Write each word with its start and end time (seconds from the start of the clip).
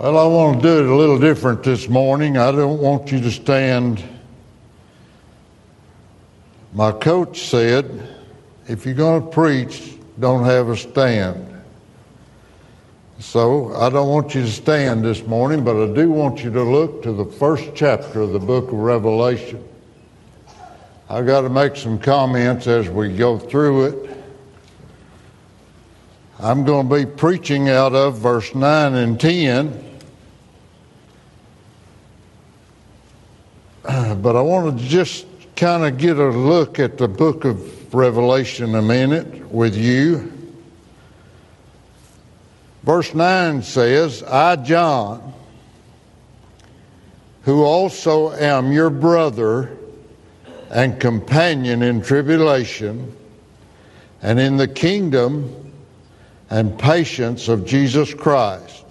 Well, 0.00 0.16
I 0.16 0.24
want 0.24 0.62
to 0.62 0.66
do 0.66 0.78
it 0.78 0.86
a 0.86 0.94
little 0.94 1.18
different 1.18 1.62
this 1.62 1.86
morning. 1.86 2.38
I 2.38 2.52
don't 2.52 2.80
want 2.80 3.12
you 3.12 3.20
to 3.20 3.30
stand. 3.30 4.02
My 6.72 6.90
coach 6.90 7.42
said, 7.50 8.08
if 8.66 8.86
you're 8.86 8.94
going 8.94 9.22
to 9.22 9.28
preach, 9.28 9.92
don't 10.18 10.44
have 10.46 10.70
a 10.70 10.76
stand. 10.78 11.46
So 13.18 13.74
I 13.74 13.90
don't 13.90 14.08
want 14.08 14.34
you 14.34 14.40
to 14.40 14.50
stand 14.50 15.04
this 15.04 15.22
morning, 15.26 15.64
but 15.64 15.76
I 15.76 15.92
do 15.92 16.10
want 16.10 16.42
you 16.42 16.50
to 16.50 16.62
look 16.62 17.02
to 17.02 17.12
the 17.12 17.26
first 17.26 17.68
chapter 17.74 18.22
of 18.22 18.32
the 18.32 18.38
book 18.38 18.68
of 18.68 18.78
Revelation. 18.78 19.62
I've 21.10 21.26
got 21.26 21.42
to 21.42 21.50
make 21.50 21.76
some 21.76 21.98
comments 21.98 22.66
as 22.66 22.88
we 22.88 23.14
go 23.14 23.38
through 23.38 23.84
it. 23.84 24.16
I'm 26.38 26.64
going 26.64 26.88
to 26.88 26.94
be 26.94 27.04
preaching 27.04 27.68
out 27.68 27.92
of 27.92 28.16
verse 28.16 28.54
9 28.54 28.94
and 28.94 29.20
10. 29.20 29.88
But 34.16 34.36
I 34.36 34.40
want 34.42 34.78
to 34.78 34.84
just 34.84 35.26
kind 35.56 35.84
of 35.84 35.98
get 35.98 36.18
a 36.18 36.28
look 36.28 36.78
at 36.78 36.98
the 36.98 37.08
book 37.08 37.44
of 37.44 37.94
Revelation 37.94 38.74
a 38.74 38.82
minute 38.82 39.50
with 39.50 39.76
you. 39.76 40.32
Verse 42.82 43.14
9 43.14 43.62
says, 43.62 44.22
I, 44.22 44.56
John, 44.56 45.32
who 47.42 47.62
also 47.62 48.32
am 48.32 48.72
your 48.72 48.90
brother 48.90 49.76
and 50.70 51.00
companion 51.00 51.82
in 51.82 52.00
tribulation 52.02 53.14
and 54.22 54.38
in 54.38 54.56
the 54.56 54.68
kingdom 54.68 55.72
and 56.48 56.78
patience 56.78 57.48
of 57.48 57.66
Jesus 57.66 58.12
Christ, 58.12 58.84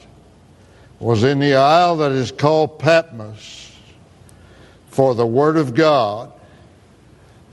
was 1.00 1.24
in 1.24 1.40
the 1.40 1.56
isle 1.56 1.98
that 1.98 2.12
is 2.12 2.32
called 2.32 2.80
Patmos 2.80 3.59
for 5.00 5.16
the 5.16 5.26
Word 5.26 5.56
of 5.56 5.76
God 5.76 6.30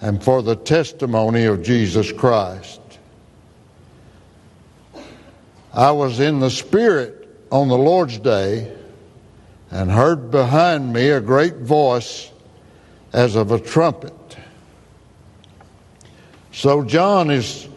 and 0.01 0.21
for 0.21 0.43
the 0.43 0.57
testimony 0.57 1.45
of 1.45 1.63
Jesus 1.63 2.11
Christ. 2.11 2.81
I 5.73 5.93
was 5.93 6.19
in 6.19 6.41
the 6.41 6.51
Spirit 6.51 7.29
on 7.53 7.69
the 7.69 7.79
Lord's 7.79 8.19
day 8.19 8.77
and 9.71 9.93
heard 9.93 10.33
behind 10.33 10.93
me 10.93 11.11
a 11.11 11.21
great 11.21 11.59
voice 11.59 12.33
as 13.13 13.37
of 13.37 13.53
a 13.53 13.61
trumpet. 13.61 14.37
So 16.51 16.83
John 16.83 17.31
is, 17.31 17.69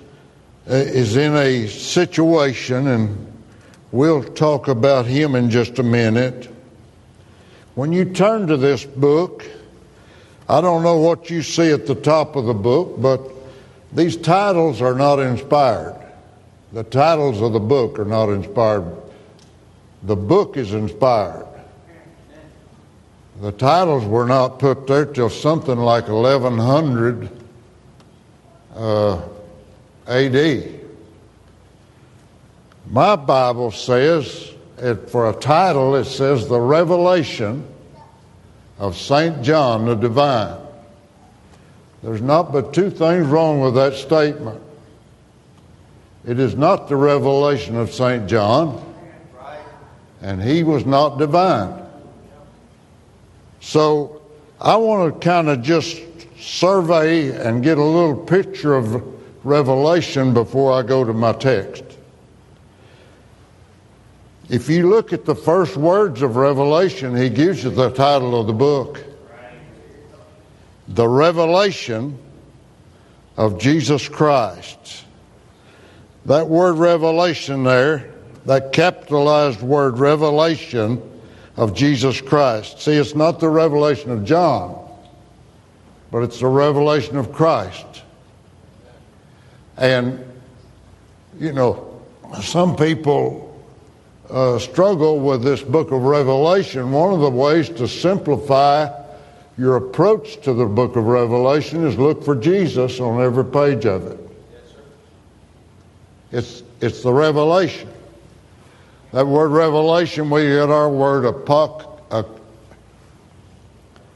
uh, 0.68 0.74
is 0.74 1.16
in 1.16 1.36
a 1.36 1.68
situation, 1.68 2.88
and 2.88 3.32
we'll 3.92 4.24
talk 4.24 4.68
about 4.68 5.06
him 5.06 5.36
in 5.36 5.52
just 5.52 5.78
a 5.78 5.84
minute. 5.84 6.52
When 7.76 7.94
you 7.94 8.06
turn 8.06 8.48
to 8.48 8.58
this 8.58 8.84
book, 8.84 9.46
I 10.50 10.62
don't 10.62 10.82
know 10.82 10.98
what 10.98 11.30
you 11.30 11.44
see 11.44 11.72
at 11.72 11.86
the 11.86 11.94
top 11.94 12.36
of 12.36 12.46
the 12.46 12.56
book, 12.56 13.00
but 13.00 13.22
these 13.94 14.18
titles 14.18 14.82
are 14.82 14.96
not 14.96 15.20
inspired. 15.20 15.96
The 16.74 16.84
titles 16.84 17.40
of 17.42 17.54
the 17.54 17.60
book 17.60 18.00
are 18.00 18.06
not 18.06 18.30
inspired. 18.30 18.92
The 20.04 20.16
book 20.16 20.58
is 20.58 20.74
inspired. 20.74 21.46
The 23.42 23.52
titles 23.52 24.06
were 24.06 24.26
not 24.26 24.58
put 24.58 24.88
there 24.88 25.06
till 25.06 25.30
something 25.30 25.78
like 25.78 26.08
1100 26.08 27.30
uh, 28.76 29.22
AD. 30.08 30.80
My 32.90 33.16
Bible 33.16 33.70
says, 33.70 34.52
it, 34.80 35.12
for 35.12 35.30
a 35.30 35.34
title, 35.34 35.96
it 35.96 36.06
says 36.06 36.48
The 36.48 36.60
Revelation 36.60 37.68
of 38.80 38.98
St. 38.98 39.44
John 39.44 39.86
the 39.86 39.96
Divine. 39.96 40.58
There's 42.02 42.22
not 42.22 42.52
but 42.54 42.74
two 42.74 42.90
things 42.90 43.28
wrong 43.28 43.60
with 43.60 43.76
that 43.76 43.94
statement. 43.94 44.62
It 46.26 46.40
is 46.40 46.56
not 46.56 46.88
the 46.88 46.96
revelation 46.96 47.76
of 47.76 47.94
St. 47.94 48.28
John, 48.28 48.84
and 50.22 50.42
he 50.42 50.64
was 50.64 50.86
not 50.86 51.18
divine. 51.18 51.86
So 53.62 54.22
I 54.60 54.76
want 54.78 55.14
to 55.14 55.20
kind 55.26 55.50
of 55.50 55.62
just 55.62 56.02
survey 56.40 57.30
and 57.30 57.64
get 57.64 57.78
a 57.78 57.84
little 57.84 58.16
picture 58.16 58.76
of 58.76 59.04
Revelation 59.46 60.34
before 60.34 60.74
I 60.74 60.84
go 60.84 61.04
to 61.04 61.14
my 61.14 61.34
text. 61.34 61.89
If 64.50 64.68
you 64.68 64.90
look 64.90 65.14
at 65.14 65.26
the 65.26 65.36
first 65.36 65.78
words 65.78 66.24
of 66.24 66.36
Revelation, 66.36 67.16
he 67.16 67.30
gives 67.30 67.64
you 67.64 67.70
the 67.70 67.92
title 67.92 68.40
of 68.40 68.48
the 68.48 68.54
book 68.54 69.06
The 70.88 71.08
Revelation 71.08 72.18
of 73.38 73.60
Jesus 73.60 74.10
Christ. 74.10 75.06
That 76.26 76.48
word 76.48 76.78
revelation 76.78 77.64
there, 77.64 78.12
that 78.46 78.74
capitalized 78.74 79.62
word 79.62 80.00
revelation 80.00 81.00
of 81.56 81.76
Jesus 81.76 82.20
Christ. 82.20 82.82
See, 82.82 82.94
it's 82.94 83.14
not 83.14 83.40
the 83.40 83.50
revelation 83.50 84.10
of 84.10 84.26
John, 84.26 84.84
but 86.10 86.24
it's 86.24 86.40
the 86.40 86.48
revelation 86.48 87.18
of 87.18 87.32
Christ. 87.32 87.86
And, 89.78 90.26
you 91.40 91.54
know, 91.54 92.02
some 92.42 92.76
people 92.76 93.49
uh, 94.30 94.60
struggle 94.60 95.20
with 95.20 95.44
this 95.44 95.62
book 95.62 95.92
of 95.92 96.04
Revelation. 96.04 96.92
One 96.92 97.14
of 97.14 97.20
the 97.20 97.30
ways 97.30 97.70
to 97.70 97.88
simplify 97.88 98.90
your 99.58 99.76
approach 99.76 100.42
to 100.42 100.54
the 100.54 100.66
book 100.66 100.96
of 100.96 101.06
Revelation 101.06 101.86
is 101.86 101.98
look 101.98 102.24
for 102.24 102.36
Jesus 102.36 103.00
on 103.00 103.22
every 103.22 103.46
page 103.46 103.86
of 103.86 104.06
it. 104.08 104.20
It's, 106.32 106.64
it's 106.80 107.02
the 107.02 107.12
revelation. 107.12 107.90
That 109.12 109.26
word 109.26 109.50
revelation, 109.50 110.30
we 110.30 110.44
get 110.44 110.70
our 110.70 110.90
word 110.90 111.26
apoc- 111.26 111.88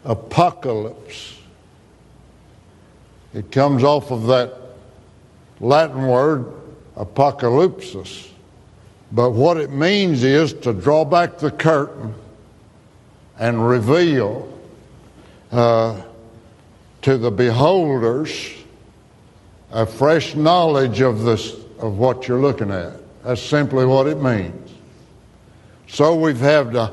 apocalypse. 0.05 1.39
It 3.33 3.51
comes 3.51 3.83
off 3.83 4.11
of 4.11 4.27
that 4.27 4.53
Latin 5.59 6.07
word 6.07 6.45
apocalypsis. 6.95 8.29
But 9.13 9.29
what 9.31 9.57
it 9.57 9.69
means 9.69 10.23
is 10.23 10.53
to 10.53 10.73
draw 10.73 11.05
back 11.05 11.37
the 11.37 11.51
curtain 11.51 12.15
and 13.37 13.67
reveal 13.67 14.51
uh, 15.51 16.01
to 17.03 17.17
the 17.19 17.29
beholders 17.29 18.51
a 19.71 19.85
fresh 19.85 20.33
knowledge 20.33 21.01
of 21.01 21.21
this 21.21 21.53
of 21.77 21.97
what 21.99 22.27
you're 22.27 22.39
looking 22.39 22.71
at. 22.71 22.93
That's 23.23 23.41
simply 23.41 23.85
what 23.85 24.07
it 24.07 24.19
means. 24.19 24.71
So 25.87 26.15
we've 26.15 26.39
had 26.39 26.73
the, 26.73 26.91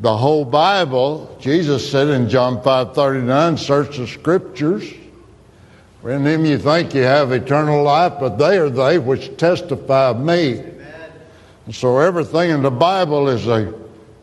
the 0.00 0.14
whole 0.14 0.44
Bible. 0.44 1.38
Jesus 1.40 1.90
said 1.90 2.08
in 2.08 2.28
John 2.28 2.62
5:39, 2.62 3.56
"Search 3.56 3.96
the 3.96 4.06
Scriptures." 4.06 4.84
In 6.04 6.24
them 6.24 6.44
you 6.44 6.58
think 6.58 6.94
you 6.94 7.02
have 7.04 7.32
eternal 7.32 7.82
life, 7.82 8.14
but 8.20 8.36
they 8.36 8.58
are 8.58 8.68
they 8.68 8.98
which 8.98 9.36
testify 9.38 10.08
of 10.08 10.20
me. 10.20 10.62
And 11.66 11.74
so 11.74 11.98
everything 11.98 12.50
in 12.50 12.62
the 12.62 12.70
Bible 12.70 13.28
is 13.28 13.46
a 13.46 13.72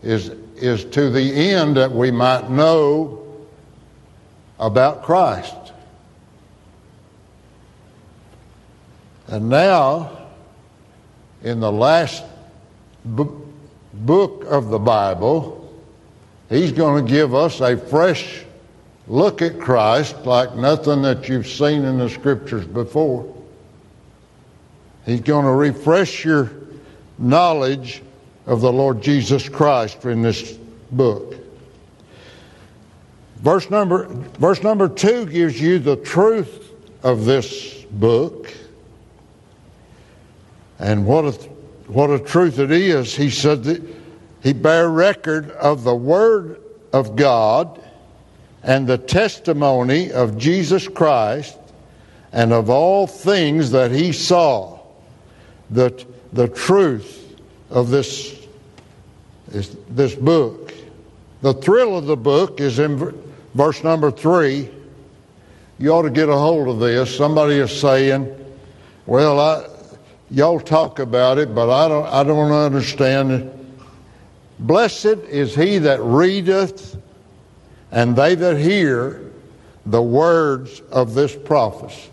is 0.02 0.30
is 0.56 0.84
to 0.86 1.10
the 1.10 1.34
end 1.34 1.78
that 1.78 1.92
we 1.92 2.12
might 2.12 2.50
know 2.50 3.26
about 4.60 5.04
Christ. 5.04 5.56
And 9.28 9.48
now, 9.48 10.28
in 11.44 11.60
the 11.60 11.72
last 11.72 12.24
book 13.06 14.46
of 14.46 14.70
the 14.70 14.80
Bible, 14.80 15.72
he's 16.50 16.72
going 16.72 17.06
to 17.06 17.12
give 17.12 17.34
us 17.34 17.62
a 17.62 17.78
fresh 17.78 18.44
look 19.08 19.42
at 19.42 19.60
Christ 19.60 20.26
like 20.26 20.56
nothing 20.56 21.02
that 21.04 21.30
you've 21.30 21.48
seen 21.48 21.86
in 21.86 22.00
the 22.00 22.10
scriptures 22.10 22.66
before. 22.66 23.36
He's 25.06 25.22
going 25.22 25.46
to 25.46 25.52
refresh 25.52 26.26
your 26.26 26.52
knowledge 27.20 28.02
of 28.46 28.62
the 28.62 28.72
Lord 28.72 29.02
Jesus 29.02 29.48
Christ 29.48 30.06
in 30.06 30.22
this 30.22 30.54
book. 30.92 31.36
Verse 33.38 33.70
number, 33.70 34.08
verse 34.08 34.64
number 34.64 34.90
two 34.90 35.26
gives 35.26 35.60
you 35.60 35.80
the 35.80 35.96
truth 35.96 36.74
of 37.04 37.26
this 37.26 37.84
book. 37.92 38.54
And 40.80 41.06
what 41.06 41.26
a, 41.26 41.32
what 41.88 42.10
a 42.10 42.20
truth 42.20 42.60
it 42.60 42.72
is. 42.72 43.16
He 43.16 43.30
said 43.30 43.64
that 43.66 43.84
he 44.42 44.54
bare 44.54 44.90
record 44.90 45.52
of 45.52 45.84
the 45.84 45.96
Word 45.96 46.62
of 46.94 47.16
God 47.16 47.82
and 48.64 48.88
the 48.88 48.98
testimony 48.98 50.12
of 50.12 50.38
Jesus 50.38 50.88
Christ 50.88 51.58
and 52.32 52.54
of 52.54 52.70
all 52.70 53.08
things 53.08 53.72
that 53.72 53.92
he 53.92 54.12
saw. 54.12 54.80
The, 55.70 56.06
the 56.34 56.48
truth 56.48 57.38
of 57.70 57.90
this 57.90 58.36
is 59.52 59.76
this 59.90 60.16
book. 60.16 60.74
The 61.42 61.54
thrill 61.54 61.98
of 61.98 62.06
the 62.06 62.18
book 62.18 62.60
is 62.60 62.80
in 62.80 63.14
verse 63.54 63.84
number 63.84 64.12
three. 64.12 64.70
You 65.80 65.92
ought 65.92 66.04
to 66.04 66.10
get 66.10 66.30
a 66.30 66.36
hold 66.36 66.68
of 66.68 66.80
this. 66.80 67.16
Somebody 67.16 67.56
is 67.56 67.72
saying, 67.72 68.36
"Well, 69.06 69.40
I, 69.40 69.66
y'all 70.30 70.60
talk 70.60 71.00
about 71.00 71.38
it, 71.38 71.56
but 71.56 71.70
I 71.70 71.88
don't. 71.88 72.06
I 72.08 72.24
don't 72.24 72.52
understand 72.52 73.32
it." 73.32 73.54
Blessed 74.60 75.06
is 75.30 75.56
he 75.56 75.78
that 75.80 76.02
readeth, 76.02 76.98
and 77.92 78.16
they 78.16 78.36
that 78.36 78.58
hear 78.58 79.32
the 79.86 80.02
words 80.02 80.82
of 80.92 81.16
this 81.16 81.36
prophecy. 81.36 82.12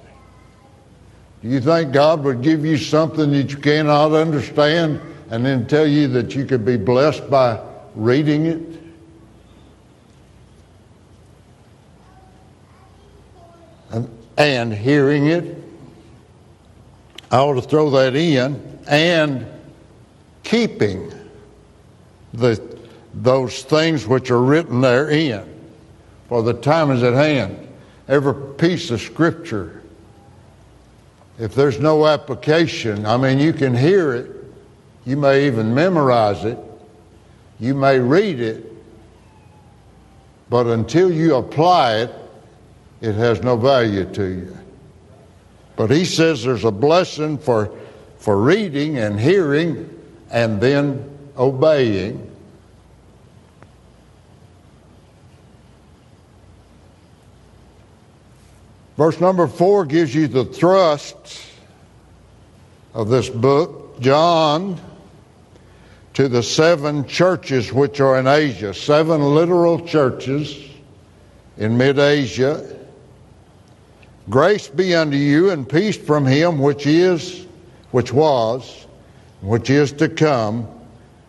You 1.46 1.60
think 1.60 1.92
God 1.92 2.24
would 2.24 2.42
give 2.42 2.64
you 2.64 2.76
something 2.76 3.30
that 3.30 3.52
you 3.52 3.56
cannot 3.58 4.12
understand 4.12 5.00
and 5.30 5.46
then 5.46 5.68
tell 5.68 5.86
you 5.86 6.08
that 6.08 6.34
you 6.34 6.44
could 6.44 6.64
be 6.64 6.76
blessed 6.76 7.30
by 7.30 7.60
reading 7.94 8.46
it? 8.46 8.80
And, 13.92 14.18
and 14.36 14.74
hearing 14.74 15.28
it. 15.28 15.62
I 17.30 17.38
ought 17.38 17.54
to 17.54 17.62
throw 17.62 17.90
that 17.90 18.16
in. 18.16 18.80
And 18.88 19.46
keeping 20.42 21.12
the, 22.34 22.60
those 23.14 23.62
things 23.62 24.04
which 24.04 24.32
are 24.32 24.42
written 24.42 24.80
therein. 24.80 25.48
For 26.28 26.42
the 26.42 26.54
time 26.54 26.90
is 26.90 27.04
at 27.04 27.14
hand. 27.14 27.68
Every 28.08 28.34
piece 28.56 28.90
of 28.90 29.00
scripture, 29.00 29.75
if 31.38 31.54
there's 31.54 31.78
no 31.78 32.06
application, 32.06 33.04
I 33.06 33.16
mean, 33.16 33.38
you 33.38 33.52
can 33.52 33.74
hear 33.74 34.14
it, 34.14 34.30
you 35.04 35.16
may 35.16 35.46
even 35.46 35.74
memorize 35.74 36.44
it, 36.44 36.58
you 37.58 37.74
may 37.74 37.98
read 37.98 38.40
it, 38.40 38.72
but 40.48 40.66
until 40.66 41.10
you 41.12 41.36
apply 41.36 41.96
it, 41.96 42.14
it 43.00 43.14
has 43.14 43.42
no 43.42 43.56
value 43.56 44.04
to 44.14 44.24
you. 44.24 44.58
But 45.76 45.90
he 45.90 46.04
says 46.04 46.42
there's 46.42 46.64
a 46.64 46.70
blessing 46.70 47.38
for, 47.38 47.76
for 48.18 48.40
reading 48.40 48.98
and 48.98 49.20
hearing 49.20 49.90
and 50.30 50.60
then 50.60 51.18
obeying. 51.36 52.34
Verse 58.96 59.20
number 59.20 59.46
four 59.46 59.84
gives 59.84 60.14
you 60.14 60.26
the 60.26 60.44
thrust 60.44 61.42
of 62.94 63.08
this 63.08 63.28
book. 63.28 64.00
John 64.00 64.80
to 66.14 66.28
the 66.28 66.42
seven 66.42 67.06
churches 67.06 67.72
which 67.72 68.00
are 68.00 68.18
in 68.18 68.26
Asia, 68.26 68.72
seven 68.72 69.22
literal 69.34 69.86
churches 69.86 70.58
in 71.58 71.76
mid 71.76 71.98
Asia. 71.98 72.74
Grace 74.30 74.68
be 74.68 74.94
unto 74.94 75.16
you 75.16 75.50
and 75.50 75.68
peace 75.68 75.96
from 75.96 76.24
him 76.24 76.58
which 76.58 76.86
is, 76.86 77.46
which 77.90 78.12
was, 78.12 78.86
which 79.40 79.68
is 79.68 79.92
to 79.92 80.08
come, 80.08 80.66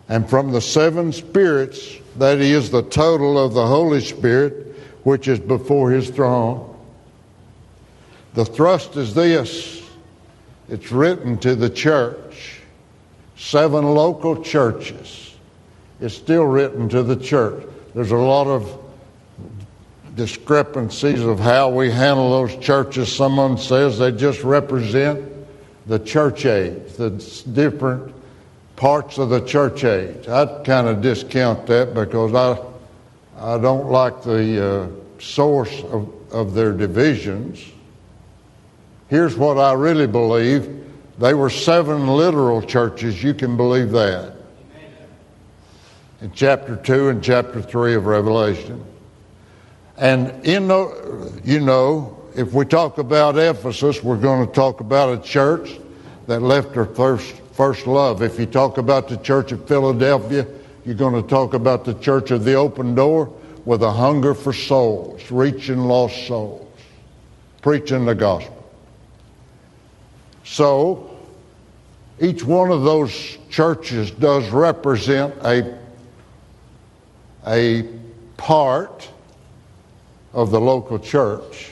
and 0.08 0.28
from 0.28 0.52
the 0.52 0.60
seven 0.60 1.12
spirits, 1.12 1.96
that 2.16 2.38
is 2.38 2.70
the 2.70 2.82
total 2.82 3.38
of 3.38 3.52
the 3.52 3.66
Holy 3.66 4.00
Spirit, 4.00 4.74
which 5.04 5.28
is 5.28 5.38
before 5.38 5.90
his 5.90 6.08
throne. 6.10 6.77
The 8.38 8.44
thrust 8.44 8.96
is 8.96 9.14
this 9.14 9.82
it's 10.68 10.92
written 10.92 11.38
to 11.38 11.56
the 11.56 11.68
church, 11.68 12.60
seven 13.36 13.84
local 13.84 14.44
churches. 14.44 15.34
It's 16.00 16.14
still 16.14 16.44
written 16.44 16.88
to 16.90 17.02
the 17.02 17.16
church. 17.16 17.66
There's 17.96 18.12
a 18.12 18.16
lot 18.16 18.46
of 18.46 18.80
discrepancies 20.14 21.20
of 21.20 21.40
how 21.40 21.70
we 21.70 21.90
handle 21.90 22.30
those 22.30 22.56
churches. 22.64 23.12
Someone 23.12 23.58
says 23.58 23.98
they 23.98 24.12
just 24.12 24.44
represent 24.44 25.20
the 25.88 25.98
church 25.98 26.46
age, 26.46 26.92
the 26.92 27.10
different 27.52 28.14
parts 28.76 29.18
of 29.18 29.30
the 29.30 29.40
church 29.40 29.82
age. 29.82 30.28
I 30.28 30.62
kind 30.62 30.86
of 30.86 31.02
discount 31.02 31.66
that 31.66 31.92
because 31.92 32.32
I, 32.32 32.56
I 33.36 33.58
don't 33.58 33.88
like 33.88 34.22
the 34.22 34.64
uh, 34.64 35.20
source 35.20 35.82
of, 35.82 36.08
of 36.30 36.54
their 36.54 36.70
divisions. 36.70 37.72
Here's 39.08 39.36
what 39.36 39.58
I 39.58 39.72
really 39.72 40.06
believe 40.06 40.84
they 41.18 41.34
were 41.34 41.50
seven 41.50 42.06
literal 42.06 42.62
churches. 42.62 43.22
You 43.22 43.34
can 43.34 43.56
believe 43.56 43.90
that. 43.90 44.34
In 46.20 46.30
chapter 46.32 46.76
2 46.76 47.08
and 47.08 47.22
chapter 47.22 47.60
3 47.62 47.94
of 47.94 48.06
Revelation. 48.06 48.84
And 49.96 50.46
in 50.46 50.68
the, 50.68 51.40
you 51.44 51.60
know, 51.60 52.18
if 52.36 52.52
we 52.52 52.64
talk 52.64 52.98
about 52.98 53.36
Ephesus, 53.36 54.02
we're 54.02 54.16
going 54.16 54.46
to 54.46 54.52
talk 54.52 54.80
about 54.80 55.18
a 55.18 55.22
church 55.22 55.78
that 56.26 56.40
left 56.40 56.74
her 56.74 56.86
first, 56.86 57.34
first 57.52 57.86
love. 57.86 58.22
If 58.22 58.38
you 58.38 58.46
talk 58.46 58.78
about 58.78 59.08
the 59.08 59.16
church 59.16 59.50
of 59.50 59.66
Philadelphia, 59.66 60.46
you're 60.84 60.94
going 60.94 61.20
to 61.20 61.28
talk 61.28 61.54
about 61.54 61.84
the 61.84 61.94
church 61.94 62.30
of 62.30 62.44
the 62.44 62.54
open 62.54 62.94
door 62.94 63.32
with 63.64 63.82
a 63.82 63.90
hunger 63.90 64.34
for 64.34 64.52
souls, 64.52 65.30
reaching 65.30 65.78
lost 65.78 66.26
souls, 66.26 66.68
preaching 67.60 68.06
the 68.06 68.14
gospel. 68.14 68.57
So, 70.50 71.10
each 72.18 72.42
one 72.42 72.70
of 72.70 72.82
those 72.82 73.38
churches 73.50 74.10
does 74.10 74.48
represent 74.48 75.34
a, 75.44 75.78
a 77.46 77.86
part 78.38 79.08
of 80.32 80.50
the 80.50 80.60
local 80.60 80.98
church. 80.98 81.70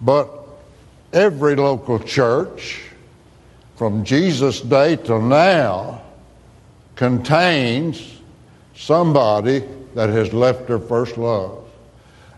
But 0.00 0.30
every 1.12 1.56
local 1.56 1.98
church, 1.98 2.80
from 3.74 4.04
Jesus' 4.04 4.60
day 4.60 4.96
till 4.96 5.20
now, 5.20 6.02
contains 6.94 8.20
somebody 8.76 9.64
that 9.94 10.10
has 10.10 10.32
left 10.32 10.68
their 10.68 10.78
first 10.78 11.18
love. 11.18 11.64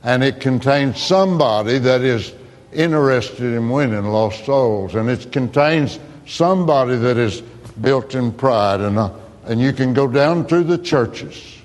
And 0.03 0.25
it 0.25 0.41
contains 0.41 1.01
somebody 1.01 1.79
that 1.79 2.01
is 2.01 2.33
interested 2.73 3.55
in 3.55 3.69
winning 3.71 4.05
lost 4.05 4.45
souls. 4.45 4.95
And 4.95 5.09
it 5.09 5.33
contains 5.33 5.99
somebody 6.27 6.97
that 6.97 7.17
is 7.17 7.41
built 7.81 8.15
in 8.15 8.33
pride. 8.33 8.81
And, 8.81 8.99
uh, 8.99 9.13
and 9.45 9.61
you 9.61 9.73
can 9.73 9.95
go 9.95 10.07
down 10.07 10.47
through 10.47 10.65
the 10.65 10.79
churches 10.79 11.57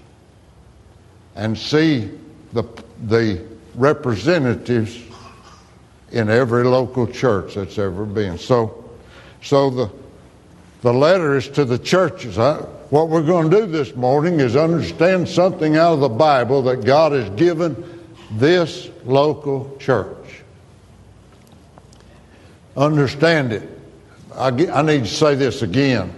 and 1.36 1.58
see 1.58 2.10
the, 2.54 2.64
the 3.04 3.44
representatives 3.76 5.00
in 6.12 6.30
every 6.30 6.64
local 6.64 7.08
church 7.08 7.56
that's 7.56 7.78
ever 7.78 8.06
been. 8.06 8.38
So, 8.38 8.86
so 9.42 9.70
the, 9.70 9.92
the 10.82 10.94
letter 10.94 11.36
is 11.36 11.50
to 11.50 11.66
the 11.66 11.80
churches. 11.80 12.38
I, 12.38 12.58
what 12.92 13.10
we're 13.10 13.24
going 13.24 13.50
to 13.50 13.62
do 13.62 13.66
this 13.66 13.96
morning 13.96 14.40
is 14.40 14.56
understand 14.56 15.28
something 15.28 15.76
out 15.76 15.94
of 15.94 16.00
the 16.02 16.10
Bible 16.10 16.62
that 16.64 16.86
God 16.86 17.12
has 17.14 17.28
given 17.32 18.06
this 18.34 18.90
local 19.04 19.76
church 19.80 20.23
understand 22.76 23.54
it. 23.54 23.70
I, 24.36 24.48
I 24.48 24.82
need 24.82 25.04
to 25.04 25.10
say 25.10 25.36
this 25.36 25.62
again. 25.62 26.14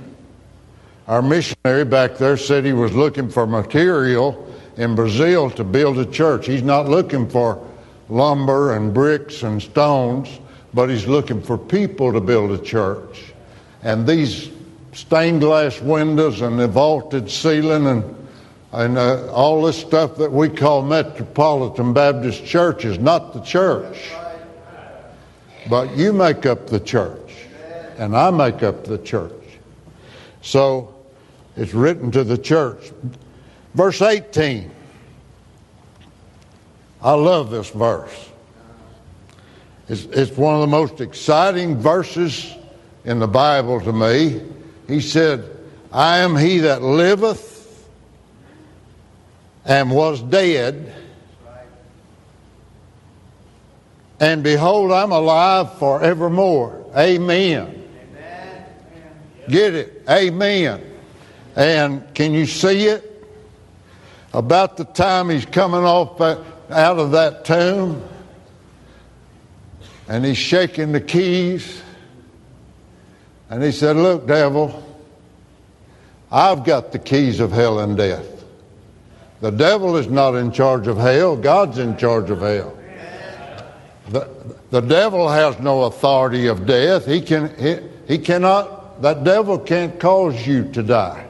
Our 1.07 1.21
missionary 1.21 1.85
back 1.85 2.17
there 2.17 2.37
said 2.37 2.65
he 2.65 2.73
was 2.73 2.93
looking 2.93 3.29
for 3.29 3.45
material 3.45 4.41
in 4.77 4.95
Brazil 4.95 5.49
to 5.51 5.63
build 5.63 5.99
a 5.99 6.05
church. 6.05 6.47
He's 6.47 6.63
not 6.63 6.87
looking 6.87 7.29
for 7.29 7.65
lumber 8.09 8.73
and 8.75 8.93
bricks 8.93 9.43
and 9.43 9.61
stones, 9.61 10.39
but 10.73 10.89
he's 10.89 11.07
looking 11.07 11.41
for 11.41 11.57
people 11.57 12.11
to 12.13 12.21
build 12.21 12.51
a 12.51 12.57
church. 12.57 13.33
And 13.83 14.07
these 14.07 14.49
stained 14.93 15.41
glass 15.41 15.79
windows 15.81 16.41
and 16.41 16.59
the 16.59 16.67
vaulted 16.67 17.29
ceiling 17.29 17.87
and 17.87 18.15
and 18.75 18.97
uh, 18.97 19.31
all 19.31 19.61
this 19.61 19.79
stuff 19.79 20.17
that 20.17 20.29
we 20.29 20.49
call 20.49 20.81
Metropolitan 20.81 21.93
Baptist 21.93 22.43
Church 22.45 22.83
is 22.83 22.99
not 22.99 23.33
the 23.33 23.39
church. 23.39 24.11
But 25.69 25.95
you 25.95 26.13
make 26.13 26.45
up 26.45 26.67
the 26.67 26.79
church, 26.79 27.31
and 27.97 28.15
I 28.15 28.29
make 28.29 28.63
up 28.63 28.83
the 28.83 28.97
church. 28.99 29.31
So 30.41 30.93
it's 31.57 31.73
written 31.73 32.11
to 32.11 32.23
the 32.23 32.37
church. 32.37 32.91
Verse 33.73 34.01
18. 34.01 34.71
I 37.01 37.13
love 37.13 37.51
this 37.51 37.69
verse. 37.69 38.29
It's, 39.87 40.05
it's 40.05 40.35
one 40.37 40.55
of 40.55 40.61
the 40.61 40.67
most 40.67 41.01
exciting 41.01 41.77
verses 41.77 42.55
in 43.03 43.19
the 43.19 43.27
Bible 43.27 43.79
to 43.81 43.93
me. 43.93 44.41
He 44.87 45.01
said, 45.01 45.49
I 45.91 46.19
am 46.19 46.35
he 46.35 46.59
that 46.59 46.81
liveth 46.81 47.87
and 49.65 49.91
was 49.91 50.21
dead 50.21 50.93
and 54.25 54.41
behold, 54.41 54.91
I'm 54.91 55.11
alive 55.11 55.77
forevermore. 55.77 56.83
Amen. 56.97 57.87
Amen. 58.11 58.65
Get 59.47 59.75
it? 59.75 60.03
Amen. 60.09 60.81
And 61.55 62.11
can 62.15 62.33
you 62.33 62.47
see 62.47 62.87
it? 62.87 63.11
About 64.33 64.77
the 64.77 64.83
time 64.83 65.29
he's 65.29 65.45
coming 65.45 65.83
off 65.83 66.19
uh, 66.19 66.43
out 66.71 66.97
of 66.97 67.11
that 67.11 67.45
tomb, 67.45 68.03
and 70.07 70.25
he's 70.25 70.39
shaking 70.39 70.91
the 70.91 71.01
keys, 71.01 71.83
and 73.51 73.61
he 73.61 73.71
said, 73.71 73.95
Look, 73.95 74.25
devil, 74.25 74.83
I've 76.31 76.63
got 76.63 76.91
the 76.91 76.99
keys 76.99 77.39
of 77.39 77.51
hell 77.51 77.77
and 77.79 77.95
death. 77.95 78.43
The 79.41 79.51
devil 79.51 79.95
is 79.97 80.07
not 80.07 80.33
in 80.33 80.51
charge 80.51 80.87
of 80.87 80.97
hell, 80.97 81.37
God's 81.37 81.77
in 81.77 81.95
charge 81.95 82.31
of 82.31 82.41
hell. 82.41 82.75
The, 84.09 84.29
the 84.69 84.81
devil 84.81 85.29
has 85.29 85.59
no 85.59 85.83
authority 85.83 86.47
of 86.47 86.65
death. 86.65 87.05
He, 87.05 87.21
can, 87.21 87.55
he, 87.57 87.77
he 88.07 88.17
cannot, 88.19 89.01
that 89.01 89.23
devil 89.23 89.57
can't 89.57 89.99
cause 89.99 90.45
you 90.45 90.71
to 90.73 90.83
die. 90.83 91.27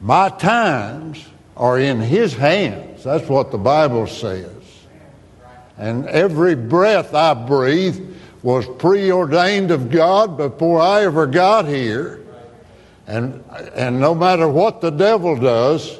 My 0.00 0.28
times 0.28 1.24
are 1.56 1.78
in 1.78 2.00
his 2.00 2.34
hands. 2.34 3.04
That's 3.04 3.28
what 3.28 3.50
the 3.50 3.58
Bible 3.58 4.06
says. 4.06 4.50
And 5.78 6.06
every 6.06 6.54
breath 6.54 7.14
I 7.14 7.34
breathe 7.34 8.14
was 8.42 8.66
preordained 8.78 9.70
of 9.70 9.90
God 9.90 10.36
before 10.36 10.80
I 10.80 11.04
ever 11.04 11.26
got 11.26 11.66
here. 11.66 12.24
And, 13.06 13.44
and 13.74 14.00
no 14.00 14.14
matter 14.14 14.48
what 14.48 14.80
the 14.80 14.90
devil 14.90 15.36
does, 15.36 15.98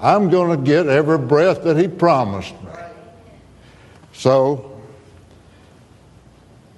I'm 0.00 0.28
going 0.28 0.58
to 0.58 0.64
get 0.64 0.86
every 0.86 1.18
breath 1.18 1.62
that 1.64 1.76
he 1.76 1.88
promised 1.88 2.52
me. 2.62 2.70
So, 4.16 4.80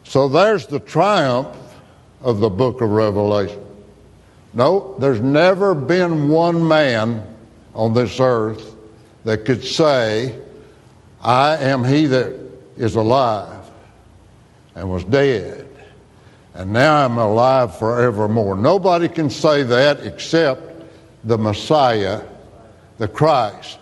so 0.02 0.28
there's 0.28 0.66
the 0.66 0.80
triumph 0.80 1.56
of 2.20 2.40
the 2.40 2.50
book 2.50 2.80
of 2.80 2.90
Revelation. 2.90 3.64
No, 4.54 4.96
there's 4.98 5.20
never 5.20 5.72
been 5.72 6.28
one 6.28 6.66
man 6.66 7.24
on 7.74 7.94
this 7.94 8.18
earth 8.18 8.74
that 9.24 9.44
could 9.44 9.62
say, 9.62 10.36
I 11.22 11.56
am 11.58 11.84
he 11.84 12.06
that 12.06 12.34
is 12.76 12.96
alive 12.96 13.64
and 14.74 14.90
was 14.90 15.04
dead, 15.04 15.68
and 16.54 16.72
now 16.72 17.04
I'm 17.04 17.18
alive 17.18 17.78
forevermore. 17.78 18.56
Nobody 18.56 19.08
can 19.08 19.30
say 19.30 19.62
that 19.62 20.04
except 20.04 20.82
the 21.22 21.38
Messiah, 21.38 22.22
the 22.96 23.06
Christ, 23.06 23.78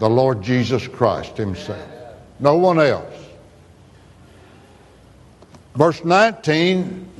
the 0.00 0.10
Lord 0.10 0.42
Jesus 0.42 0.86
Christ 0.86 1.38
Himself. 1.38 1.93
No 2.40 2.56
one 2.56 2.80
else. 2.80 3.12
Verse 5.74 6.04
19, 6.04 7.10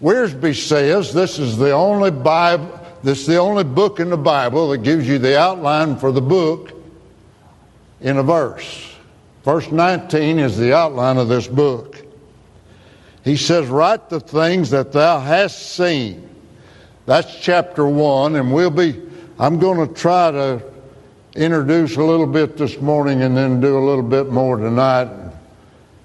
Wiersbe 0.00 0.54
says 0.54 1.12
this 1.12 1.38
is 1.38 1.56
the 1.56 1.72
only 1.72 2.10
Bible, 2.10 2.80
this 3.02 3.20
is 3.20 3.26
the 3.26 3.38
only 3.38 3.64
book 3.64 3.98
in 3.98 4.10
the 4.10 4.16
Bible 4.16 4.68
that 4.70 4.78
gives 4.78 5.08
you 5.08 5.18
the 5.18 5.38
outline 5.38 5.96
for 5.96 6.12
the 6.12 6.20
book 6.20 6.72
in 8.00 8.16
a 8.16 8.22
verse. 8.22 8.94
Verse 9.44 9.70
19 9.70 10.38
is 10.38 10.56
the 10.56 10.74
outline 10.74 11.16
of 11.16 11.28
this 11.28 11.48
book. 11.48 11.98
He 13.24 13.36
says, 13.36 13.66
Write 13.66 14.08
the 14.08 14.20
things 14.20 14.70
that 14.70 14.92
thou 14.92 15.18
hast 15.18 15.74
seen. 15.74 16.28
That's 17.06 17.40
chapter 17.40 17.86
1, 17.86 18.36
and 18.36 18.52
we'll 18.52 18.70
be, 18.70 19.00
I'm 19.38 19.58
going 19.58 19.86
to 19.86 19.92
try 19.92 20.30
to 20.30 20.71
introduce 21.34 21.96
a 21.96 22.02
little 22.02 22.26
bit 22.26 22.56
this 22.56 22.78
morning 22.80 23.22
and 23.22 23.36
then 23.36 23.60
do 23.60 23.78
a 23.78 23.84
little 23.84 24.02
bit 24.02 24.30
more 24.30 24.56
tonight. 24.56 25.08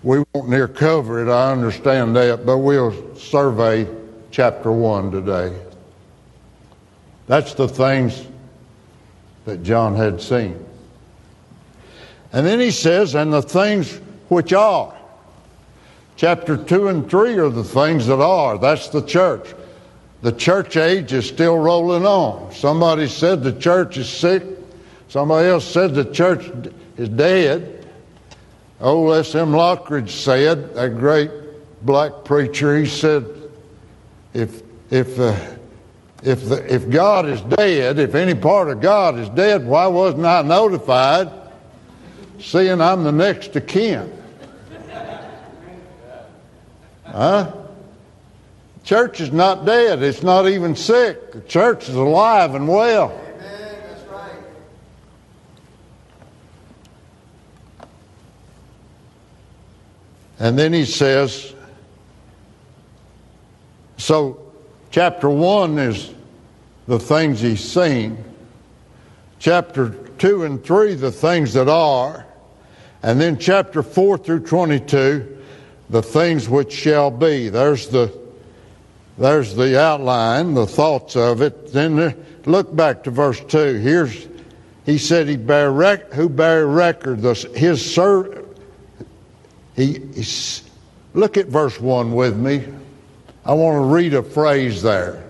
We 0.04 0.24
won't 0.34 0.50
near 0.50 0.68
cover 0.68 1.26
it, 1.26 1.32
I 1.32 1.52
understand 1.52 2.16
that, 2.16 2.46
but 2.46 2.60
we'll 2.60 3.16
survey 3.16 3.88
chapter 4.32 4.72
1 4.72 5.12
today. 5.12 5.58
That's 7.28 7.54
the 7.56 7.68
things 7.68 8.26
that 9.46 9.64
John 9.64 9.96
had 9.96 10.22
seen. 10.22 10.64
And 12.32 12.46
then 12.46 12.60
he 12.60 12.72
says, 12.72 13.16
and 13.16 13.34
the 13.34 13.42
things 13.42 14.00
which 14.30 14.54
are. 14.54 14.94
Chapter 16.16 16.58
2 16.58 16.88
and 16.88 17.10
3 17.10 17.38
are 17.38 17.50
the 17.50 17.64
things 17.64 18.08
that 18.08 18.20
are. 18.20 18.58
That's 18.58 18.90
the 18.90 19.02
church. 19.02 19.54
The 20.22 20.32
church 20.32 20.78
age 20.78 21.14
is 21.14 21.28
still 21.28 21.58
rolling 21.58 22.06
on. 22.06 22.54
Somebody 22.54 23.08
said 23.08 23.44
the 23.44 23.54
church 23.54 23.98
is 23.98 24.10
sick. 24.10 24.44
Somebody 25.10 25.48
else 25.48 25.66
said 25.66 25.94
the 25.94 26.06
church 26.06 26.46
is 26.98 27.10
dead. 27.10 27.88
Old 28.80 29.16
S.M. 29.16 29.52
Lockridge 29.52 30.10
said, 30.10 30.72
a 30.76 30.90
great 30.90 31.32
black 31.82 32.24
preacher, 32.26 32.78
he 32.78 32.86
said, 32.86 33.26
if, 34.34 34.62
if, 34.92 35.20
uh, 35.20 35.36
if, 36.24 36.48
the, 36.48 36.74
if 36.74 36.90
God 36.90 37.28
is 37.28 37.42
dead, 37.42 37.98
if 37.98 38.14
any 38.14 38.36
part 38.36 38.70
of 38.70 38.82
God 38.82 39.18
is 39.18 39.30
dead, 39.30 39.66
why 39.66 39.88
wasn't 39.88 40.26
I 40.26 40.42
notified? 40.44 41.32
seeing 42.40 42.82
I'm 42.82 43.04
the 43.04 43.12
next 43.12 43.54
to 43.54 43.62
kin. 43.62 44.12
Huh? 47.06 47.54
Church 48.84 49.22
is 49.22 49.32
not 49.32 49.66
dead. 49.66 50.04
It's 50.04 50.24
not 50.24 50.48
even 50.48 50.76
sick. 50.76 51.32
The 51.32 51.42
church 51.42 51.90
is 51.90 51.96
alive 51.96 52.54
and 52.56 52.68
well. 52.68 53.12
Amen. 53.12 53.76
That's 53.88 54.04
right. 54.10 54.32
And 60.40 60.58
then 60.58 60.74
he 60.74 60.86
says, 60.86 61.54
so 63.98 64.52
chapter 64.92 65.30
1 65.30 65.80
is 65.80 66.14
the 66.88 67.00
things 67.00 67.42
he's 67.42 67.64
seen. 67.64 68.24
Chapter 69.40 69.90
2 69.90 70.44
and 70.44 70.64
3, 70.64 70.96
the 70.96 71.12
things 71.12 71.54
that 71.54 71.68
are. 71.68 72.26
And 73.04 73.20
then 73.20 73.38
chapter 73.38 73.84
4 73.84 74.18
through 74.18 74.42
22, 74.42 75.38
the 75.90 76.02
things 76.02 76.48
which 76.50 76.72
shall 76.72 77.12
be. 77.12 77.50
There's 77.50 77.88
the, 77.88 78.16
there's 79.18 79.56
the 79.56 79.80
outline, 79.80 80.54
the 80.54 80.68
thoughts 80.68 81.16
of 81.16 81.42
it. 81.42 81.74
Then 81.74 82.16
look 82.46 82.76
back 82.76 83.04
to 83.04 83.12
verse 83.12 83.40
2. 83.40 83.76
Here's, 83.76 84.28
he 84.86 84.98
said, 84.98 85.28
he 85.28 85.38
bear 85.38 85.72
rec- 85.72 86.14
who 86.14 86.30
bear 86.30 86.68
record, 86.68 87.22
the, 87.22 87.34
his 87.56 87.94
servant. 87.94 88.47
He, 89.78 90.02
look 91.14 91.38
at 91.38 91.46
verse 91.46 91.80
1 91.80 92.12
with 92.12 92.36
me. 92.36 92.66
I 93.46 93.54
want 93.54 93.76
to 93.76 93.94
read 93.94 94.16
a 94.16 94.24
phrase 94.24 94.82
there. 94.82 95.24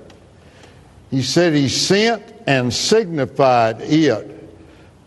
He 1.11 1.21
said, 1.21 1.53
He 1.53 1.67
sent 1.67 2.23
and 2.47 2.73
signified 2.73 3.81
it 3.81 4.33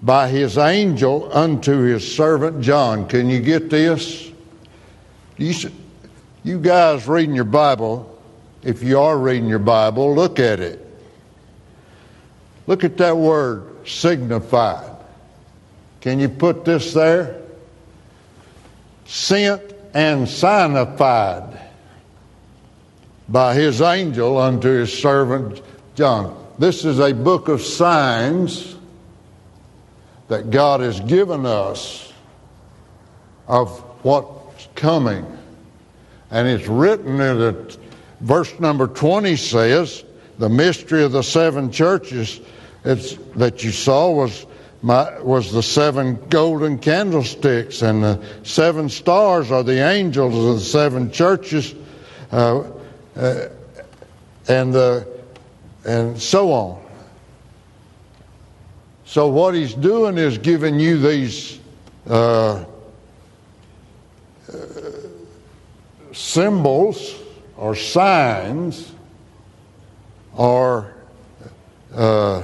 by 0.02 0.28
his 0.28 0.58
angel 0.58 1.30
unto 1.32 1.80
his 1.80 2.14
servant 2.14 2.60
John. 2.60 3.08
Can 3.08 3.30
you 3.30 3.40
get 3.40 3.70
this? 3.70 4.30
You, 5.38 5.70
you 6.44 6.58
guys 6.58 7.08
reading 7.08 7.34
your 7.34 7.44
Bible, 7.44 8.22
if 8.62 8.82
you 8.82 9.00
are 9.00 9.16
reading 9.16 9.48
your 9.48 9.58
Bible, 9.58 10.14
look 10.14 10.38
at 10.38 10.60
it. 10.60 10.86
Look 12.66 12.84
at 12.84 12.98
that 12.98 13.16
word, 13.16 13.88
signified. 13.88 14.96
Can 16.02 16.20
you 16.20 16.28
put 16.28 16.66
this 16.66 16.92
there? 16.92 17.39
Sent 19.12 19.74
and 19.92 20.28
signified 20.28 21.58
by 23.28 23.54
his 23.54 23.80
angel 23.80 24.38
unto 24.38 24.68
his 24.68 24.96
servant 24.96 25.60
John. 25.96 26.36
This 26.60 26.84
is 26.84 27.00
a 27.00 27.12
book 27.12 27.48
of 27.48 27.60
signs 27.60 28.76
that 30.28 30.50
God 30.50 30.80
has 30.80 31.00
given 31.00 31.44
us 31.44 32.12
of 33.48 33.80
what's 34.04 34.68
coming. 34.76 35.26
And 36.30 36.46
it's 36.46 36.68
written 36.68 37.20
in 37.20 37.40
it, 37.40 37.78
verse 38.20 38.60
number 38.60 38.86
20 38.86 39.34
says, 39.34 40.04
the 40.38 40.48
mystery 40.48 41.02
of 41.02 41.10
the 41.10 41.22
seven 41.22 41.72
churches 41.72 42.40
that 42.84 43.64
you 43.64 43.72
saw 43.72 44.12
was 44.12 44.46
my, 44.82 45.20
was 45.20 45.52
the 45.52 45.62
seven 45.62 46.16
golden 46.28 46.78
candlesticks, 46.78 47.82
and 47.82 48.02
the 48.02 48.24
seven 48.44 48.88
stars 48.88 49.50
are 49.50 49.62
the 49.62 49.86
angels 49.86 50.34
of 50.34 50.54
the 50.54 50.60
seven 50.60 51.10
churches, 51.12 51.74
uh, 52.32 52.62
uh, 53.16 53.48
and 54.48 54.72
the, 54.72 55.06
and 55.84 56.20
so 56.20 56.52
on. 56.52 56.82
So, 59.04 59.28
what 59.28 59.54
he's 59.54 59.74
doing 59.74 60.16
is 60.16 60.38
giving 60.38 60.80
you 60.80 60.98
these 60.98 61.58
uh, 62.08 62.64
uh, 64.48 64.54
symbols 66.12 67.14
or 67.56 67.74
signs 67.74 68.92
or 70.34 70.94
uh, 71.94 72.42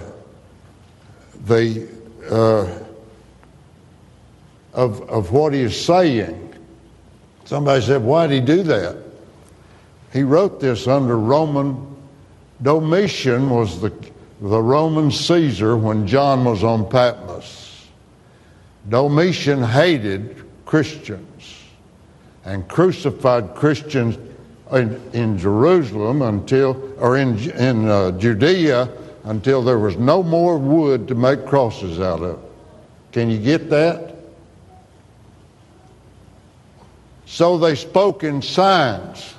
the 1.47 1.96
uh, 2.31 2.79
of 4.73 5.01
of 5.09 5.33
what 5.33 5.53
he 5.53 5.61
is 5.61 5.85
saying. 5.85 6.55
Somebody 7.45 7.83
said, 7.83 8.03
"Why 8.03 8.27
did 8.27 8.35
he 8.35 8.57
do 8.57 8.63
that?" 8.65 8.97
He 10.13 10.23
wrote 10.23 10.61
this 10.61 10.87
under 10.87 11.19
Roman 11.19 11.97
Domitian 12.63 13.51
was 13.51 13.81
the, 13.81 13.93
the 14.41 14.63
Roman 14.63 15.11
Caesar 15.11 15.77
when 15.77 16.07
John 16.07 16.45
was 16.45 16.65
on 16.65 16.89
Patmos. 16.89 17.87
Domitian 18.89 19.63
hated 19.63 20.45
Christians 20.65 21.63
and 22.45 22.67
crucified 22.69 23.55
Christians 23.55 24.17
in, 24.73 25.01
in 25.13 25.39
Jerusalem 25.39 26.23
until, 26.23 26.95
or 26.99 27.17
in, 27.17 27.39
in 27.51 27.89
uh, 27.89 28.13
Judea 28.13 28.89
until 29.27 29.61
there 29.61 29.79
was 29.79 29.97
no 29.97 30.23
more 30.23 30.57
wood 30.57 31.09
to 31.09 31.15
make 31.15 31.47
crosses 31.47 31.99
out 32.01 32.23
of. 32.23 32.41
Can 33.11 33.29
you 33.29 33.39
get 33.39 33.69
that? 33.71 34.15
So 37.27 37.59
they 37.59 37.75
spoke 37.75 38.23
in 38.23 38.41
signs. 38.41 39.35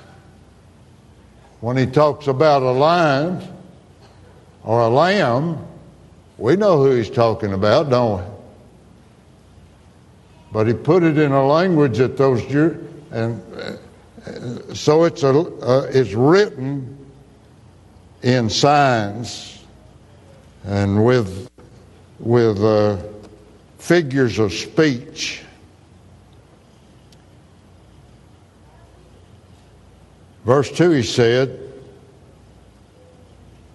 When 1.60 1.78
he 1.78 1.86
talks 1.86 2.26
about 2.26 2.62
a 2.62 2.70
lion 2.70 3.42
or 4.62 4.80
a 4.80 4.88
lamb, 4.88 5.66
we 6.36 6.54
know 6.54 6.82
who 6.82 6.90
he's 6.90 7.10
talking 7.10 7.54
about, 7.54 7.88
don't 7.88 8.20
we? 8.20 8.30
But 10.52 10.66
he 10.66 10.74
put 10.74 11.02
it 11.02 11.16
in 11.16 11.32
a 11.32 11.46
language 11.46 11.96
that 11.96 12.18
those 12.18 12.44
Jews, 12.44 12.76
and 13.10 13.42
uh, 13.54 14.74
so 14.74 15.04
it's 15.04 15.22
a, 15.22 15.30
uh, 15.30 15.90
it's 15.90 16.12
written 16.12 17.06
in 18.22 18.50
signs 18.50 19.57
and 20.64 21.04
with 21.04 21.48
with 22.18 22.62
uh, 22.62 22.98
figures 23.78 24.38
of 24.38 24.52
speech. 24.52 25.42
Verse 30.44 30.70
2, 30.72 30.90
he 30.90 31.02
said, 31.02 31.72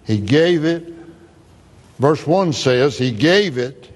He 0.04 0.18
gave 0.18 0.64
it. 0.64 0.92
Verse 1.98 2.26
1 2.26 2.52
says, 2.52 2.98
He 2.98 3.12
gave 3.12 3.58
it 3.58 3.90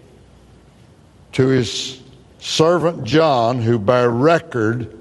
to 1.32 1.48
His 1.48 2.00
servant 2.38 3.04
John, 3.04 3.60
who 3.60 3.78
bare 3.78 4.10
record 4.10 4.96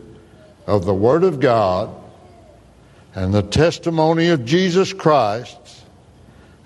of 0.66 0.86
the 0.86 0.94
Word 0.94 1.24
of 1.24 1.40
God 1.40 1.94
and 3.16 3.34
the 3.34 3.44
testimony 3.44 4.30
of 4.30 4.44
Jesus 4.44 4.92
Christ 4.92 5.86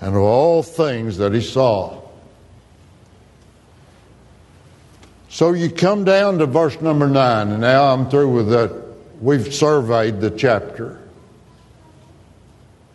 and 0.02 0.16
of 0.16 0.22
all 0.22 0.64
things 0.64 1.18
that 1.18 1.34
he 1.34 1.42
saw. 1.42 2.02
So 5.30 5.54
you 5.54 5.70
come 5.70 6.04
down 6.04 6.40
to 6.40 6.46
verse 6.46 6.82
number 6.82 7.08
9, 7.08 7.52
and 7.52 7.62
now 7.62 7.94
I'm 7.94 8.10
through 8.10 8.34
with 8.34 8.50
that. 8.50 8.76
We've 9.22 9.54
surveyed 9.54 10.20
the 10.20 10.32
chapter. 10.32 11.00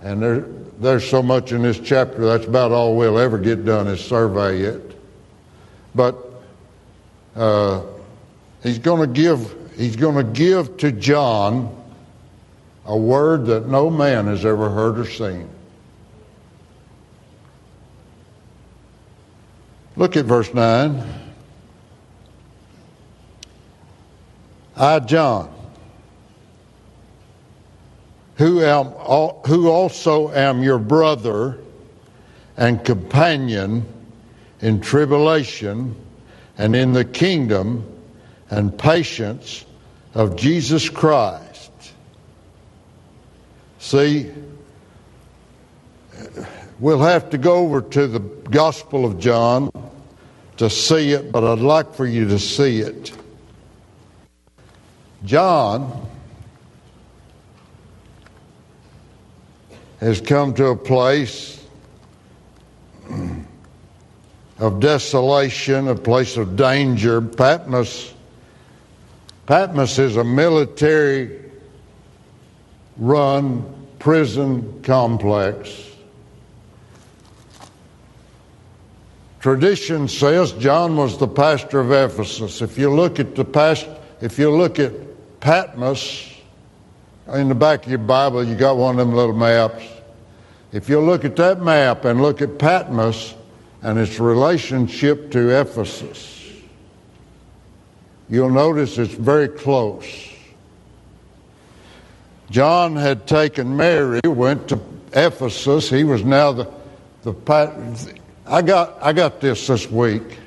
And 0.02 0.20
there, 0.20 0.40
there's 0.78 1.08
so 1.08 1.22
much 1.22 1.52
in 1.52 1.62
this 1.62 1.78
chapter, 1.78 2.26
that's 2.26 2.44
about 2.44 2.72
all 2.72 2.96
we'll 2.96 3.18
ever 3.18 3.38
get 3.38 3.64
done 3.64 3.86
is 3.86 4.04
survey 4.04 4.60
it. 4.62 5.00
But 5.94 6.16
uh, 7.34 7.82
he's 8.62 8.78
going 8.78 9.00
to 9.00 9.06
give 9.06 9.54
he's 9.76 9.96
going 9.96 10.16
to 10.16 10.24
give 10.32 10.76
to 10.78 10.92
John 10.92 11.74
a 12.84 12.96
word 12.96 13.46
that 13.46 13.68
no 13.68 13.90
man 13.90 14.26
has 14.26 14.44
ever 14.44 14.68
heard 14.68 14.98
or 14.98 15.08
seen. 15.08 15.48
Look 19.96 20.16
at 20.16 20.26
verse 20.26 20.52
9. 20.52 21.02
I, 24.76 24.98
John, 25.00 25.50
who, 28.36 28.60
am, 28.60 28.88
who 29.46 29.70
also 29.70 30.30
am 30.30 30.62
your 30.62 30.78
brother 30.78 31.58
and 32.58 32.84
companion 32.84 33.86
in 34.60 34.82
tribulation 34.82 35.96
and 36.58 36.76
in 36.76 36.92
the 36.92 37.04
kingdom 37.04 37.90
and 38.50 38.76
patience 38.78 39.64
of 40.14 40.36
Jesus 40.36 40.90
Christ. 40.90 41.70
See, 43.78 44.30
we'll 46.78 47.00
have 47.00 47.30
to 47.30 47.38
go 47.38 47.56
over 47.56 47.80
to 47.80 48.06
the 48.06 48.18
Gospel 48.18 49.04
of 49.04 49.18
John 49.18 49.70
to 50.56 50.70
see 50.70 51.12
it, 51.12 51.32
but 51.32 51.44
I'd 51.44 51.58
like 51.58 51.94
for 51.94 52.06
you 52.06 52.28
to 52.28 52.38
see 52.38 52.80
it. 52.80 53.12
John 55.24 56.08
has 60.00 60.20
come 60.20 60.54
to 60.54 60.66
a 60.66 60.76
place 60.76 61.64
of 64.58 64.80
desolation, 64.80 65.88
a 65.88 65.94
place 65.94 66.36
of 66.36 66.56
danger. 66.56 67.20
Patmos, 67.20 68.14
Patmos 69.46 69.98
is 69.98 70.16
a 70.16 70.24
military 70.24 71.42
run 72.96 73.64
prison 73.98 74.82
complex. 74.82 75.85
Tradition 79.46 80.08
says 80.08 80.50
John 80.54 80.96
was 80.96 81.18
the 81.18 81.28
pastor 81.28 81.78
of 81.78 81.92
Ephesus. 81.92 82.60
If 82.62 82.76
you 82.76 82.92
look 82.92 83.20
at 83.20 83.36
the 83.36 83.44
past, 83.44 83.86
if 84.20 84.40
you 84.40 84.50
look 84.50 84.80
at 84.80 84.92
Patmos 85.38 86.34
in 87.32 87.48
the 87.48 87.54
back 87.54 87.84
of 87.84 87.88
your 87.88 88.00
Bible, 88.00 88.42
you 88.42 88.56
got 88.56 88.76
one 88.76 88.98
of 88.98 89.06
them 89.06 89.14
little 89.14 89.36
maps. 89.36 89.84
If 90.72 90.88
you 90.88 90.98
look 90.98 91.24
at 91.24 91.36
that 91.36 91.62
map 91.62 92.04
and 92.04 92.20
look 92.20 92.42
at 92.42 92.58
Patmos, 92.58 93.36
and 93.82 94.00
its 94.00 94.18
relationship 94.18 95.30
to 95.30 95.60
Ephesus. 95.60 96.50
You'll 98.28 98.50
notice 98.50 98.98
it's 98.98 99.14
very 99.14 99.46
close. 99.46 100.28
John 102.50 102.96
had 102.96 103.28
taken 103.28 103.76
Mary, 103.76 104.22
went 104.24 104.66
to 104.70 104.80
Ephesus. 105.12 105.88
He 105.88 106.02
was 106.02 106.24
now 106.24 106.50
the 106.50 106.68
the. 107.22 107.32
I 108.46 108.62
got 108.62 108.98
I 109.02 109.12
got 109.12 109.40
this 109.40 109.66
this 109.66 109.90
week. 109.90 110.38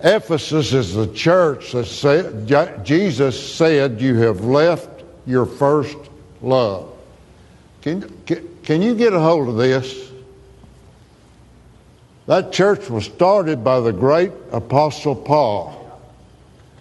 Ephesus 0.00 0.72
is 0.72 0.94
the 0.94 1.08
church 1.08 1.72
that 1.72 1.86
said, 1.86 2.46
Jesus 2.84 3.54
said, 3.54 4.00
"You 4.00 4.14
have 4.18 4.44
left 4.44 5.02
your 5.26 5.46
first 5.46 5.96
love." 6.40 6.92
Can, 7.82 8.02
can, 8.26 8.48
can 8.62 8.82
you 8.82 8.94
get 8.94 9.12
a 9.12 9.20
hold 9.20 9.48
of 9.48 9.56
this? 9.56 10.10
That 12.26 12.52
church 12.52 12.88
was 12.90 13.06
started 13.06 13.64
by 13.64 13.80
the 13.80 13.92
great 13.92 14.32
Apostle 14.52 15.16
Paul, 15.16 16.00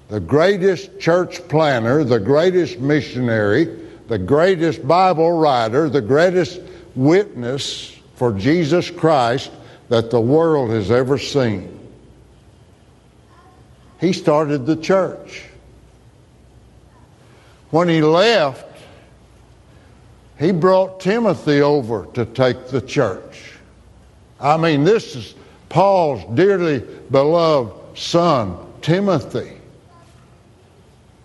the 0.10 0.20
greatest 0.20 1.00
church 1.00 1.48
planner, 1.48 2.04
the 2.04 2.20
greatest 2.20 2.80
missionary, 2.80 3.66
the 4.08 4.20
greatest 4.20 4.88
Bible 4.88 5.32
writer, 5.32 5.90
the 5.90 6.02
greatest 6.02 6.60
witness 6.96 7.97
for 8.18 8.34
Jesus 8.34 8.90
Christ 8.90 9.52
that 9.90 10.10
the 10.10 10.20
world 10.20 10.72
has 10.72 10.90
ever 10.90 11.20
seen. 11.20 11.80
He 14.02 14.12
started 14.12 14.66
the 14.66 14.76
church. 14.76 15.44
When 17.70 17.88
he 17.88 18.02
left, 18.02 18.66
he 20.40 20.52
brought 20.52 21.00
Timothy 21.00 21.62
over 21.62 22.08
to 22.14 22.26
take 22.26 22.68
the 22.68 22.82
church. 22.82 23.54
I 24.40 24.58
mean, 24.58 24.84
this 24.84 25.16
is 25.16 25.36
Paul's 25.70 26.24
dearly 26.36 26.80
beloved 27.12 27.98
son, 27.98 28.58
Timothy. 28.82 29.58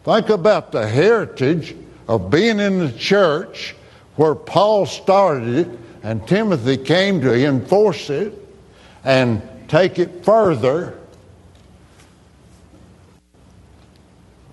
Think 0.04 0.28
about 0.28 0.72
the 0.72 0.86
heritage 0.86 1.74
of 2.06 2.30
being 2.30 2.60
in 2.60 2.80
the 2.80 2.92
church 2.92 3.74
where 4.16 4.34
Paul 4.34 4.84
started 4.84 5.48
it 5.48 5.68
and 6.02 6.26
Timothy 6.26 6.76
came 6.76 7.20
to 7.20 7.32
enforce 7.32 8.10
it 8.10 8.34
and 9.04 9.42
take 9.68 9.98
it 9.98 10.24
further. 10.24 10.98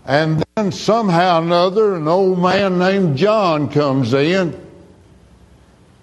And 0.06 0.44
then 0.56 0.72
somehow 0.72 1.40
or 1.40 1.44
another, 1.44 1.96
an 1.96 2.08
old 2.08 2.40
man 2.40 2.80
named 2.80 3.18
John 3.18 3.70
comes 3.70 4.14
in. 4.14 4.60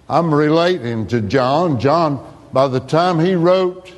I'm 0.09 0.33
relating 0.33 1.07
to 1.07 1.21
John. 1.21 1.79
John 1.79 2.25
by 2.53 2.67
the 2.67 2.79
time 2.79 3.19
he 3.19 3.35
wrote 3.35 3.91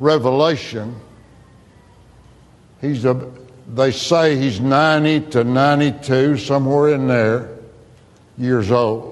Revelation, 0.00 0.96
he's 2.80 3.04
a, 3.04 3.30
they 3.68 3.90
say 3.90 4.36
he's 4.36 4.60
90 4.60 5.20
to 5.32 5.44
92, 5.44 6.38
somewhere 6.38 6.94
in 6.94 7.06
there, 7.06 7.50
years 8.38 8.70
old. 8.70 9.11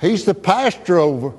He's 0.00 0.24
the 0.24 0.34
pastor 0.34 0.98
over. 0.98 1.32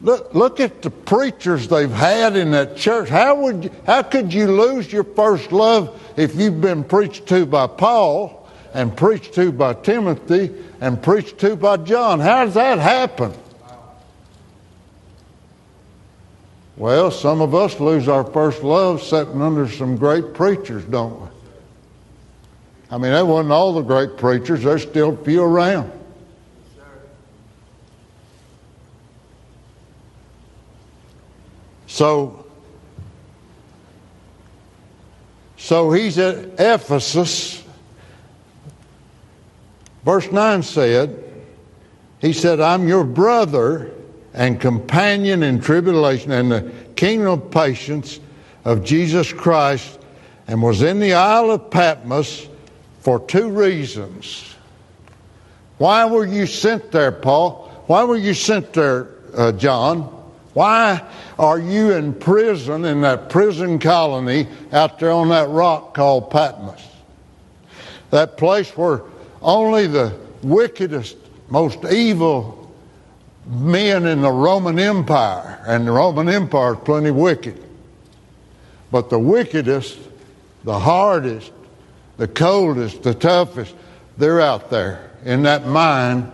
Look, 0.00 0.32
look 0.34 0.60
at 0.60 0.82
the 0.82 0.90
preachers 0.90 1.66
they've 1.66 1.90
had 1.90 2.36
in 2.36 2.52
that 2.52 2.76
church. 2.76 3.08
How 3.08 3.34
would 3.42 3.72
how 3.84 4.02
could 4.02 4.32
you 4.32 4.46
lose 4.46 4.92
your 4.92 5.02
first 5.02 5.50
love 5.50 6.00
if 6.16 6.36
you've 6.36 6.60
been 6.60 6.84
preached 6.84 7.26
to 7.28 7.46
by 7.46 7.66
Paul 7.66 8.38
and 8.74 8.96
preached 8.96 9.34
to 9.34 9.50
by 9.50 9.74
Timothy 9.74 10.54
and 10.80 11.02
preached 11.02 11.38
to 11.38 11.56
by 11.56 11.78
John. 11.78 12.20
How 12.20 12.44
does 12.44 12.54
that 12.54 12.78
happen? 12.78 13.32
Well, 16.76 17.10
some 17.10 17.40
of 17.40 17.54
us 17.54 17.80
lose 17.80 18.06
our 18.06 18.22
first 18.22 18.62
love 18.62 19.02
sitting 19.02 19.42
under 19.42 19.68
some 19.68 19.96
great 19.96 20.32
preachers, 20.34 20.84
don't 20.84 21.20
we? 21.20 21.28
I 22.90 22.98
mean, 22.98 23.10
that 23.10 23.26
wasn't 23.26 23.52
all 23.52 23.74
the 23.74 23.82
great 23.82 24.16
preachers, 24.16 24.62
there's 24.62 24.82
still 24.82 25.14
a 25.14 25.24
few 25.24 25.42
around. 25.42 25.90
So, 31.98 32.46
so 35.56 35.90
he's 35.90 36.16
at 36.16 36.36
Ephesus. 36.56 37.64
Verse 40.04 40.30
9 40.30 40.62
said, 40.62 41.24
He 42.20 42.32
said, 42.32 42.60
I'm 42.60 42.86
your 42.86 43.02
brother 43.02 43.90
and 44.32 44.60
companion 44.60 45.42
in 45.42 45.60
tribulation 45.60 46.30
and 46.30 46.52
the 46.52 46.72
kingdom 46.94 47.32
of 47.32 47.50
patience 47.50 48.20
of 48.64 48.84
Jesus 48.84 49.32
Christ, 49.32 49.98
and 50.46 50.62
was 50.62 50.82
in 50.82 51.00
the 51.00 51.14
Isle 51.14 51.50
of 51.50 51.68
Patmos 51.68 52.46
for 53.00 53.18
two 53.18 53.50
reasons. 53.50 54.54
Why 55.78 56.04
were 56.04 56.26
you 56.26 56.46
sent 56.46 56.92
there, 56.92 57.10
Paul? 57.10 57.68
Why 57.88 58.04
were 58.04 58.16
you 58.16 58.34
sent 58.34 58.72
there, 58.72 59.08
uh, 59.36 59.50
John? 59.50 60.14
Why 60.58 61.02
are 61.38 61.60
you 61.60 61.92
in 61.92 62.14
prison 62.14 62.84
in 62.84 63.02
that 63.02 63.30
prison 63.30 63.78
colony 63.78 64.48
out 64.72 64.98
there 64.98 65.12
on 65.12 65.28
that 65.28 65.48
rock 65.50 65.94
called 65.94 66.32
Patmos? 66.32 66.82
That 68.10 68.36
place 68.36 68.68
where 68.76 69.02
only 69.40 69.86
the 69.86 70.18
wickedest, 70.42 71.16
most 71.48 71.84
evil 71.84 72.74
men 73.46 74.04
in 74.06 74.20
the 74.20 74.32
Roman 74.32 74.80
Empire, 74.80 75.62
and 75.64 75.86
the 75.86 75.92
Roman 75.92 76.28
Empire 76.28 76.72
is 76.72 76.80
plenty 76.84 77.12
wicked, 77.12 77.62
but 78.90 79.10
the 79.10 79.18
wickedest, 79.20 79.96
the 80.64 80.80
hardest, 80.80 81.52
the 82.16 82.26
coldest, 82.26 83.04
the 83.04 83.14
toughest, 83.14 83.76
they're 84.16 84.40
out 84.40 84.70
there 84.70 85.12
in 85.24 85.44
that 85.44 85.68
mine 85.68 86.32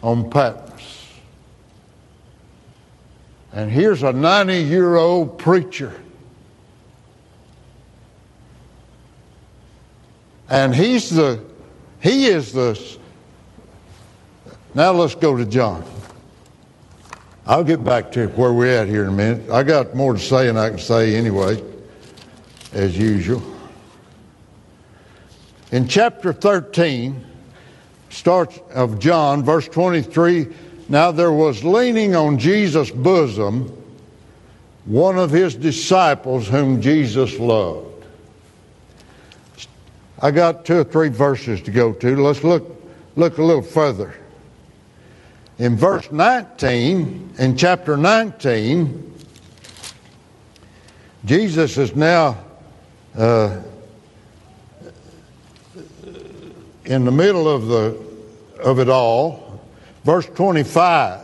on 0.00 0.30
Patmos. 0.30 0.67
And 3.58 3.72
here's 3.72 4.04
a 4.04 4.12
90 4.12 4.62
year 4.62 4.94
old 4.94 5.36
preacher. 5.36 5.92
And 10.48 10.72
he's 10.72 11.10
the, 11.10 11.44
he 11.98 12.26
is 12.26 12.52
the, 12.52 12.80
now 14.74 14.92
let's 14.92 15.16
go 15.16 15.36
to 15.36 15.44
John. 15.44 15.82
I'll 17.48 17.64
get 17.64 17.82
back 17.82 18.12
to 18.12 18.28
where 18.28 18.52
we're 18.52 18.80
at 18.80 18.86
here 18.86 19.02
in 19.02 19.08
a 19.08 19.12
minute. 19.12 19.50
I 19.50 19.64
got 19.64 19.92
more 19.92 20.12
to 20.12 20.20
say 20.20 20.46
than 20.46 20.56
I 20.56 20.68
can 20.68 20.78
say 20.78 21.16
anyway, 21.16 21.60
as 22.72 22.96
usual. 22.96 23.42
In 25.72 25.88
chapter 25.88 26.32
13, 26.32 27.26
starts 28.10 28.60
of 28.72 29.00
John, 29.00 29.42
verse 29.42 29.66
23 29.66 30.46
now 30.88 31.10
there 31.12 31.32
was 31.32 31.62
leaning 31.62 32.16
on 32.16 32.38
Jesus' 32.38 32.90
bosom 32.90 33.74
one 34.84 35.18
of 35.18 35.30
his 35.30 35.54
disciples 35.54 36.48
whom 36.48 36.80
Jesus 36.80 37.38
loved. 37.38 38.04
I 40.20 40.30
got 40.30 40.64
two 40.64 40.78
or 40.78 40.84
three 40.84 41.10
verses 41.10 41.60
to 41.62 41.70
go 41.70 41.92
to. 41.92 42.16
Let's 42.22 42.42
look, 42.42 42.82
look 43.14 43.36
a 43.38 43.42
little 43.42 43.62
further. 43.62 44.14
In 45.58 45.76
verse 45.76 46.10
19, 46.10 47.34
in 47.38 47.56
chapter 47.56 47.96
19, 47.96 49.14
Jesus 51.24 51.76
is 51.76 51.94
now 51.94 52.38
uh, 53.16 53.60
in 56.84 57.04
the 57.04 57.12
middle 57.12 57.48
of, 57.48 57.66
the, 57.66 58.00
of 58.62 58.78
it 58.78 58.88
all 58.88 59.47
Verse 60.08 60.24
25. 60.24 61.20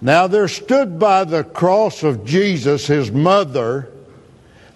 Now 0.00 0.28
there 0.28 0.46
stood 0.46 0.96
by 0.96 1.24
the 1.24 1.42
cross 1.42 2.04
of 2.04 2.24
Jesus 2.24 2.86
his 2.86 3.10
mother 3.10 3.90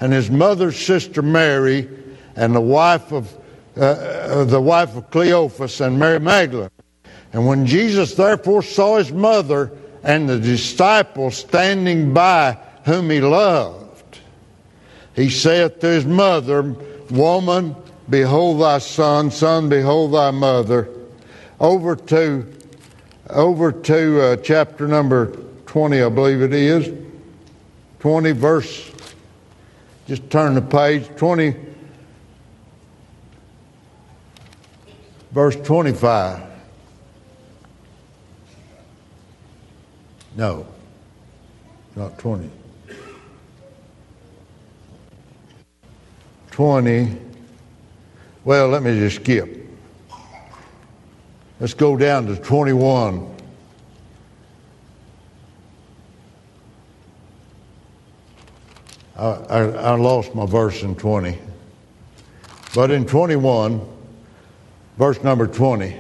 and 0.01 0.13
his 0.13 0.29
mother's 0.29 0.85
sister 0.85 1.23
Mary 1.23 1.89
and 2.35 2.53
the 2.53 2.61
wife 2.61 3.13
of 3.13 3.33
uh, 3.77 3.83
uh, 3.83 4.45
the 4.47 4.61
wife 4.61 4.97
of 4.97 5.09
Cleophas 5.13 5.81
and 5.81 5.97
Mary 5.97 6.19
Magdalene. 6.19 6.71
And 7.33 7.47
when 7.47 7.67
Jesus 7.67 8.17
therefore 8.17 8.65
saw 8.65 8.99
his 8.99 9.13
mother 9.13 9.71
and 10.03 10.29
the 10.29 10.41
disciples 10.41 11.37
standing 11.37 12.13
by 12.13 12.59
whom 12.85 13.11
he 13.11 13.21
loved, 13.21 14.19
he 15.15 15.31
saith 15.31 15.79
to 15.79 15.87
his 15.87 16.05
mother, 16.05 16.75
Woman, 17.13 17.77
behold 18.11 18.61
thy 18.61 18.79
son, 18.79 19.31
son, 19.31 19.69
behold 19.69 20.15
thy 20.15 20.33
mother. 20.33 20.89
Over 21.61 21.95
to 21.95 22.53
over 23.33 23.73
to 23.73 24.21
uh, 24.21 24.37
chapter 24.37 24.87
number 24.87 25.37
20, 25.67 26.03
I 26.03 26.09
believe 26.09 26.43
it 26.43 26.53
is. 26.53 26.93
20, 28.01 28.33
verse, 28.33 28.91
just 30.07 30.29
turn 30.31 30.55
the 30.55 30.63
page, 30.63 31.09
20, 31.17 31.55
verse 35.31 35.57
25. 35.57 36.43
No, 40.37 40.67
not 41.95 42.19
20. 42.19 42.51
20. 46.51 47.19
Well, 48.45 48.69
let 48.69 48.83
me 48.83 48.99
just 48.99 49.17
skip. 49.17 49.62
Let's 51.63 51.75
go 51.75 51.97
down 51.97 52.27
to 52.27 52.35
21. 52.35 53.37
I, 59.17 59.23
I, 59.23 59.61
I, 59.61 59.95
lost 59.95 60.35
my 60.35 60.45
verse 60.45 60.83
in 60.83 60.97
20. 60.97 61.39
But 62.75 62.91
in 62.91 63.07
21, 63.07 63.81
verse 64.99 65.23
number 65.23 65.47
20, 65.47 65.97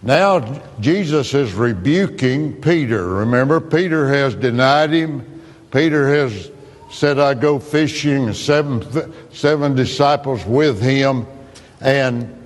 now 0.00 0.62
Jesus 0.80 1.34
is 1.34 1.52
rebuking 1.52 2.62
Peter. 2.62 3.06
Remember, 3.06 3.60
Peter 3.60 4.08
has 4.08 4.34
denied 4.34 4.92
him. 4.92 5.42
Peter 5.70 6.08
has 6.08 6.50
said, 6.90 7.18
I 7.18 7.34
go 7.34 7.58
fishing, 7.58 8.28
and 8.28 8.34
seven, 8.34 9.12
seven 9.30 9.74
disciples 9.74 10.42
with 10.46 10.80
him. 10.80 11.26
And 11.82 12.37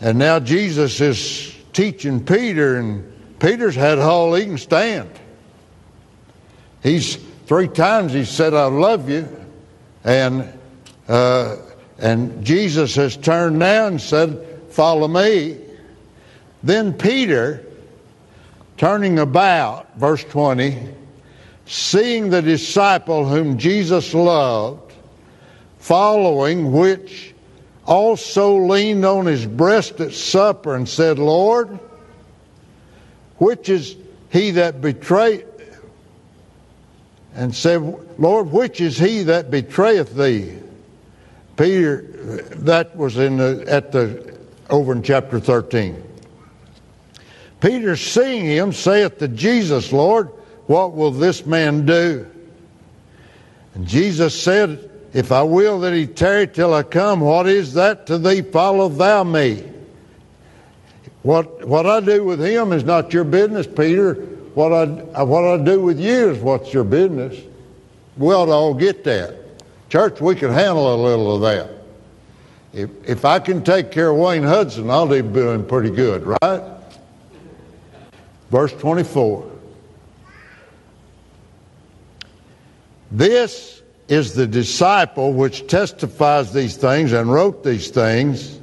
and 0.00 0.18
now 0.18 0.38
Jesus 0.40 1.00
is 1.00 1.54
teaching 1.72 2.24
Peter, 2.24 2.76
and 2.76 3.38
Peter's 3.38 3.74
had 3.74 3.98
all 3.98 4.34
he 4.34 4.44
can 4.44 4.58
stand. 4.58 5.10
He's 6.82 7.16
three 7.46 7.68
times 7.68 8.12
he 8.12 8.24
said, 8.24 8.54
"I 8.54 8.66
love 8.66 9.08
you," 9.10 9.28
and 10.04 10.52
uh, 11.08 11.56
and 11.98 12.44
Jesus 12.44 12.94
has 12.96 13.16
turned 13.16 13.58
now 13.58 13.86
and 13.86 14.00
said, 14.00 14.62
"Follow 14.70 15.08
me." 15.08 15.58
Then 16.62 16.94
Peter, 16.94 17.64
turning 18.76 19.18
about, 19.18 19.96
verse 19.96 20.24
twenty, 20.24 20.78
seeing 21.66 22.30
the 22.30 22.42
disciple 22.42 23.28
whom 23.28 23.58
Jesus 23.58 24.14
loved, 24.14 24.92
following 25.78 26.72
which 26.72 27.34
also 27.86 28.56
leaned 28.56 29.04
on 29.04 29.26
his 29.26 29.46
breast 29.46 30.00
at 30.00 30.12
supper 30.12 30.74
and 30.74 30.88
said, 30.88 31.18
Lord, 31.18 31.78
which 33.38 33.68
is 33.68 33.96
he 34.30 34.52
that 34.52 34.80
betrayed, 34.80 35.46
and 37.34 37.54
said, 37.54 37.82
Lord, 38.18 38.50
which 38.50 38.80
is 38.80 38.98
he 38.98 39.24
that 39.24 39.50
betrayeth 39.50 40.14
thee? 40.14 40.58
Peter, 41.56 42.02
that 42.56 42.96
was 42.96 43.16
in 43.16 43.38
the, 43.38 43.64
at 43.68 43.92
the 43.92 44.36
over 44.68 44.92
in 44.92 45.02
chapter 45.02 45.38
13. 45.38 46.02
Peter, 47.60 47.96
seeing 47.96 48.44
him, 48.44 48.72
saith 48.72 49.18
to 49.18 49.28
Jesus, 49.28 49.92
Lord, 49.92 50.28
what 50.66 50.94
will 50.94 51.10
this 51.10 51.46
man 51.46 51.86
do? 51.86 52.26
And 53.74 53.86
Jesus 53.86 54.40
said, 54.40 54.85
if 55.16 55.32
I 55.32 55.42
will 55.42 55.80
that 55.80 55.94
he 55.94 56.06
tarry 56.06 56.46
till 56.46 56.74
I 56.74 56.82
come, 56.82 57.20
what 57.20 57.46
is 57.46 57.72
that 57.72 58.06
to 58.08 58.18
thee? 58.18 58.42
Follow 58.42 58.90
thou 58.90 59.24
me. 59.24 59.64
What, 61.22 61.66
what 61.66 61.86
I 61.86 62.00
do 62.00 62.22
with 62.22 62.38
him 62.38 62.70
is 62.70 62.84
not 62.84 63.14
your 63.14 63.24
business, 63.24 63.66
Peter. 63.66 64.12
What 64.52 64.74
I, 64.74 65.22
what 65.22 65.42
I 65.42 65.64
do 65.64 65.80
with 65.80 65.98
you 65.98 66.28
is 66.32 66.42
what's 66.42 66.70
your 66.74 66.84
business. 66.84 67.40
We 68.18 68.34
ought 68.34 68.44
to 68.44 68.52
all 68.52 68.74
get 68.74 69.04
that. 69.04 69.34
Church, 69.88 70.20
we 70.20 70.34
can 70.34 70.52
handle 70.52 70.94
a 70.94 70.98
little 71.02 71.36
of 71.36 71.40
that. 71.40 71.70
if, 72.74 72.90
if 73.08 73.24
I 73.24 73.38
can 73.38 73.64
take 73.64 73.90
care 73.90 74.10
of 74.10 74.18
Wayne 74.18 74.42
Hudson, 74.42 74.90
I'll 74.90 75.08
be 75.08 75.22
doing 75.22 75.64
pretty 75.64 75.90
good, 75.90 76.26
right? 76.42 76.62
Verse 78.50 78.74
24. 78.74 79.50
This 83.10 83.75
is 84.08 84.34
the 84.34 84.46
disciple 84.46 85.32
which 85.32 85.66
testifies 85.66 86.52
these 86.52 86.76
things 86.76 87.12
and 87.12 87.32
wrote 87.32 87.64
these 87.64 87.88
things. 87.90 88.60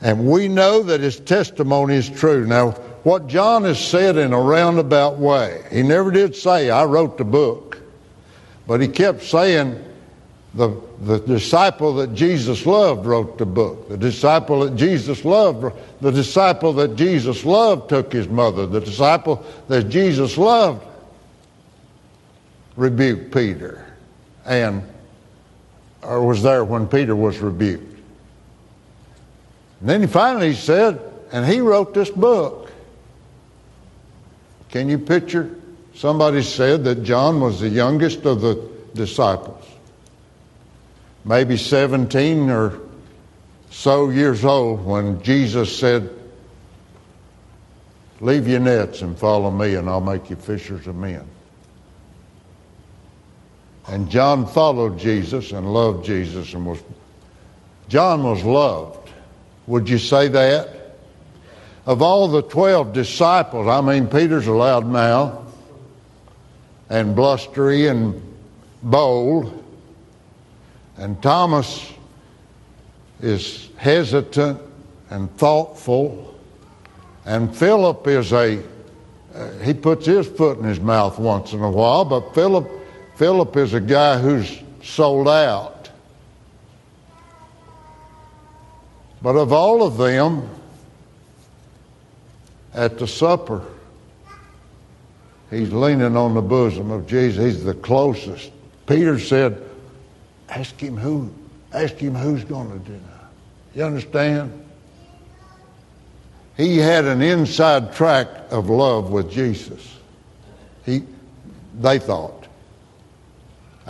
And 0.00 0.30
we 0.30 0.48
know 0.48 0.82
that 0.84 1.00
his 1.00 1.20
testimony 1.20 1.96
is 1.96 2.08
true. 2.08 2.46
Now, 2.46 2.70
what 3.02 3.26
John 3.26 3.64
has 3.64 3.84
said 3.84 4.16
in 4.16 4.32
a 4.32 4.40
roundabout 4.40 5.18
way, 5.18 5.62
he 5.70 5.82
never 5.82 6.10
did 6.10 6.36
say, 6.36 6.70
I 6.70 6.84
wrote 6.84 7.18
the 7.18 7.24
book. 7.24 7.78
But 8.66 8.80
he 8.80 8.88
kept 8.88 9.22
saying, 9.22 9.84
the, 10.54 10.80
the 11.02 11.18
disciple 11.20 11.94
that 11.94 12.14
Jesus 12.14 12.66
loved 12.66 13.06
wrote 13.06 13.38
the 13.38 13.46
book. 13.46 13.88
The 13.88 13.96
disciple 13.96 14.60
that 14.60 14.76
Jesus 14.76 15.24
loved, 15.24 15.74
the 16.00 16.10
disciple 16.10 16.72
that 16.74 16.96
Jesus 16.96 17.44
loved 17.44 17.88
took 17.88 18.12
his 18.12 18.28
mother. 18.28 18.66
The 18.66 18.80
disciple 18.80 19.44
that 19.68 19.84
Jesus 19.88 20.36
loved 20.36 20.84
rebuked 22.76 23.32
Peter 23.32 23.86
and 24.44 24.82
or 26.02 26.26
was 26.26 26.42
there 26.42 26.64
when 26.64 26.86
Peter 26.86 27.14
was 27.14 27.38
rebuked. 27.38 27.98
And 29.80 29.88
then 29.88 30.00
he 30.00 30.06
finally 30.06 30.54
said, 30.54 31.00
and 31.32 31.46
he 31.46 31.60
wrote 31.60 31.94
this 31.94 32.10
book. 32.10 32.70
Can 34.70 34.88
you 34.88 34.98
picture? 34.98 35.56
Somebody 35.94 36.42
said 36.42 36.84
that 36.84 37.02
John 37.02 37.40
was 37.40 37.60
the 37.60 37.68
youngest 37.68 38.24
of 38.24 38.40
the 38.40 38.68
disciples, 38.94 39.64
maybe 41.24 41.56
17 41.56 42.48
or 42.50 42.80
so 43.70 44.10
years 44.10 44.44
old 44.44 44.84
when 44.84 45.22
Jesus 45.22 45.76
said, 45.76 46.10
Leave 48.20 48.46
your 48.46 48.60
nets 48.60 49.00
and 49.00 49.18
follow 49.18 49.50
me, 49.50 49.76
and 49.76 49.88
I'll 49.88 50.00
make 50.00 50.28
you 50.28 50.36
fishers 50.36 50.86
of 50.86 50.94
men. 50.94 51.26
And 53.90 54.08
John 54.08 54.46
followed 54.46 55.00
Jesus 55.00 55.50
and 55.50 55.74
loved 55.74 56.04
Jesus 56.04 56.54
and 56.54 56.64
was 56.64 56.80
John 57.88 58.22
was 58.22 58.44
loved. 58.44 59.10
Would 59.66 59.88
you 59.88 59.98
say 59.98 60.28
that? 60.28 60.96
Of 61.86 62.00
all 62.00 62.28
the 62.28 62.42
12 62.42 62.92
disciples, 62.92 63.66
I 63.66 63.80
mean, 63.80 64.06
Peter's 64.06 64.46
a 64.46 64.52
loud 64.52 64.86
mouth 64.86 65.52
and 66.88 67.16
blustery 67.16 67.88
and 67.88 68.22
bold, 68.80 69.64
and 70.96 71.20
Thomas 71.20 71.92
is 73.20 73.70
hesitant 73.76 74.60
and 75.10 75.36
thoughtful, 75.36 76.38
and 77.24 77.56
Philip 77.56 78.06
is 78.06 78.32
a, 78.32 78.62
uh, 79.34 79.50
he 79.64 79.74
puts 79.74 80.06
his 80.06 80.28
foot 80.28 80.58
in 80.58 80.64
his 80.64 80.78
mouth 80.78 81.18
once 81.18 81.52
in 81.52 81.60
a 81.60 81.70
while, 81.70 82.04
but 82.04 82.36
Philip 82.36 82.79
Philip 83.20 83.54
is 83.58 83.74
a 83.74 83.82
guy 83.82 84.16
who's 84.18 84.62
sold 84.82 85.28
out. 85.28 85.90
But 89.20 89.36
of 89.36 89.52
all 89.52 89.82
of 89.82 89.98
them, 89.98 90.48
at 92.72 92.98
the 92.98 93.06
supper, 93.06 93.62
he's 95.50 95.70
leaning 95.70 96.16
on 96.16 96.32
the 96.32 96.40
bosom 96.40 96.90
of 96.90 97.06
Jesus. 97.06 97.44
He's 97.44 97.62
the 97.62 97.74
closest. 97.74 98.52
Peter 98.86 99.18
said, 99.18 99.68
Ask 100.48 100.80
him 100.80 100.96
who, 100.96 101.30
ask 101.74 101.96
him 101.96 102.14
who's 102.14 102.42
going 102.44 102.70
to 102.70 102.90
that. 102.90 103.28
You 103.74 103.84
understand? 103.84 104.64
He 106.56 106.78
had 106.78 107.04
an 107.04 107.20
inside 107.20 107.92
track 107.92 108.28
of 108.50 108.70
love 108.70 109.10
with 109.10 109.30
Jesus. 109.30 109.94
He, 110.86 111.02
they 111.78 111.98
thought. 111.98 112.39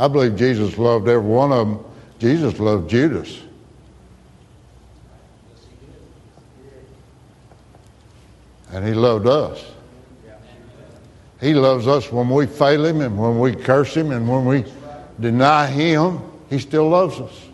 I 0.01 0.09
believe 0.09 0.35
Jesus 0.35 0.79
loved 0.79 1.09
every 1.09 1.29
one 1.29 1.53
of 1.53 1.69
them. 1.69 1.85
Jesus 2.19 2.59
loved 2.59 2.89
Judas. 2.89 3.39
And 8.73 8.87
he 8.87 8.95
loved 8.95 9.27
us. 9.27 9.63
He 11.39 11.53
loves 11.53 11.87
us 11.87 12.11
when 12.11 12.31
we 12.31 12.47
fail 12.47 12.87
him 12.87 13.03
and 13.03 13.19
when 13.19 13.39
we 13.39 13.55
curse 13.55 13.95
him 13.95 14.11
and 14.11 14.27
when 14.27 14.47
we 14.47 14.65
deny 15.21 15.67
him. 15.67 16.21
He 16.49 16.59
still 16.59 16.89
loves 16.89 17.21
us. 17.21 17.49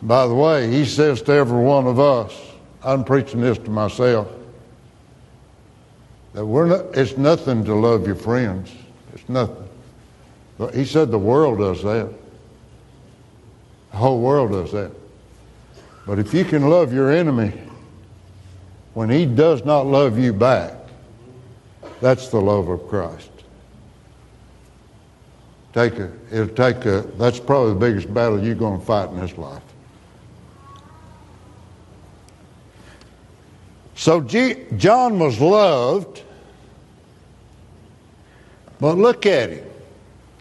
By 0.00 0.26
the 0.26 0.34
way, 0.34 0.70
he 0.70 0.86
says 0.86 1.20
to 1.22 1.32
every 1.32 1.62
one 1.62 1.86
of 1.86 2.00
us, 2.00 2.34
I'm 2.82 3.04
preaching 3.04 3.42
this 3.42 3.58
to 3.58 3.70
myself, 3.70 4.28
that 6.32 6.46
we're 6.46 6.66
not, 6.66 6.96
it's 6.96 7.18
nothing 7.18 7.62
to 7.66 7.74
love 7.74 8.06
your 8.06 8.16
friends. 8.16 8.72
It's 9.12 9.28
nothing. 9.28 9.65
He 10.72 10.84
said 10.84 11.10
the 11.10 11.18
world 11.18 11.58
does 11.58 11.82
that. 11.82 12.10
The 13.90 13.96
whole 13.96 14.20
world 14.20 14.52
does 14.52 14.72
that. 14.72 14.90
But 16.06 16.18
if 16.18 16.32
you 16.32 16.44
can 16.44 16.68
love 16.68 16.92
your 16.92 17.10
enemy 17.10 17.52
when 18.94 19.10
he 19.10 19.26
does 19.26 19.64
not 19.64 19.86
love 19.86 20.18
you 20.18 20.32
back, 20.32 20.72
that's 22.00 22.28
the 22.28 22.40
love 22.40 22.68
of 22.68 22.88
Christ. 22.88 23.30
Take 25.72 25.98
a, 25.98 26.10
it'll 26.30 26.48
take 26.48 26.86
a, 26.86 27.02
that's 27.18 27.38
probably 27.38 27.74
the 27.74 27.80
biggest 27.80 28.14
battle 28.14 28.42
you're 28.42 28.54
going 28.54 28.80
to 28.80 28.86
fight 28.86 29.10
in 29.10 29.20
this 29.20 29.36
life. 29.36 29.62
So 33.94 34.20
G, 34.20 34.64
John 34.76 35.18
was 35.18 35.40
loved, 35.40 36.22
but 38.78 38.96
look 38.96 39.26
at 39.26 39.50
him. 39.50 39.66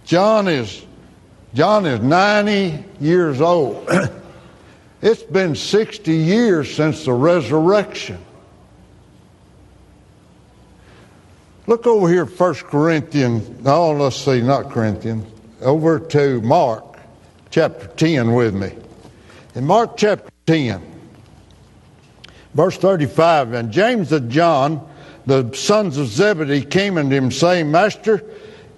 John 0.06 0.48
is 0.48 0.86
John 1.56 1.86
is 1.86 2.02
90 2.02 2.84
years 3.00 3.42
old. 3.42 3.90
it's 5.02 5.24
been 5.24 5.56
60 5.56 6.12
years 6.12 6.74
since 6.76 7.06
the 7.06 7.14
resurrection. 7.14 8.20
Look 11.66 11.88
over 11.88 12.10
here, 12.10 12.26
1 12.26 12.54
Corinthians. 12.56 13.50
No, 13.64 13.92
let's 13.92 14.18
see, 14.18 14.42
not 14.42 14.70
Corinthians. 14.70 15.26
Over 15.62 16.00
to 16.00 16.42
Mark 16.42 17.00
chapter 17.50 17.88
10 17.88 18.34
with 18.34 18.54
me. 18.54 18.72
In 19.56 19.66
Mark 19.66 19.96
chapter 19.96 20.30
10, 20.46 20.82
verse 22.54 22.78
35, 22.78 23.54
and 23.54 23.72
James 23.72 24.12
and 24.12 24.30
John, 24.30 24.86
the 25.26 25.52
sons 25.54 25.98
of 25.98 26.08
Zebedee, 26.08 26.66
came 26.66 26.98
unto 26.98 27.16
him, 27.16 27.32
saying, 27.32 27.72
Master, 27.72 28.22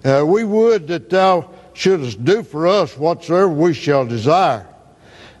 uh, 0.04 0.24
we 0.26 0.44
would 0.44 0.88
that 0.88 1.10
thou 1.10 1.50
shouldest 1.74 2.24
do 2.24 2.42
for 2.42 2.66
us 2.66 2.96
whatsoever 2.96 3.48
we 3.48 3.74
shall 3.74 4.06
desire. 4.06 4.66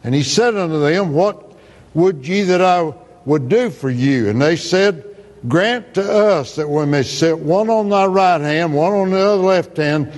And 0.04 0.14
he 0.14 0.22
said 0.22 0.56
unto 0.56 0.80
them, 0.80 1.12
What 1.12 1.52
would 1.94 2.26
ye 2.26 2.42
that 2.44 2.62
I 2.62 2.92
would 3.24 3.48
do 3.48 3.70
for 3.70 3.90
you? 3.90 4.28
And 4.28 4.40
they 4.40 4.56
said, 4.56 5.04
Grant 5.46 5.94
to 5.94 6.12
us 6.12 6.56
that 6.56 6.68
we 6.68 6.84
may 6.86 7.02
sit 7.02 7.38
one 7.38 7.70
on 7.70 7.88
thy 7.88 8.06
right 8.06 8.40
hand, 8.40 8.74
one 8.74 8.92
on 8.92 9.10
the 9.10 9.18
other 9.18 9.42
left 9.42 9.76
hand, 9.76 10.12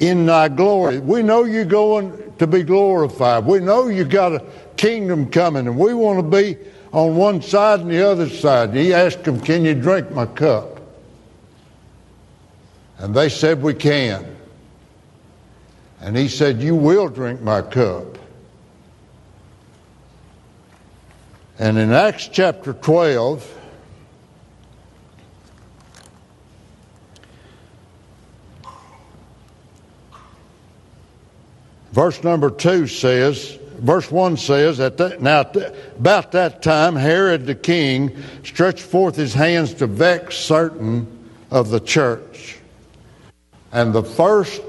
in 0.00 0.26
thy 0.26 0.48
glory. 0.48 0.98
We 0.98 1.22
know 1.22 1.44
you're 1.44 1.64
going 1.64 2.32
to 2.38 2.46
be 2.46 2.62
glorified. 2.62 3.46
We 3.46 3.60
know 3.60 3.88
you 3.88 4.04
got 4.04 4.32
a 4.32 4.44
kingdom 4.76 5.30
coming, 5.30 5.66
and 5.66 5.78
we 5.78 5.94
want 5.94 6.18
to 6.18 6.22
be 6.22 6.58
on 6.92 7.16
one 7.16 7.42
side 7.42 7.80
and 7.80 7.90
the 7.90 8.08
other 8.08 8.28
side. 8.28 8.74
He 8.74 8.92
asked 8.92 9.24
them, 9.24 9.40
Can 9.40 9.64
you 9.64 9.74
drink 9.74 10.10
my 10.10 10.26
cup? 10.26 10.75
And 12.98 13.14
they 13.14 13.28
said, 13.28 13.62
We 13.62 13.74
can. 13.74 14.36
And 16.00 16.16
he 16.16 16.28
said, 16.28 16.62
You 16.62 16.74
will 16.74 17.08
drink 17.08 17.40
my 17.40 17.62
cup. 17.62 18.18
And 21.58 21.78
in 21.78 21.90
Acts 21.90 22.28
chapter 22.28 22.74
12, 22.74 23.58
verse 31.92 32.22
number 32.22 32.50
2 32.50 32.86
says, 32.86 33.58
verse 33.78 34.10
1 34.10 34.36
says, 34.36 34.80
at 34.80 34.98
that, 34.98 35.22
Now, 35.22 35.50
about 35.98 36.32
that 36.32 36.60
time, 36.60 36.94
Herod 36.94 37.46
the 37.46 37.54
king 37.54 38.22
stretched 38.44 38.80
forth 38.80 39.16
his 39.16 39.32
hands 39.32 39.72
to 39.74 39.86
vex 39.86 40.36
certain 40.36 41.06
of 41.50 41.70
the 41.70 41.80
church. 41.80 42.55
And 43.76 43.92
the 43.92 44.02
first 44.02 44.62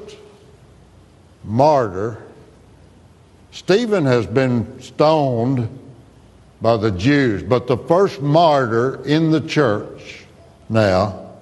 martyr, 1.45 2.21
Stephen 3.51 4.05
has 4.05 4.25
been 4.25 4.81
stoned 4.81 5.69
by 6.61 6.75
the 6.75 6.91
Jews, 6.91 7.41
but 7.41 7.67
the 7.67 7.77
first 7.77 8.21
martyr 8.21 9.01
in 9.05 9.31
the 9.31 9.39
church 9.39 10.25
now, 10.67 11.35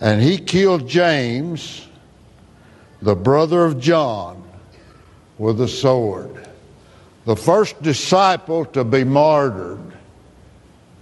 and 0.00 0.20
he 0.20 0.36
killed 0.36 0.88
James, 0.88 1.86
the 3.00 3.14
brother 3.14 3.64
of 3.64 3.78
John, 3.78 4.42
with 5.38 5.60
a 5.60 5.68
sword. 5.68 6.44
The 7.24 7.36
first 7.36 7.80
disciple 7.84 8.64
to 8.64 8.82
be 8.82 9.04
martyred 9.04 9.92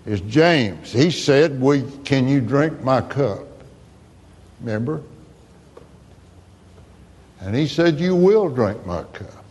is 0.04 0.20
James. 0.20 0.92
He 0.92 1.10
said, 1.10 1.58
we, 1.62 1.80
Can 2.04 2.28
you 2.28 2.42
drink 2.42 2.82
my 2.82 3.00
cup? 3.00 3.47
Remember? 4.60 5.02
And 7.40 7.54
he 7.54 7.66
said, 7.66 8.00
You 8.00 8.14
will 8.14 8.48
drink 8.48 8.84
my 8.86 9.02
cup. 9.04 9.44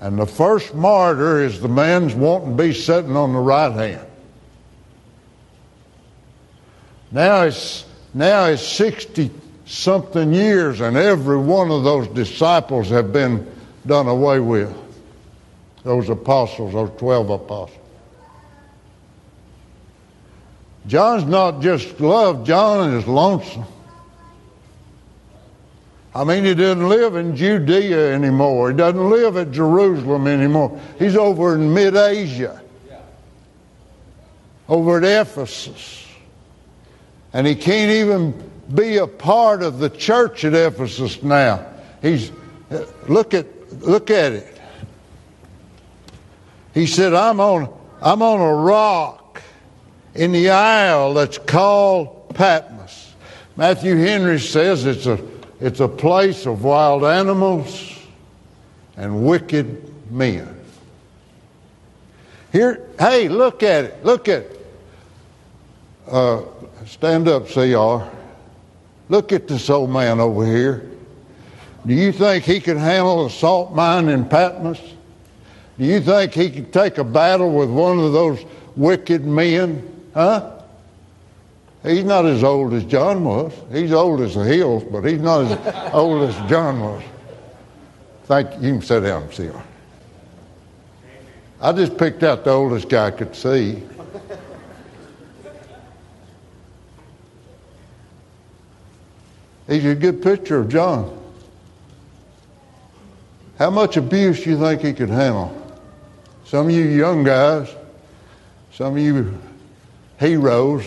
And 0.00 0.18
the 0.18 0.26
first 0.26 0.74
martyr 0.74 1.42
is 1.42 1.60
the 1.60 1.68
man's 1.68 2.14
wanting 2.14 2.56
to 2.56 2.62
be 2.62 2.72
sitting 2.72 3.16
on 3.16 3.32
the 3.32 3.38
right 3.38 3.72
hand. 3.72 4.06
Now 7.12 7.42
it's 7.42 7.84
now 8.14 8.46
it's 8.46 8.66
60 8.66 9.30
something 9.66 10.32
years, 10.32 10.80
and 10.80 10.96
every 10.96 11.38
one 11.38 11.70
of 11.70 11.84
those 11.84 12.08
disciples 12.08 12.88
have 12.88 13.12
been 13.12 13.46
done 13.86 14.08
away 14.08 14.40
with. 14.40 14.74
Those 15.84 16.08
apostles, 16.08 16.72
those 16.72 16.90
12 16.98 17.30
apostles. 17.30 17.79
John's 20.86 21.24
not 21.24 21.60
just 21.60 22.00
loved, 22.00 22.46
John 22.46 22.94
is 22.94 23.06
lonesome. 23.06 23.64
I 26.14 26.24
mean, 26.24 26.44
he 26.44 26.54
doesn't 26.54 26.88
live 26.88 27.14
in 27.14 27.36
Judea 27.36 28.12
anymore. 28.14 28.70
He 28.70 28.76
doesn't 28.76 29.10
live 29.10 29.36
at 29.36 29.52
Jerusalem 29.52 30.26
anymore. 30.26 30.80
He's 30.98 31.16
over 31.16 31.54
in 31.54 31.72
mid 31.72 31.94
Asia, 31.94 32.60
over 34.68 34.98
at 34.98 35.04
Ephesus. 35.04 36.08
And 37.32 37.46
he 37.46 37.54
can't 37.54 37.92
even 37.92 38.50
be 38.74 38.96
a 38.96 39.06
part 39.06 39.62
of 39.62 39.78
the 39.78 39.88
church 39.88 40.44
at 40.44 40.54
Ephesus 40.54 41.22
now. 41.22 41.64
He's, 42.02 42.32
look 43.08 43.34
at, 43.34 43.46
look 43.80 44.10
at 44.10 44.32
it. 44.32 44.60
He 46.74 46.86
said, 46.86 47.14
I'm 47.14 47.38
on, 47.38 47.72
I'm 48.02 48.22
on 48.22 48.40
a 48.40 48.54
rock 48.54 49.19
in 50.14 50.32
the 50.32 50.50
isle 50.50 51.14
that's 51.14 51.38
called 51.38 52.34
Patmos. 52.34 53.14
Matthew 53.56 53.96
Henry 53.96 54.40
says 54.40 54.86
it's 54.86 55.06
a 55.06 55.18
it's 55.60 55.80
a 55.80 55.88
place 55.88 56.46
of 56.46 56.64
wild 56.64 57.04
animals 57.04 57.98
and 58.96 59.24
wicked 59.24 60.10
men. 60.10 60.56
Here, 62.50 62.88
hey, 62.98 63.28
look 63.28 63.62
at 63.62 63.84
it. 63.84 64.04
Look 64.04 64.28
at 64.28 64.42
it. 64.42 64.66
Uh, 66.10 66.42
stand 66.86 67.28
up, 67.28 67.46
CR. 67.46 68.08
Look 69.10 69.32
at 69.32 69.46
this 69.46 69.68
old 69.68 69.90
man 69.90 70.18
over 70.18 70.44
here. 70.44 70.90
Do 71.86 71.94
you 71.94 72.12
think 72.12 72.44
he 72.44 72.60
could 72.60 72.76
handle 72.78 73.26
a 73.26 73.30
salt 73.30 73.74
mine 73.74 74.08
in 74.08 74.24
Patmos? 74.24 74.80
Do 75.78 75.84
you 75.84 76.00
think 76.00 76.32
he 76.32 76.50
could 76.50 76.72
take 76.72 76.98
a 76.98 77.04
battle 77.04 77.52
with 77.52 77.70
one 77.70 77.98
of 77.98 78.12
those 78.12 78.44
wicked 78.76 79.24
men? 79.24 79.99
Huh? 80.14 80.60
He's 81.82 82.04
not 82.04 82.26
as 82.26 82.44
old 82.44 82.74
as 82.74 82.84
John 82.84 83.24
was. 83.24 83.52
He's 83.72 83.92
old 83.92 84.20
as 84.20 84.34
the 84.34 84.44
hills, 84.44 84.84
but 84.84 85.02
he's 85.02 85.20
not 85.20 85.44
as 85.44 85.90
old 85.94 86.28
as 86.28 86.50
John 86.50 86.80
was. 86.80 87.02
Thank 88.24 88.54
you. 88.56 88.68
You 88.68 88.72
can 88.74 88.82
sit 88.82 89.00
down, 89.00 89.22
and 89.22 89.32
see. 89.32 89.50
I 91.60 91.72
just 91.72 91.96
picked 91.96 92.22
out 92.22 92.44
the 92.44 92.50
oldest 92.50 92.88
guy 92.88 93.06
I 93.06 93.10
could 93.10 93.34
see. 93.34 93.82
He's 99.66 99.84
a 99.84 99.94
good 99.94 100.22
picture 100.22 100.58
of 100.58 100.68
John. 100.68 101.16
How 103.58 103.70
much 103.70 103.96
abuse 103.96 104.42
do 104.42 104.50
you 104.50 104.58
think 104.58 104.80
he 104.80 104.92
could 104.92 105.10
handle? 105.10 105.54
Some 106.44 106.66
of 106.66 106.72
you 106.72 106.82
young 106.82 107.22
guys, 107.22 107.72
some 108.72 108.94
of 108.96 108.98
you 108.98 109.38
heroes, 110.20 110.86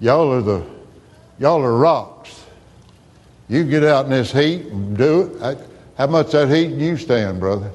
Y'all 0.00 0.32
are 0.32 0.42
the 0.42 0.64
y'all 1.38 1.62
are 1.62 1.76
rocks. 1.76 2.44
You 3.48 3.64
get 3.64 3.82
out 3.82 4.04
in 4.04 4.10
this 4.10 4.32
heat 4.32 4.66
and 4.66 4.96
do 4.96 5.38
it. 5.42 5.58
How 5.96 6.06
much 6.06 6.32
that 6.32 6.48
heat 6.48 6.72
you 6.74 6.96
stand, 6.96 7.40
brother? 7.40 7.72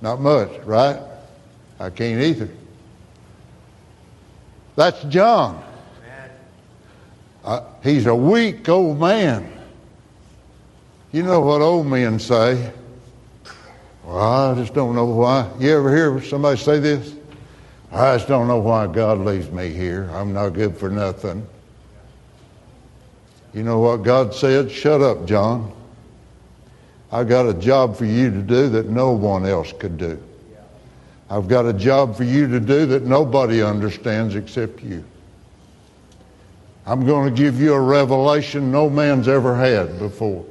Not 0.00 0.20
much, 0.20 0.50
right? 0.64 1.00
I 1.80 1.90
can't 1.90 2.20
either. 2.20 2.48
That's 4.76 5.02
John. 5.04 5.62
Uh, 7.44 7.64
he's 7.82 8.06
a 8.06 8.14
weak 8.14 8.68
old 8.68 9.00
man. 9.00 9.50
You 11.10 11.24
know 11.24 11.40
what 11.40 11.60
old 11.60 11.86
men 11.86 12.20
say? 12.20 12.72
Well, 14.04 14.18
I 14.18 14.54
just 14.54 14.74
don't 14.74 14.94
know 14.94 15.06
why. 15.06 15.50
You 15.58 15.76
ever 15.76 15.94
hear 15.94 16.22
somebody 16.22 16.56
say 16.56 16.78
this? 16.78 17.14
I 17.92 18.16
just 18.16 18.26
don't 18.26 18.48
know 18.48 18.58
why 18.58 18.86
God 18.86 19.18
leaves 19.18 19.50
me 19.50 19.68
here. 19.68 20.08
I'm 20.14 20.32
not 20.32 20.50
good 20.50 20.78
for 20.78 20.88
nothing. 20.88 21.46
You 23.52 23.62
know 23.62 23.80
what 23.80 23.98
God 23.98 24.34
said? 24.34 24.70
Shut 24.70 25.02
up, 25.02 25.26
John. 25.26 25.72
I've 27.10 27.28
got 27.28 27.46
a 27.46 27.52
job 27.52 27.94
for 27.94 28.06
you 28.06 28.30
to 28.30 28.40
do 28.40 28.70
that 28.70 28.88
no 28.88 29.12
one 29.12 29.44
else 29.44 29.74
could 29.74 29.98
do. 29.98 30.22
I've 31.28 31.48
got 31.48 31.66
a 31.66 31.72
job 31.74 32.16
for 32.16 32.24
you 32.24 32.48
to 32.48 32.58
do 32.58 32.86
that 32.86 33.04
nobody 33.04 33.62
understands 33.62 34.34
except 34.34 34.82
you. 34.82 35.04
I'm 36.86 37.04
going 37.04 37.34
to 37.34 37.42
give 37.42 37.60
you 37.60 37.74
a 37.74 37.80
revelation 37.80 38.72
no 38.72 38.88
man's 38.88 39.28
ever 39.28 39.54
had 39.54 39.98
before. 39.98 40.46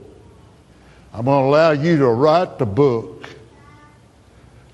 I'm 1.11 1.25
going 1.25 1.43
to 1.43 1.49
allow 1.49 1.71
you 1.71 1.97
to 1.97 2.07
write 2.07 2.59
the 2.59 2.65
book 2.67 3.27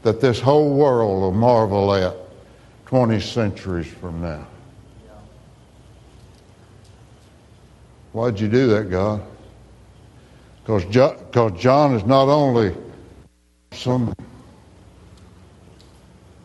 that 0.04 0.20
this 0.20 0.40
whole 0.42 0.76
world 0.76 1.22
will 1.22 1.32
marvel 1.32 1.94
at. 1.94 2.27
20 2.88 3.20
centuries 3.20 3.88
from 3.88 4.22
now. 4.22 4.48
Why'd 8.14 8.40
you 8.40 8.48
do 8.48 8.68
that, 8.68 8.90
God? 8.90 9.22
Because 10.64 10.86
jo- 10.86 11.52
John 11.58 11.96
is 11.96 12.06
not 12.06 12.30
only 12.30 12.74
some, 13.74 14.14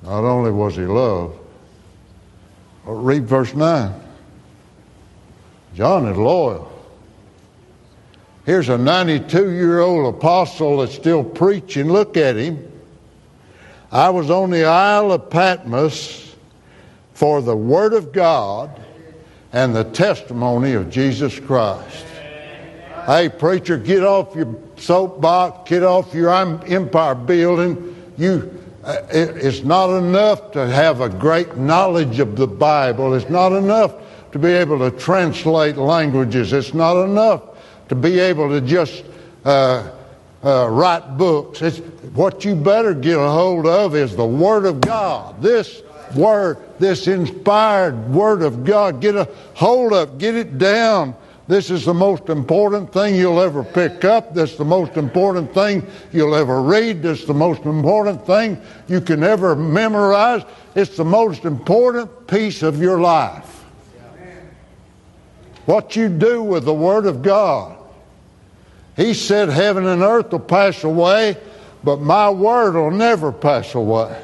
not 0.02 0.24
only 0.24 0.50
was 0.50 0.74
he 0.74 0.82
loved, 0.82 1.38
but 2.84 2.92
read 2.92 3.24
verse 3.24 3.54
9. 3.54 3.94
John 5.76 6.08
is 6.08 6.16
loyal. 6.16 6.70
Here's 8.44 8.68
a 8.68 8.76
92 8.76 9.52
year 9.52 9.78
old 9.78 10.12
apostle 10.12 10.78
that's 10.78 10.94
still 10.94 11.22
preaching. 11.22 11.88
Look 11.88 12.16
at 12.16 12.34
him. 12.34 12.68
I 13.92 14.10
was 14.10 14.28
on 14.28 14.50
the 14.50 14.64
Isle 14.64 15.12
of 15.12 15.30
Patmos 15.30 16.31
for 17.14 17.42
the 17.42 17.56
Word 17.56 17.92
of 17.92 18.12
God 18.12 18.80
and 19.52 19.74
the 19.74 19.84
testimony 19.84 20.72
of 20.72 20.90
Jesus 20.90 21.38
Christ. 21.38 22.06
Hey, 23.06 23.28
preacher, 23.28 23.76
get 23.76 24.04
off 24.04 24.34
your 24.34 24.54
soapbox, 24.76 25.68
get 25.68 25.82
off 25.82 26.14
your 26.14 26.30
empire 26.32 27.14
building. 27.14 28.12
You, 28.16 28.58
uh, 28.84 28.98
it's 29.10 29.62
not 29.62 29.96
enough 29.96 30.52
to 30.52 30.66
have 30.68 31.00
a 31.00 31.08
great 31.08 31.56
knowledge 31.56 32.20
of 32.20 32.36
the 32.36 32.46
Bible. 32.46 33.14
It's 33.14 33.28
not 33.28 33.52
enough 33.52 33.94
to 34.32 34.38
be 34.38 34.50
able 34.50 34.78
to 34.78 34.96
translate 34.96 35.76
languages. 35.76 36.52
It's 36.52 36.74
not 36.74 37.02
enough 37.04 37.42
to 37.88 37.94
be 37.94 38.18
able 38.20 38.48
to 38.48 38.60
just 38.60 39.04
uh, 39.44 39.90
uh, 40.44 40.68
write 40.68 41.18
books. 41.18 41.60
It's, 41.60 41.78
what 42.14 42.44
you 42.44 42.54
better 42.54 42.94
get 42.94 43.18
a 43.18 43.28
hold 43.28 43.66
of 43.66 43.94
is 43.94 44.16
the 44.16 44.26
Word 44.26 44.64
of 44.64 44.80
God. 44.80 45.42
This 45.42 45.82
Word, 46.14 46.58
this 46.82 47.06
inspired 47.06 48.10
Word 48.10 48.42
of 48.42 48.64
God. 48.64 49.00
Get 49.00 49.14
a 49.14 49.28
hold 49.54 49.92
of, 49.92 50.18
get 50.18 50.34
it 50.34 50.58
down. 50.58 51.14
This 51.46 51.70
is 51.70 51.84
the 51.84 51.94
most 51.94 52.28
important 52.28 52.92
thing 52.92 53.14
you'll 53.14 53.40
ever 53.40 53.62
pick 53.62 54.04
up. 54.04 54.34
This 54.34 54.52
is 54.52 54.58
the 54.58 54.64
most 54.64 54.96
important 54.96 55.54
thing 55.54 55.86
you'll 56.12 56.34
ever 56.34 56.60
read. 56.60 57.02
This 57.02 57.20
is 57.20 57.26
the 57.26 57.34
most 57.34 57.62
important 57.62 58.26
thing 58.26 58.60
you 58.88 59.00
can 59.00 59.22
ever 59.22 59.54
memorize. 59.54 60.42
It's 60.74 60.96
the 60.96 61.04
most 61.04 61.44
important 61.44 62.26
piece 62.26 62.62
of 62.62 62.80
your 62.80 63.00
life. 63.00 63.64
What 65.66 65.94
you 65.94 66.08
do 66.08 66.42
with 66.42 66.64
the 66.64 66.74
Word 66.74 67.06
of 67.06 67.22
God. 67.22 67.76
He 68.96 69.14
said, 69.14 69.48
Heaven 69.48 69.86
and 69.86 70.02
earth 70.02 70.32
will 70.32 70.40
pass 70.40 70.82
away, 70.82 71.36
but 71.84 72.00
my 72.00 72.28
Word 72.28 72.74
will 72.74 72.90
never 72.90 73.30
pass 73.30 73.74
away. 73.76 74.20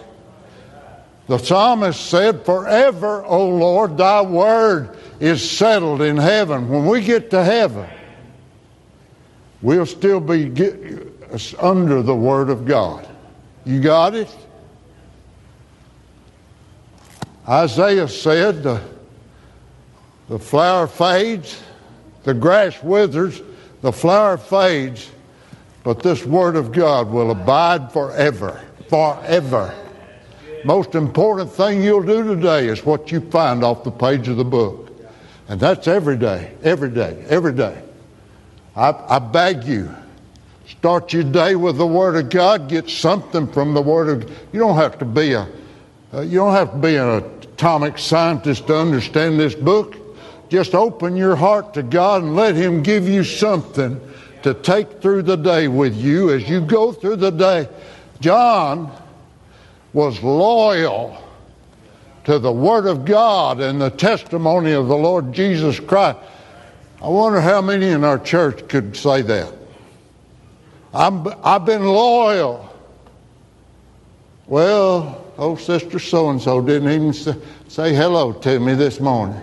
The 1.28 1.38
psalmist 1.38 2.06
said, 2.06 2.44
Forever, 2.44 3.24
O 3.24 3.48
Lord, 3.48 3.98
thy 3.98 4.22
word 4.22 4.96
is 5.20 5.48
settled 5.48 6.00
in 6.00 6.16
heaven. 6.16 6.68
When 6.68 6.86
we 6.86 7.02
get 7.02 7.30
to 7.30 7.44
heaven, 7.44 7.88
we'll 9.60 9.86
still 9.86 10.20
be 10.20 10.46
under 11.58 12.02
the 12.02 12.14
word 12.14 12.48
of 12.48 12.64
God. 12.64 13.06
You 13.66 13.80
got 13.80 14.14
it? 14.14 14.34
Isaiah 17.46 18.08
said, 18.08 18.62
the, 18.62 18.82
the 20.28 20.38
flower 20.38 20.86
fades, 20.86 21.62
the 22.24 22.34
grass 22.34 22.82
withers, 22.82 23.42
the 23.80 23.92
flower 23.92 24.36
fades, 24.36 25.10
but 25.82 26.02
this 26.02 26.24
Word 26.24 26.56
of 26.56 26.72
God 26.72 27.10
will 27.10 27.30
abide 27.30 27.92
forever. 27.92 28.62
Forever. 28.88 29.74
Most 30.64 30.94
important 30.94 31.52
thing 31.52 31.82
you'll 31.82 32.02
do 32.02 32.22
today 32.22 32.68
is 32.68 32.84
what 32.84 33.12
you 33.12 33.20
find 33.20 33.62
off 33.62 33.84
the 33.84 33.90
page 33.90 34.28
of 34.28 34.36
the 34.36 34.44
book. 34.44 34.90
And 35.48 35.58
that's 35.58 35.88
every 35.88 36.16
day, 36.16 36.52
every 36.62 36.90
day, 36.90 37.24
every 37.28 37.52
day. 37.52 37.82
I, 38.76 38.90
I 39.08 39.18
beg 39.18 39.64
you, 39.64 39.94
start 40.68 41.12
your 41.12 41.24
day 41.24 41.56
with 41.56 41.78
the 41.78 41.86
Word 41.86 42.16
of 42.16 42.30
God. 42.30 42.68
Get 42.68 42.88
something 42.88 43.50
from 43.50 43.74
the 43.74 43.82
Word 43.82 44.08
of. 44.08 44.30
You 44.52 44.60
don't 44.60 44.76
have 44.76 44.98
to 44.98 45.04
be 45.04 45.32
a, 45.32 45.48
uh, 46.12 46.20
you 46.20 46.38
don't 46.38 46.52
have 46.52 46.72
to 46.72 46.78
be 46.78 46.96
an 46.96 47.08
atomic 47.08 47.98
scientist 47.98 48.66
to 48.66 48.76
understand 48.76 49.40
this 49.40 49.54
book. 49.54 49.96
Just 50.48 50.74
open 50.74 51.16
your 51.16 51.36
heart 51.36 51.74
to 51.74 51.82
God 51.82 52.22
and 52.22 52.36
let 52.36 52.54
Him 52.54 52.82
give 52.82 53.08
you 53.08 53.24
something 53.24 54.00
to 54.42 54.54
take 54.54 55.00
through 55.02 55.22
the 55.22 55.36
day 55.36 55.68
with 55.68 55.96
you 55.96 56.30
as 56.30 56.48
you 56.48 56.60
go 56.60 56.92
through 56.92 57.16
the 57.16 57.30
day. 57.30 57.68
John 58.20 58.92
was 59.92 60.22
loyal 60.22 61.22
to 62.24 62.38
the 62.38 62.52
Word 62.52 62.86
of 62.86 63.04
God 63.04 63.60
and 63.60 63.80
the 63.80 63.90
testimony 63.90 64.72
of 64.72 64.88
the 64.88 64.96
Lord 64.96 65.32
Jesus 65.32 65.80
Christ. 65.80 66.18
I 67.00 67.08
wonder 67.08 67.40
how 67.40 67.62
many 67.62 67.88
in 67.88 68.04
our 68.04 68.18
church 68.18 68.68
could 68.68 68.96
say 68.96 69.22
that. 69.22 69.52
I'm, 70.92 71.26
I've 71.42 71.64
been 71.64 71.84
loyal. 71.84 72.68
Well, 74.46 75.24
old 75.38 75.60
sister 75.60 75.98
so 75.98 76.30
and 76.30 76.40
so 76.40 76.60
didn't 76.60 76.90
even 76.90 77.12
say, 77.12 77.34
say, 77.68 77.94
hello 77.94 78.32
to 78.32 78.58
me 78.58 78.74
this 78.74 78.98
morning. 78.98 79.40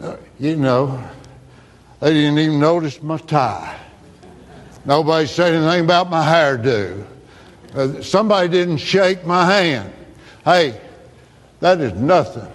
Uh, 0.00 0.16
you 0.40 0.56
know, 0.56 1.02
they 2.00 2.12
didn't 2.14 2.38
even 2.38 2.58
notice 2.58 3.02
my 3.02 3.18
tie. 3.18 3.78
Nobody 4.84 5.26
said 5.26 5.54
anything 5.54 5.84
about 5.84 6.10
my 6.10 6.24
hairdo. 6.24 7.06
Uh, 7.74 8.00
somebody 8.02 8.48
didn't 8.48 8.78
shake 8.78 9.26
my 9.26 9.44
hand. 9.44 9.92
Hey, 10.44 10.80
that 11.60 11.80
is 11.80 11.92
nothing. 11.94 12.50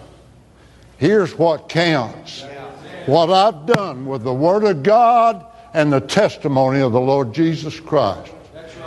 Here's 0.98 1.38
what 1.38 1.70
counts 1.70 2.46
what 3.06 3.32
I've 3.32 3.66
done 3.66 4.06
with 4.06 4.24
the 4.24 4.34
Word 4.34 4.64
of 4.64 4.84
God 4.84 5.46
and 5.74 5.92
the 5.92 6.02
testimony 6.02 6.82
of 6.82 6.92
the 6.92 7.00
Lord 7.00 7.34
Jesus 7.34 7.80
Christ. 7.80 8.32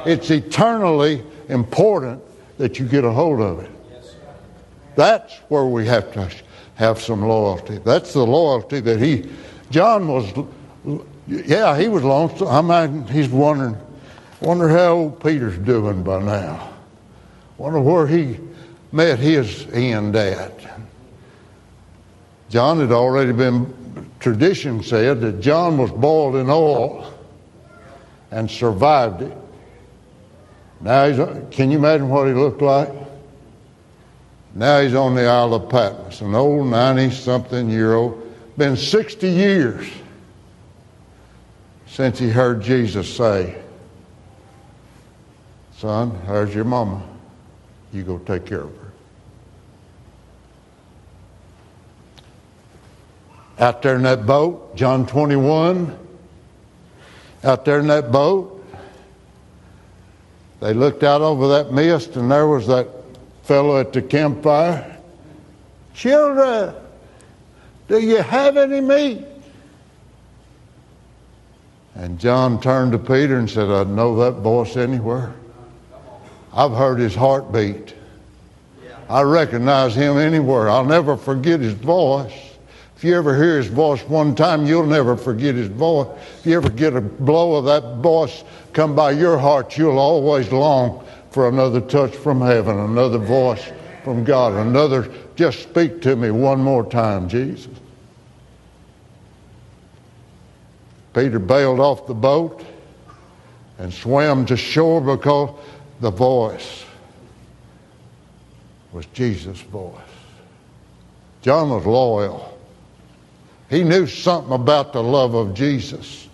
It's 0.07 0.30
eternally 0.30 1.24
important 1.49 2.22
that 2.59 2.78
you 2.78 2.87
get 2.87 3.05
a 3.05 3.11
hold 3.11 3.41
of 3.41 3.61
it. 3.61 3.70
That's 4.95 5.35
where 5.49 5.64
we 5.64 5.87
have 5.87 6.12
to 6.12 6.30
have 6.74 7.01
some 7.01 7.22
loyalty. 7.22 7.78
That's 7.78 8.12
the 8.12 8.24
loyalty 8.26 8.80
that 8.80 9.01
he, 9.01 9.28
John 9.70 10.07
was, 10.07 10.30
yeah, 11.26 11.78
he 11.78 11.89
was 11.89 12.05
lonesome. 12.05 12.49
I 12.49 12.87
mean, 12.87 13.07
he's 13.07 13.28
wondering, 13.28 13.76
wonder 14.43 14.68
how 14.68 14.88
old 14.88 15.22
Peter's 15.22 15.59
doing 15.59 16.03
by 16.03 16.20
now. 16.20 16.72
Wonder 17.59 17.80
where 17.80 18.07
he 18.07 18.38
met 18.90 19.18
his 19.18 19.66
end 19.72 20.16
at. 20.16 20.53
John 22.49 22.80
had 22.80 22.93
already 22.93 23.32
been 23.32 23.72
tradition 24.20 24.82
said 24.82 25.20
that 25.20 25.40
John 25.40 25.78
was 25.78 25.90
boiled 25.90 26.36
in 26.36 26.49
oil 26.49 27.12
and 28.30 28.51
survived 28.51 29.22
it. 29.22 29.36
Now 30.80 31.09
he's, 31.09 31.16
can 31.51 31.70
you 31.70 31.78
imagine 31.78 32.09
what 32.09 32.26
he 32.28 32.34
looked 32.34 32.62
like? 32.62 32.90
Now 34.55 34.80
he's 34.80 34.95
on 34.95 35.14
the 35.14 35.24
Isle 35.24 35.55
of 35.55 35.68
Patmos, 35.70 36.20
an 36.20 36.34
old 36.34 36.66
90 36.66 37.11
something 37.11 37.70
year 37.70 37.95
old. 37.95 38.18
Been 38.59 38.76
60 38.76 39.28
years 39.28 39.88
since 41.86 42.18
he 42.18 42.28
heard 42.28 42.62
Jesus 42.62 43.14
say, 43.14 43.61
Son, 45.83 46.14
how's 46.26 46.55
your 46.55 46.62
mama? 46.62 47.03
You 47.93 48.05
go 48.05 48.18
take 48.18 48.47
care 48.47 48.61
of 48.61 48.70
her. 48.78 48.93
out 53.59 53.83
there 53.83 53.97
in 53.97 54.03
that 54.03 54.24
boat, 54.24 54.76
John 54.76 55.07
21, 55.09 55.99
out 57.43 57.64
there 57.64 57.80
in 57.80 57.89
that 57.89 58.12
boat. 58.12 58.64
They 60.61 60.72
looked 60.72 61.03
out 61.03 61.20
over 61.20 61.49
that 61.49 61.72
mist, 61.72 62.14
and 62.14 62.30
there 62.30 62.47
was 62.47 62.68
that 62.68 62.87
fellow 63.43 63.80
at 63.80 63.93
the 63.93 64.03
campfire. 64.03 64.99
Children, 65.95 66.76
do 67.89 67.99
you 67.99 68.22
have 68.22 68.57
any 68.57 68.80
meat? 68.80 69.26
And 71.97 72.20
John 72.20 72.61
turned 72.61 72.93
to 72.93 72.99
Peter 72.99 73.37
and 73.37 73.51
said, 73.51 73.68
I 73.68 73.83
know 73.83 74.14
that 74.24 74.43
voice 74.43 74.76
anywhere. 74.76 75.35
I've 76.53 76.72
heard 76.72 76.98
his 76.98 77.14
heartbeat. 77.14 77.94
I 79.09 79.22
recognize 79.22 79.94
him 79.94 80.18
anywhere. 80.18 80.70
I'll 80.70 80.84
never 80.84 81.16
forget 81.16 81.61
his 81.61 81.74
voice. 81.74 82.32
If 82.96 83.05
you 83.05 83.16
ever 83.16 83.36
hear 83.36 83.57
his 83.57 83.66
voice 83.66 84.00
one 84.03 84.34
time, 84.34 84.64
you'll 84.64 84.86
never 84.86 85.16
forget 85.16 85.55
his 85.55 85.68
voice. 85.68 86.07
If 86.38 86.46
you 86.46 86.57
ever 86.57 86.70
get 86.70 86.94
a 86.94 87.00
blow 87.00 87.57
of 87.57 87.64
that 87.64 87.96
voice 87.96 88.44
come 88.72 88.94
by 88.94 89.11
your 89.11 89.38
heart, 89.38 89.76
you'll 89.76 89.98
always 89.98 90.53
long 90.53 91.05
for 91.30 91.48
another 91.48 91.80
touch 91.80 92.14
from 92.14 92.40
heaven, 92.40 92.78
another 92.78 93.18
voice 93.18 93.72
from 94.05 94.24
God, 94.24 94.53
another, 94.53 95.11
just 95.36 95.62
speak 95.62 96.00
to 96.03 96.14
me 96.14 96.30
one 96.30 96.61
more 96.61 96.88
time, 96.88 97.28
Jesus. 97.28 97.68
Peter 101.14 101.38
bailed 101.38 101.80
off 101.80 102.07
the 102.07 102.14
boat 102.14 102.64
and 103.78 103.92
swam 103.92 104.46
to 104.46 104.57
shore 104.57 105.00
because 105.00 105.50
the 106.03 106.11
voice 106.11 106.84
was 108.90 109.07
Jesus' 109.07 109.61
voice. 109.61 110.00
John 111.42 111.70
was 111.70 111.86
loyal. 111.86 112.59
He 113.70 113.84
knew 113.84 114.09
something 114.09 114.53
about 114.53 114.92
the 114.92 115.03
love 115.03 115.34
of 115.34 115.55
Jesus. 115.55 116.28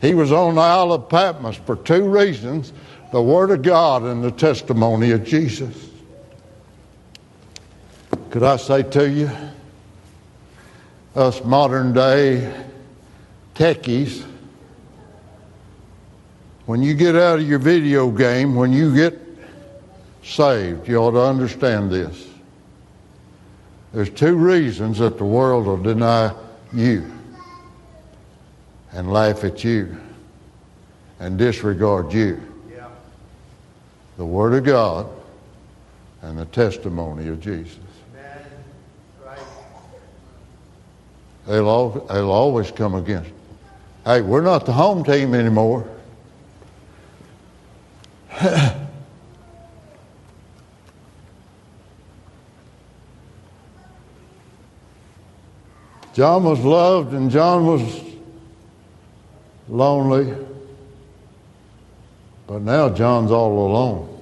He 0.00 0.14
was 0.14 0.30
on 0.30 0.54
the 0.54 0.60
Isle 0.60 0.92
of 0.92 1.08
Patmos 1.08 1.56
for 1.56 1.74
two 1.74 2.08
reasons 2.08 2.72
the 3.10 3.20
Word 3.20 3.50
of 3.50 3.62
God 3.62 4.04
and 4.04 4.22
the 4.22 4.30
testimony 4.30 5.10
of 5.10 5.24
Jesus. 5.24 5.90
Could 8.30 8.44
I 8.44 8.58
say 8.58 8.84
to 8.84 9.10
you, 9.10 9.30
us 11.16 11.44
modern 11.44 11.92
day 11.92 12.64
techies, 13.56 14.24
when 16.70 16.84
you 16.84 16.94
get 16.94 17.16
out 17.16 17.40
of 17.40 17.48
your 17.48 17.58
video 17.58 18.12
game, 18.12 18.54
when 18.54 18.72
you 18.72 18.94
get 18.94 19.18
saved, 20.22 20.86
you 20.86 20.98
ought 20.98 21.10
to 21.10 21.20
understand 21.20 21.90
this. 21.90 22.28
There's 23.92 24.08
two 24.08 24.36
reasons 24.36 24.98
that 24.98 25.18
the 25.18 25.24
world 25.24 25.66
will 25.66 25.82
deny 25.82 26.32
you 26.72 27.10
and 28.92 29.12
laugh 29.12 29.42
at 29.42 29.64
you 29.64 29.96
and 31.18 31.36
disregard 31.36 32.12
you. 32.12 32.40
Yeah. 32.72 32.86
The 34.16 34.24
Word 34.24 34.54
of 34.54 34.62
God 34.62 35.08
and 36.22 36.38
the 36.38 36.46
testimony 36.46 37.26
of 37.26 37.40
Jesus. 37.40 37.80
Right. 39.26 39.40
They'll, 41.48 41.66
all, 41.66 41.90
they'll 41.90 42.30
always 42.30 42.70
come 42.70 42.94
against. 42.94 43.32
Hey, 44.04 44.20
we're 44.20 44.40
not 44.40 44.66
the 44.66 44.72
home 44.72 45.02
team 45.02 45.34
anymore. 45.34 45.84
John 56.14 56.44
was 56.44 56.60
loved 56.60 57.12
and 57.14 57.30
John 57.30 57.66
was 57.66 57.82
lonely. 59.68 60.34
But 62.46 62.62
now 62.62 62.88
John's 62.88 63.30
all 63.30 63.66
alone. 63.66 64.20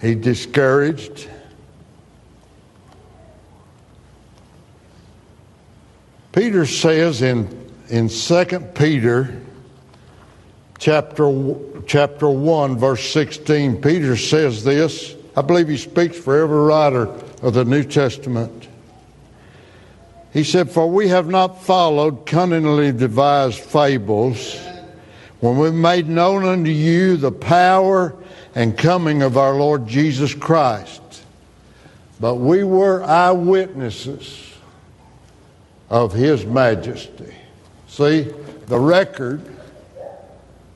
He 0.00 0.14
discouraged. 0.14 1.28
Peter 6.32 6.66
says 6.66 7.22
in, 7.22 7.63
in 7.88 8.08
2 8.08 8.44
Peter 8.74 9.40
chapter, 10.78 11.54
chapter 11.86 12.28
1, 12.28 12.78
verse 12.78 13.10
16, 13.10 13.80
Peter 13.82 14.16
says 14.16 14.64
this. 14.64 15.14
I 15.36 15.42
believe 15.42 15.68
he 15.68 15.76
speaks 15.76 16.18
for 16.18 16.40
every 16.40 16.58
writer 16.58 17.08
of 17.42 17.54
the 17.54 17.64
New 17.64 17.84
Testament. 17.84 18.68
He 20.32 20.44
said, 20.44 20.70
For 20.70 20.90
we 20.90 21.08
have 21.08 21.28
not 21.28 21.62
followed 21.62 22.26
cunningly 22.26 22.92
devised 22.92 23.60
fables 23.60 24.58
when 25.40 25.58
we 25.58 25.70
made 25.70 26.08
known 26.08 26.44
unto 26.44 26.70
you 26.70 27.16
the 27.16 27.32
power 27.32 28.16
and 28.54 28.78
coming 28.78 29.22
of 29.22 29.36
our 29.36 29.54
Lord 29.54 29.86
Jesus 29.86 30.34
Christ, 30.34 31.02
but 32.20 32.36
we 32.36 32.64
were 32.64 33.02
eyewitnesses 33.02 34.52
of 35.90 36.12
His 36.12 36.46
majesty. 36.46 37.34
See, 37.94 38.22
the 38.66 38.80
record, 38.80 39.40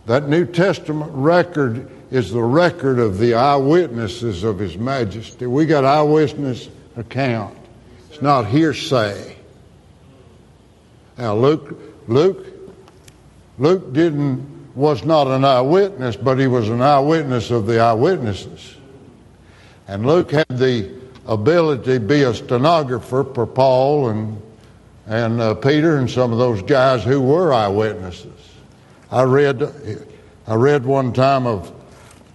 that 0.06 0.28
New 0.28 0.44
Testament 0.44 1.10
record 1.12 1.90
is 2.12 2.30
the 2.30 2.44
record 2.44 3.00
of 3.00 3.18
the 3.18 3.34
eyewitnesses 3.34 4.44
of 4.44 4.60
His 4.60 4.78
majesty. 4.78 5.44
We 5.44 5.66
got 5.66 5.84
eyewitness 5.84 6.68
account. 6.96 7.58
It's 8.08 8.22
not 8.22 8.46
hearsay. 8.46 9.34
Now, 11.16 11.34
Luke, 11.34 11.76
Luke, 12.06 12.46
Luke 13.58 13.92
didn't 13.92 14.76
was 14.76 15.04
not 15.04 15.26
an 15.26 15.44
eyewitness, 15.44 16.14
but 16.14 16.38
he 16.38 16.46
was 16.46 16.68
an 16.68 16.80
eyewitness 16.80 17.50
of 17.50 17.66
the 17.66 17.80
eyewitnesses. 17.80 18.76
And 19.88 20.06
Luke 20.06 20.30
had 20.30 20.46
the 20.50 20.94
ability 21.26 21.94
to 21.94 21.98
be 21.98 22.22
a 22.22 22.32
stenographer 22.32 23.24
for 23.24 23.44
Paul 23.44 24.10
and 24.10 24.40
and 25.08 25.40
uh, 25.40 25.54
Peter 25.54 25.96
and 25.96 26.08
some 26.08 26.32
of 26.32 26.38
those 26.38 26.60
guys 26.62 27.02
who 27.02 27.20
were 27.20 27.52
eyewitnesses. 27.52 28.38
I 29.10 29.22
read, 29.22 29.62
I 30.46 30.54
read 30.54 30.84
one 30.84 31.14
time 31.14 31.46
of 31.46 31.72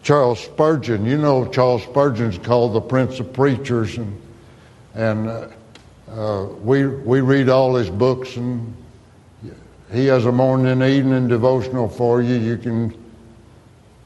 Charles 0.02 0.44
Spurgeon. 0.44 1.06
You 1.06 1.20
know, 1.20 1.48
Charles 1.48 1.84
Spurgeon's 1.84 2.40
called 2.40 2.74
the 2.74 2.82
Prince 2.82 3.20
of 3.20 3.32
Preachers, 3.32 3.98
and 3.98 4.20
and 4.96 5.30
uh, 5.30 5.48
uh, 6.10 6.46
we 6.64 6.88
we 6.88 7.22
read 7.22 7.48
all 7.48 7.76
his 7.76 7.92
books, 7.92 8.38
and 8.38 8.76
he 9.92 10.08
has 10.08 10.26
a 10.26 10.32
morning 10.32 10.68
and 10.68 10.84
evening 10.84 11.28
devotional 11.28 11.88
for 11.88 12.24
you. 12.24 12.36
You 12.36 12.58
can, 12.58 12.94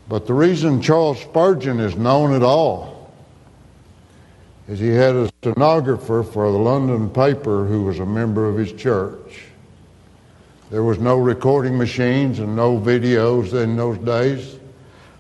but 0.10 0.28
the 0.28 0.34
reason 0.34 0.82
Charles 0.82 1.22
Spurgeon 1.22 1.80
is 1.80 1.96
known 1.96 2.34
at 2.34 2.44
all 2.44 2.97
is 4.68 4.80
he 4.80 4.90
had 4.90 5.16
a 5.16 5.30
stenographer 5.40 6.24
for 6.24 6.52
the 6.52 6.58
London 6.58 7.10
paper 7.10 7.66
who 7.66 7.84
was 7.84 8.00
a 8.00 8.06
member 8.06 8.48
of 8.48 8.58
his 8.58 8.74
church. 8.74 9.46
There 10.70 10.84
was 10.84 11.00
no 11.00 11.18
recording 11.18 11.78
machines 11.78 12.40
and 12.40 12.56
no 12.56 12.78
videos 12.78 13.54
in 13.54 13.78
those 13.78 13.98
days, 14.00 14.58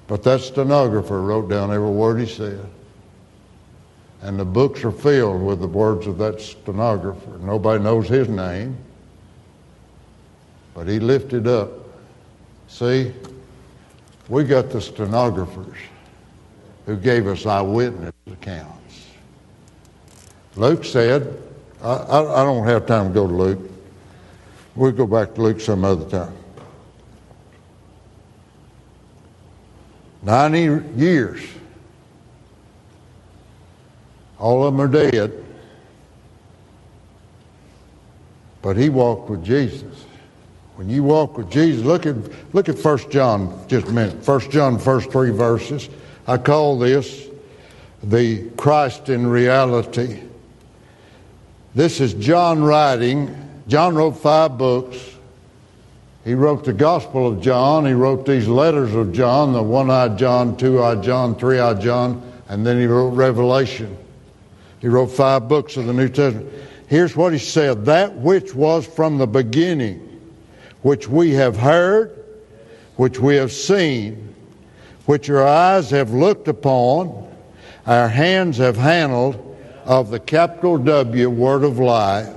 but 0.08 0.24
that 0.24 0.41
stenographer 0.41 1.22
wrote 1.22 1.50
down 1.50 1.72
every 1.72 1.89
word 1.89 2.20
he 2.20 2.26
said. 2.26 2.66
And 4.22 4.38
the 4.38 4.45
books 4.45 4.84
are 4.84 4.91
filled 4.91 5.41
with 5.41 5.62
the 5.62 5.68
words 5.68 6.08
of 6.08 6.18
that 6.18 6.41
stenographer. 6.41 7.38
Nobody 7.39 7.82
knows 7.82 8.10
his 8.10 8.28
name, 8.28 8.78
but 10.74 10.88
he 10.88 11.00
lifted 11.00 11.48
up. 11.48 11.70
See, 12.68 13.14
we 14.28 14.43
got 14.43 14.70
the 14.70 14.82
stenographers 14.82 15.78
who 16.86 16.98
gave 16.98 17.28
us 17.28 17.45
eyewitness 17.45 18.14
accounts. 18.30 18.87
Luke 20.58 20.84
said, 20.84 21.41
I, 21.84 21.93
I, 21.93 22.41
I 22.41 22.43
don't 22.43 22.66
have 22.66 22.88
time 22.88 23.10
to 23.10 23.14
go 23.14 23.28
to 23.28 23.34
Luke. 23.34 23.72
We'll 24.76 24.91
go 24.91 25.05
back 25.05 25.36
to 25.36 25.41
Luke 25.41 25.62
some 25.62 25.86
other 25.86 26.10
time. 26.10 26.34
90 30.24 30.99
years. 30.99 31.41
All 34.39 34.66
of 34.66 34.74
them 34.74 34.82
are 34.82 34.88
dead. 34.88 35.43
But 38.62 38.78
he 38.78 38.89
walked 38.89 39.30
with 39.30 39.43
Jesus. 39.43 40.05
When 40.76 40.89
you 40.89 41.03
walk 41.03 41.38
with 41.38 41.49
Jesus, 41.49 41.86
look 41.86 42.05
at 42.05 42.16
look 42.53 42.70
at 42.70 42.78
1 42.78 43.10
John 43.10 43.66
just 43.68 43.88
a 43.88 43.91
minute. 43.91 44.28
1 44.28 44.51
John 44.51 44.78
first 44.78 45.12
three 45.12 45.32
verses. 45.32 45.89
I 46.28 46.38
call 46.38 46.78
this 46.78 47.28
the 48.03 48.49
Christ 48.58 49.10
in 49.10 49.26
reality. 49.26 50.26
This 51.78 52.01
is 52.01 52.15
John 52.15 52.63
writing. 52.63 53.38
John 53.67 53.93
wrote 53.93 54.17
five 54.17 54.57
books. 54.57 54.97
He 56.25 56.34
wrote 56.34 56.65
the 56.65 56.73
Gospel 56.73 57.28
of 57.28 57.39
John. 57.39 57.86
He 57.86 57.93
wrote 57.93 58.25
these 58.25 58.47
letters 58.47 58.95
of 58.95 59.13
John, 59.13 59.53
the 59.53 59.61
one 59.61 59.91
eyed 59.91 60.17
John, 60.17 60.57
two 60.57 60.82
eyed 60.82 61.03
John, 61.03 61.36
three 61.36 61.59
eyed 61.59 61.80
John, 61.80 62.23
and 62.49 62.65
then 62.65 62.80
he 62.80 62.88
wrote 62.88 63.09
Revelation. 63.09 63.95
He 64.80 64.88
wrote 64.88 65.11
five 65.11 65.47
books 65.47 65.78
of 65.78 65.86
the 65.86 65.93
New 65.93 66.09
Testament. 66.09 66.51
Here's 66.88 67.15
what 67.15 67.32
he 67.32 67.38
said 67.38 67.86
That 67.86 68.15
which 68.15 68.55
was 68.55 68.88
from 68.88 69.19
the 69.19 69.28
beginning, 69.28 69.99
which 70.82 71.07
we 71.07 71.34
have 71.34 71.57
heard, 71.57 72.09
which 72.95 73.19
we 73.19 73.36
have 73.36 73.51
seen, 73.51 74.34
which 75.05 75.30
our 75.30 75.45
eyes 75.45 75.91
have 75.91 76.11
looked 76.11 76.47
upon, 76.47 77.32
our 77.86 78.09
hands 78.09 78.57
have 78.57 78.78
handled 78.78 79.47
of 79.88 80.12
the 80.12 80.20
capital 80.20 80.78
W 80.78 81.30
Word 81.30 81.64
of 81.64 81.80
life. 81.80 82.34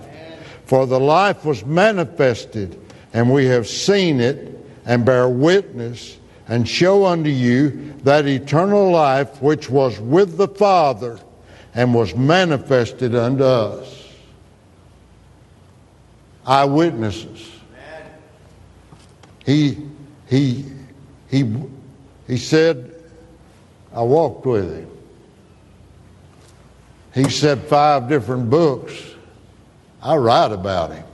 For 0.65 0.87
the 0.87 1.01
life 1.01 1.45
was 1.45 1.67
manifested, 1.67 2.81
and 3.13 3.31
we 3.31 3.47
have 3.47 3.67
seen 3.67 4.21
it, 4.21 4.57
and 4.87 5.05
bear 5.05 5.29
witness, 5.29 6.17
and 6.49 6.67
show 6.67 7.07
unto 7.07 7.29
you 7.29 7.95
that 8.05 8.27
eternal 8.27 8.91
life 8.91 9.43
which 9.43 9.69
was 9.69 9.99
with 10.01 10.37
the 10.37 10.49
Father 10.49 11.19
and 11.75 11.93
was 11.93 12.15
manifested 12.15 13.15
unto 13.15 13.45
us. 13.45 14.09
Eyewitnesses. 16.47 17.51
He, 19.45 19.89
he, 20.29 20.65
he, 21.29 21.53
he 22.27 22.37
said, 22.37 22.95
I 23.93 24.03
walked 24.03 24.47
with 24.47 24.73
him. 24.73 25.00
He 27.13 27.29
said 27.29 27.61
five 27.63 28.09
different 28.09 28.51
books. 28.51 28.95
I 30.03 30.17
write 30.17 30.53
about 30.53 30.93
him. 30.93 31.05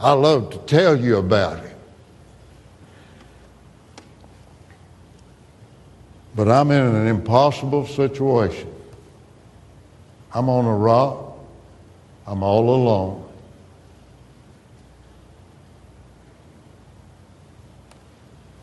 I 0.00 0.12
love 0.12 0.50
to 0.50 0.58
tell 0.58 0.98
you 0.98 1.18
about 1.18 1.60
him. 1.60 1.76
But 6.34 6.48
I'm 6.48 6.70
in 6.70 6.82
an 6.82 7.06
impossible 7.06 7.86
situation. 7.86 8.72
I'm 10.32 10.48
on 10.48 10.64
a 10.64 10.74
rock. 10.74 11.38
I'm 12.26 12.42
all 12.42 12.70
alone. 12.70 13.28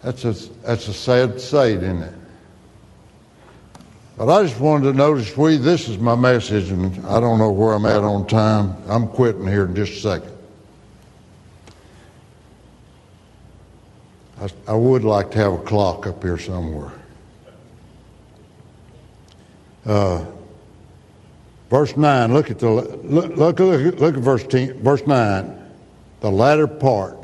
That's 0.01 0.25
a, 0.25 0.33
that's 0.63 0.87
a 0.87 0.93
sad 0.93 1.39
sight, 1.39 1.83
isn't 1.83 2.01
it? 2.01 2.18
But 4.19 4.27
I 4.27 4.43
just 4.43 4.59
wanted 4.59 4.91
to 4.91 4.93
notice 4.97 5.37
we, 5.37 5.55
this 5.55 5.87
is 5.87 5.97
my 5.97 6.13
message, 6.13 6.71
and 6.71 7.05
I 7.05 7.21
don't 7.21 7.39
know 7.39 7.51
where 7.51 7.71
I'm 7.71 7.85
at 7.85 8.03
on 8.03 8.27
time. 8.27 8.75
I'm 8.89 9.07
quitting 9.07 9.47
here 9.47 9.63
in 9.63 9.73
just 9.73 9.93
a 9.93 9.99
second. 10.01 10.37
I, 14.41 14.49
I 14.67 14.73
would 14.73 15.05
like 15.05 15.31
to 15.31 15.37
have 15.37 15.53
a 15.53 15.57
clock 15.59 16.05
up 16.05 16.21
here 16.21 16.37
somewhere. 16.37 16.91
Uh, 19.85 20.25
verse 21.69 21.95
9, 21.95 22.33
look 22.33 22.51
at 22.51 22.59
the 22.59 22.69
look, 22.69 23.37
look, 23.37 23.57
look, 23.57 23.99
look 24.01 24.17
at 24.17 24.21
verse 24.21 24.43
10, 24.43 24.83
verse 24.83 25.07
9, 25.07 25.65
the 26.19 26.29
latter 26.29 26.67
part. 26.67 27.17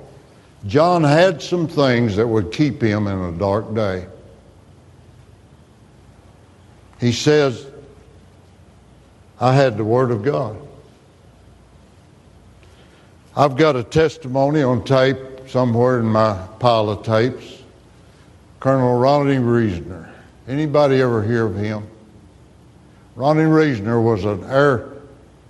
John 0.66 1.04
had 1.04 1.42
some 1.42 1.68
things 1.68 2.16
that 2.16 2.26
would 2.26 2.54
keep 2.54 2.82
him 2.82 3.08
in 3.08 3.20
a 3.20 3.34
dark 3.34 3.76
day. 3.76 4.08
He 7.06 7.12
says, 7.12 7.68
I 9.40 9.54
had 9.54 9.78
the 9.78 9.84
Word 9.84 10.10
of 10.10 10.24
God. 10.24 10.58
I've 13.38 13.56
got 13.58 13.76
a 13.76 13.84
testimony 13.84 14.64
on 14.64 14.84
tape 14.84 15.18
somewhere 15.48 16.00
in 16.00 16.08
my 16.08 16.34
pile 16.58 16.90
of 16.90 17.04
tapes. 17.04 17.62
Colonel 18.60 18.98
Ronnie 18.98 19.36
Risner. 19.36 20.10
Anybody 20.48 21.00
ever 21.00 21.22
hear 21.22 21.46
of 21.46 21.56
him? 21.56 21.86
Ronnie 23.16 23.44
Risner 23.44 24.04
was 24.04 24.26
an 24.26 24.44
air, 24.46 24.94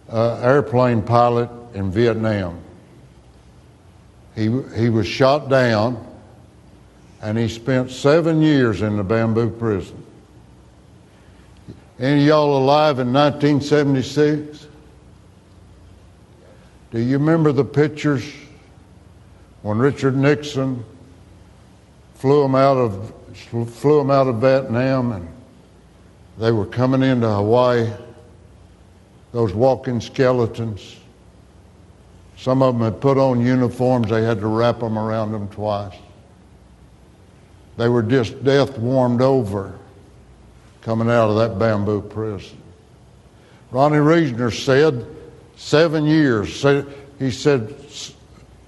uh, 0.10 0.42
airplane 0.42 1.02
pilot 1.02 1.50
in 1.74 1.90
Vietnam. 1.90 2.60
He, 4.36 4.62
he 4.76 4.90
was 4.90 5.08
shot 5.08 5.48
down 5.48 6.06
and 7.22 7.38
he 7.38 7.48
spent 7.48 7.92
seven 7.92 8.42
years 8.42 8.82
in 8.82 8.98
the 8.98 9.06
bamboo 9.06 9.52
prison. 9.52 10.05
Any 11.98 12.24
of 12.24 12.28
y'all 12.28 12.58
alive 12.58 13.00
in 13.00 13.14
1976? 13.14 14.68
Do 16.92 17.00
you 17.00 17.18
remember 17.18 17.54
the 17.54 17.64
pictures 17.64 18.30
when 19.62 19.78
Richard 19.78 20.18
Nixon 20.18 20.84
flew 22.16 22.42
them 22.42 22.56
out 22.56 22.76
of 22.76 23.14
flew 23.34 23.98
them 24.00 24.12
out 24.12 24.28
of 24.28 24.36
Vietnam 24.36 25.14
and 25.14 25.28
they 26.38 26.52
were 26.52 26.66
coming 26.66 27.02
into 27.02 27.30
Hawaii? 27.30 27.90
Those 29.32 29.54
walking 29.54 30.02
skeletons. 30.02 30.98
Some 32.36 32.62
of 32.62 32.78
them 32.78 32.84
had 32.84 33.00
put 33.00 33.18
on 33.18 33.40
uniforms. 33.46 34.10
They 34.10 34.24
had 34.24 34.42
to 34.42 34.48
wrap 34.48 34.82
them 34.82 35.00
around 35.00 35.32
them 35.32 35.48
twice. 35.48 35.96
They 37.78 37.88
were 37.88 38.04
just 38.04 38.44
death 38.44 38.78
warmed 38.78 39.22
over 39.22 39.80
coming 40.86 41.10
out 41.10 41.32
of 41.32 41.36
that 41.38 41.58
bamboo 41.58 42.00
prison. 42.00 42.62
Ronnie 43.72 43.98
Risner 43.98 44.54
said 44.54 45.08
seven 45.56 46.06
years. 46.06 46.64
he 47.18 47.32
said, 47.32 47.74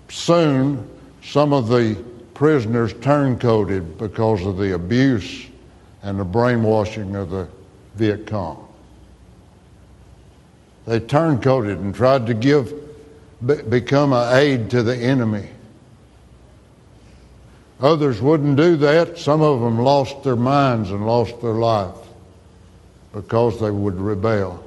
soon 0.10 0.90
some 1.24 1.54
of 1.54 1.68
the 1.68 1.96
prisoners 2.34 2.92
turncoated 2.96 4.00
because 4.00 4.44
of 4.48 4.58
the 4.58 4.74
abuse 4.74 5.46
and 6.02 6.20
the 6.20 6.26
brainwashing 6.26 7.16
of 7.16 7.30
the 7.30 7.48
Viet 7.94 8.26
Cong. 8.26 8.68
They 10.88 11.00
turncoated 11.00 11.78
and 11.78 11.94
tried 11.94 12.26
to 12.26 12.34
give, 12.34 12.74
become 13.70 14.14
an 14.14 14.36
aid 14.36 14.72
to 14.72 14.82
the 14.82 14.96
enemy. 14.96 15.50
Others 17.80 18.22
wouldn't 18.22 18.58
do 18.58 18.76
that. 18.78 19.20
Some 19.20 19.44
of 19.44 19.62
them 19.62 19.78
lost 19.78 20.24
their 20.24 20.36
minds 20.36 20.90
and 20.90 21.06
lost 21.06 21.40
their 21.42 21.54
life 21.54 22.07
because 23.18 23.60
they 23.60 23.72
would 23.72 24.00
rebel. 24.00 24.64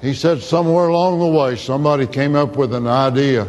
He 0.00 0.14
said 0.14 0.40
somewhere 0.40 0.86
along 0.86 1.18
the 1.18 1.26
way 1.26 1.56
somebody 1.56 2.06
came 2.06 2.36
up 2.36 2.56
with 2.56 2.72
an 2.72 2.86
idea 2.86 3.48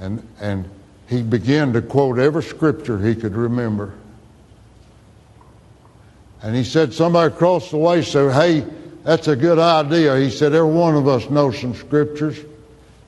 and, 0.00 0.26
and 0.40 0.68
he 1.08 1.22
began 1.22 1.72
to 1.74 1.80
quote 1.80 2.18
every 2.18 2.42
scripture 2.42 2.98
he 2.98 3.14
could 3.14 3.36
remember. 3.36 3.94
And 6.42 6.56
he 6.56 6.64
said 6.64 6.92
somebody 6.92 7.32
across 7.32 7.70
the 7.70 7.76
way 7.76 8.02
said, 8.02 8.32
Hey, 8.32 8.66
that's 9.04 9.28
a 9.28 9.36
good 9.36 9.60
idea. 9.60 10.18
He 10.18 10.28
said, 10.28 10.54
Every 10.54 10.72
one 10.72 10.96
of 10.96 11.06
us 11.06 11.30
knows 11.30 11.60
some 11.60 11.74
scriptures. 11.74 12.40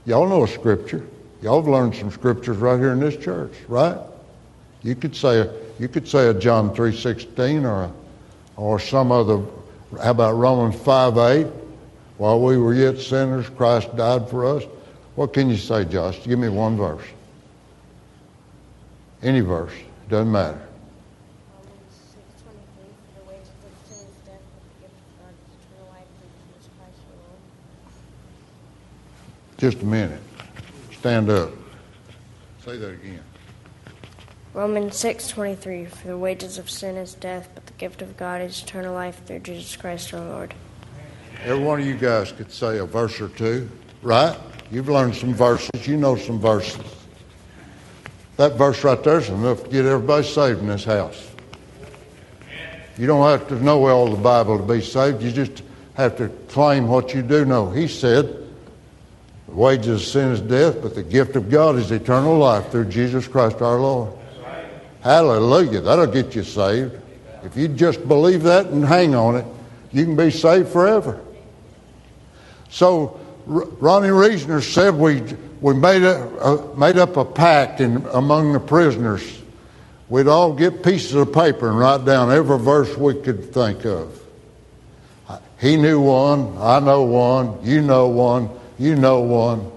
Y'all 0.04 0.28
know 0.28 0.44
a 0.44 0.48
scripture. 0.48 1.04
Y'all 1.42 1.60
have 1.60 1.68
learned 1.68 1.96
some 1.96 2.12
scriptures 2.12 2.58
right 2.58 2.78
here 2.78 2.92
in 2.92 3.00
this 3.00 3.16
church, 3.16 3.52
right? 3.66 3.98
You 4.82 4.94
could 4.94 5.16
say 5.16 5.40
a, 5.40 5.52
you 5.80 5.88
could 5.88 6.06
say 6.06 6.28
a 6.28 6.34
John 6.34 6.72
three 6.76 6.96
sixteen 6.96 7.64
or 7.66 7.84
a, 7.84 7.92
or 8.56 8.78
some 8.80 9.12
other. 9.12 9.42
How 10.02 10.10
about 10.10 10.32
Romans 10.32 10.76
five 10.76 11.16
eight? 11.18 11.46
While 12.18 12.40
we 12.40 12.56
were 12.56 12.74
yet 12.74 12.98
sinners, 12.98 13.48
Christ 13.50 13.94
died 13.96 14.28
for 14.30 14.46
us. 14.46 14.64
What 15.14 15.32
can 15.32 15.50
you 15.50 15.56
say, 15.56 15.84
Josh? 15.84 16.22
Give 16.24 16.38
me 16.38 16.48
one 16.48 16.76
verse. 16.76 17.04
Any 19.22 19.40
verse 19.40 19.72
doesn't 20.08 20.30
matter. 20.32 20.60
Just 29.58 29.80
a 29.80 29.86
minute. 29.86 30.20
Stand 30.92 31.30
up. 31.30 31.50
Say 32.62 32.76
that 32.76 32.90
again. 32.90 33.22
Romans 34.52 34.96
6:23 34.96 35.86
For 35.86 36.08
the 36.08 36.18
wages 36.18 36.58
of 36.58 36.68
sin 36.68 36.96
is 36.96 37.14
death, 37.14 37.48
but 37.54 37.65
gift 37.78 38.00
of 38.02 38.16
God 38.16 38.40
is 38.40 38.62
eternal 38.62 38.94
life 38.94 39.22
through 39.26 39.40
Jesus 39.40 39.76
Christ 39.76 40.14
our 40.14 40.20
Lord. 40.20 40.54
Every 41.42 41.62
one 41.62 41.80
of 41.80 41.86
you 41.86 41.94
guys 41.94 42.32
could 42.32 42.50
say 42.50 42.78
a 42.78 42.86
verse 42.86 43.20
or 43.20 43.28
two, 43.28 43.68
right? 44.02 44.36
You've 44.70 44.88
learned 44.88 45.14
some 45.14 45.34
verses, 45.34 45.86
you 45.86 45.96
know 45.96 46.16
some 46.16 46.40
verses. 46.40 46.84
That 48.36 48.54
verse 48.54 48.82
right 48.84 49.02
there 49.02 49.18
is 49.18 49.28
enough 49.28 49.64
to 49.64 49.70
get 49.70 49.84
everybody 49.84 50.26
saved 50.26 50.60
in 50.60 50.68
this 50.68 50.84
house. 50.84 51.30
You 52.98 53.06
don't 53.06 53.26
have 53.28 53.46
to 53.48 53.62
know 53.62 53.86
all 53.86 54.10
the 54.10 54.16
Bible 54.16 54.56
to 54.58 54.64
be 54.64 54.80
saved. 54.80 55.22
You 55.22 55.30
just 55.30 55.62
have 55.94 56.16
to 56.16 56.28
claim 56.48 56.88
what 56.88 57.14
you 57.14 57.22
do 57.22 57.44
know. 57.44 57.70
He 57.70 57.88
said, 57.88 58.26
the 59.48 59.54
wages 59.54 59.88
of 59.88 60.00
sin 60.02 60.32
is 60.32 60.40
death, 60.40 60.80
but 60.82 60.94
the 60.94 61.02
gift 61.02 61.36
of 61.36 61.50
God 61.50 61.76
is 61.76 61.90
eternal 61.90 62.38
life 62.38 62.70
through 62.70 62.86
Jesus 62.86 63.28
Christ 63.28 63.60
our 63.60 63.78
Lord. 63.78 64.12
Hallelujah. 65.02 65.82
That'll 65.82 66.06
get 66.06 66.34
you 66.34 66.42
saved. 66.42 67.00
If 67.46 67.56
you 67.56 67.68
just 67.68 68.06
believe 68.08 68.42
that 68.42 68.66
and 68.66 68.84
hang 68.84 69.14
on 69.14 69.36
it, 69.36 69.44
you 69.92 70.04
can 70.04 70.16
be 70.16 70.30
saved 70.30 70.68
forever. 70.68 71.20
So 72.70 73.20
Ronnie 73.46 74.08
Risner 74.08 74.60
said 74.60 74.96
we, 74.96 75.22
we 75.60 75.74
made, 75.74 76.02
a, 76.02 76.24
a, 76.38 76.76
made 76.76 76.98
up 76.98 77.16
a 77.16 77.24
pact 77.24 77.80
in, 77.80 78.04
among 78.12 78.52
the 78.52 78.58
prisoners. 78.58 79.40
We'd 80.08 80.26
all 80.26 80.52
get 80.52 80.82
pieces 80.82 81.14
of 81.14 81.32
paper 81.32 81.68
and 81.68 81.78
write 81.78 82.04
down 82.04 82.32
every 82.32 82.58
verse 82.58 82.96
we 82.96 83.14
could 83.14 83.54
think 83.54 83.84
of. 83.86 84.20
He 85.60 85.76
knew 85.76 86.00
one, 86.00 86.58
I 86.58 86.80
know 86.80 87.04
one, 87.04 87.64
you 87.64 87.80
know 87.80 88.08
one, 88.08 88.50
you 88.78 88.96
know 88.96 89.20
one. 89.20 89.70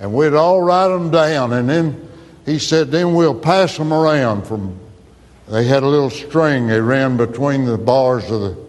And 0.00 0.12
we'd 0.12 0.34
all 0.34 0.62
write 0.62 0.88
them 0.88 1.10
down. 1.10 1.54
And 1.54 1.68
then 1.68 2.08
he 2.44 2.58
said, 2.58 2.90
then 2.90 3.14
we'll 3.14 3.34
pass 3.34 3.76
them 3.76 3.92
around 3.92 4.46
from, 4.46 4.78
they 5.48 5.64
had 5.64 5.82
a 5.82 5.86
little 5.86 6.10
string 6.10 6.66
they 6.66 6.80
ran 6.80 7.16
between 7.16 7.64
the 7.64 7.78
bars 7.78 8.30
of 8.30 8.40
the, 8.40 8.66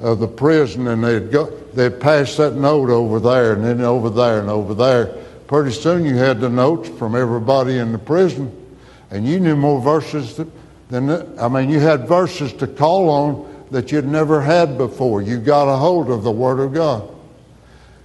of 0.00 0.18
the 0.18 0.28
prison 0.28 0.88
and 0.88 1.02
they'd 1.02 1.30
go, 1.30 1.46
they'd 1.74 2.00
pass 2.00 2.36
that 2.36 2.54
note 2.54 2.90
over 2.90 3.20
there 3.20 3.54
and 3.54 3.64
then 3.64 3.80
over 3.80 4.10
there 4.10 4.40
and 4.40 4.50
over 4.50 4.74
there. 4.74 5.06
Pretty 5.46 5.72
soon 5.72 6.04
you 6.04 6.16
had 6.16 6.40
the 6.40 6.48
notes 6.48 6.88
from 6.90 7.16
everybody 7.16 7.78
in 7.78 7.92
the 7.92 7.98
prison 7.98 8.54
and 9.10 9.26
you 9.26 9.40
knew 9.40 9.56
more 9.56 9.80
verses 9.80 10.40
than, 10.88 11.38
I 11.38 11.48
mean, 11.48 11.70
you 11.70 11.80
had 11.80 12.06
verses 12.06 12.52
to 12.54 12.66
call 12.66 13.08
on 13.08 13.66
that 13.70 13.92
you'd 13.92 14.06
never 14.06 14.40
had 14.40 14.76
before. 14.76 15.22
You 15.22 15.38
got 15.38 15.72
a 15.72 15.76
hold 15.76 16.10
of 16.10 16.22
the 16.22 16.30
Word 16.30 16.60
of 16.60 16.74
God. 16.74 17.08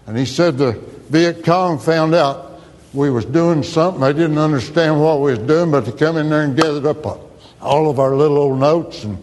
And 0.08 0.18
he 0.18 0.26
said 0.26 0.58
the 0.58 0.74
Viet 1.10 1.44
Cong 1.44 1.80
found 1.80 2.14
out 2.14 2.62
we 2.94 3.10
was 3.10 3.26
doing 3.26 3.64
something. 3.64 4.02
They 4.02 4.14
didn't 4.14 4.38
understand 4.38 5.02
what 5.02 5.20
we 5.20 5.32
was 5.32 5.40
doing, 5.40 5.72
but 5.72 5.86
they 5.86 5.92
come 5.92 6.18
in 6.18 6.30
there 6.30 6.44
and 6.44 6.56
gathered 6.56 6.86
up 6.86 7.25
all 7.62 7.90
of 7.90 8.00
our 8.00 8.16
little 8.16 8.38
old 8.38 8.60
notes 8.60 9.04
and, 9.04 9.18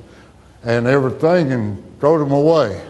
and 0.64 0.87
everything 0.87 1.53
and 1.53 2.01
threw 2.01 2.18
them 2.18 2.33
away. 2.33 2.80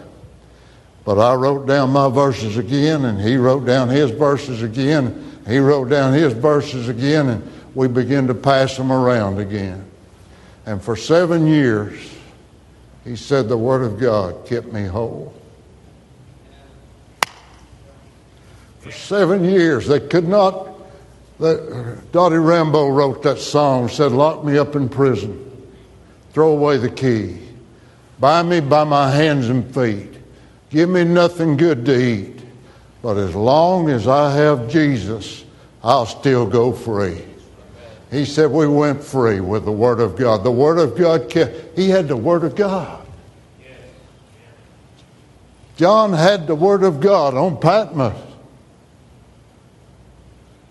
But 1.05 1.19
I 1.19 1.35
wrote 1.35 1.67
down 1.67 1.91
my 1.91 2.09
verses 2.09 2.57
again, 2.57 3.05
and 3.05 3.21
he 3.21 3.37
wrote 3.37 3.67
down 3.67 3.89
his 3.89 4.11
verses 4.13 4.63
again. 4.63 5.41
He 5.47 5.59
wrote 5.59 5.91
down 5.91 6.13
his 6.13 6.33
verses 6.33 6.89
again, 6.89 7.29
and 7.29 7.53
we 7.75 7.89
began 7.89 8.29
to 8.29 8.35
pass 8.35 8.77
them 8.77 8.93
around 8.93 9.39
again. 9.39 9.85
And 10.65 10.81
for 10.81 10.95
seven 10.95 11.47
years, 11.47 11.99
he 13.05 13.17
said 13.17 13.49
the 13.49 13.59
Word 13.59 13.83
of 13.83 13.99
God 13.99 14.47
kept 14.47 14.73
me 14.73 14.85
whole. 14.85 15.35
For 18.79 18.93
seven 18.93 19.45
years, 19.45 19.87
they 19.89 20.01
could 20.01 20.29
not. 20.29 20.72
That, 21.43 22.13
Dottie 22.13 22.37
Rambo 22.37 22.91
wrote 22.91 23.25
that 23.25 23.39
song, 23.39 23.89
said, 23.89 24.13
Lock 24.13 24.45
me 24.45 24.59
up 24.59 24.77
in 24.77 24.89
prison, 24.89 25.67
throw 26.33 26.53
away 26.53 26.77
the 26.77 26.89
key, 26.89 27.41
bind 28.21 28.49
me 28.49 28.61
by 28.61 28.85
my 28.85 29.11
hands 29.11 29.49
and 29.49 29.75
feet, 29.75 30.15
give 30.71 30.89
me 30.89 31.03
nothing 31.03 31.57
good 31.57 31.85
to 31.87 32.01
eat. 32.01 32.41
But 33.03 33.17
as 33.17 33.35
long 33.35 33.91
as 33.91 34.07
I 34.07 34.33
have 34.37 34.71
Jesus, 34.71 35.45
I'll 35.83 36.07
still 36.07 36.47
go 36.47 36.71
free. 36.73 37.25
He 38.13 38.25
said 38.25 38.49
we 38.49 38.69
went 38.69 39.03
free 39.03 39.41
with 39.41 39.65
the 39.65 39.73
Word 39.73 39.99
of 39.99 40.17
God. 40.17 40.45
The 40.45 40.53
Word 40.53 40.79
of 40.79 40.97
God 40.97 41.29
kept, 41.29 41.77
he 41.77 41.89
had 41.89 42.07
the 42.07 42.17
Word 42.17 42.45
of 42.45 42.55
God. 42.55 43.05
John 45.77 46.13
had 46.13 46.47
the 46.47 46.55
Word 46.55 46.85
of 46.85 47.01
God 47.01 47.35
on 47.35 47.59
Patmos. 47.59 48.29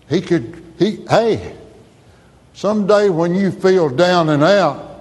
He 0.08 0.20
could, 0.20 0.61
he, 0.78 1.04
hey, 1.08 1.56
someday 2.54 3.08
when 3.08 3.34
you 3.34 3.50
feel 3.50 3.88
down 3.88 4.28
and 4.28 4.42
out, 4.42 4.92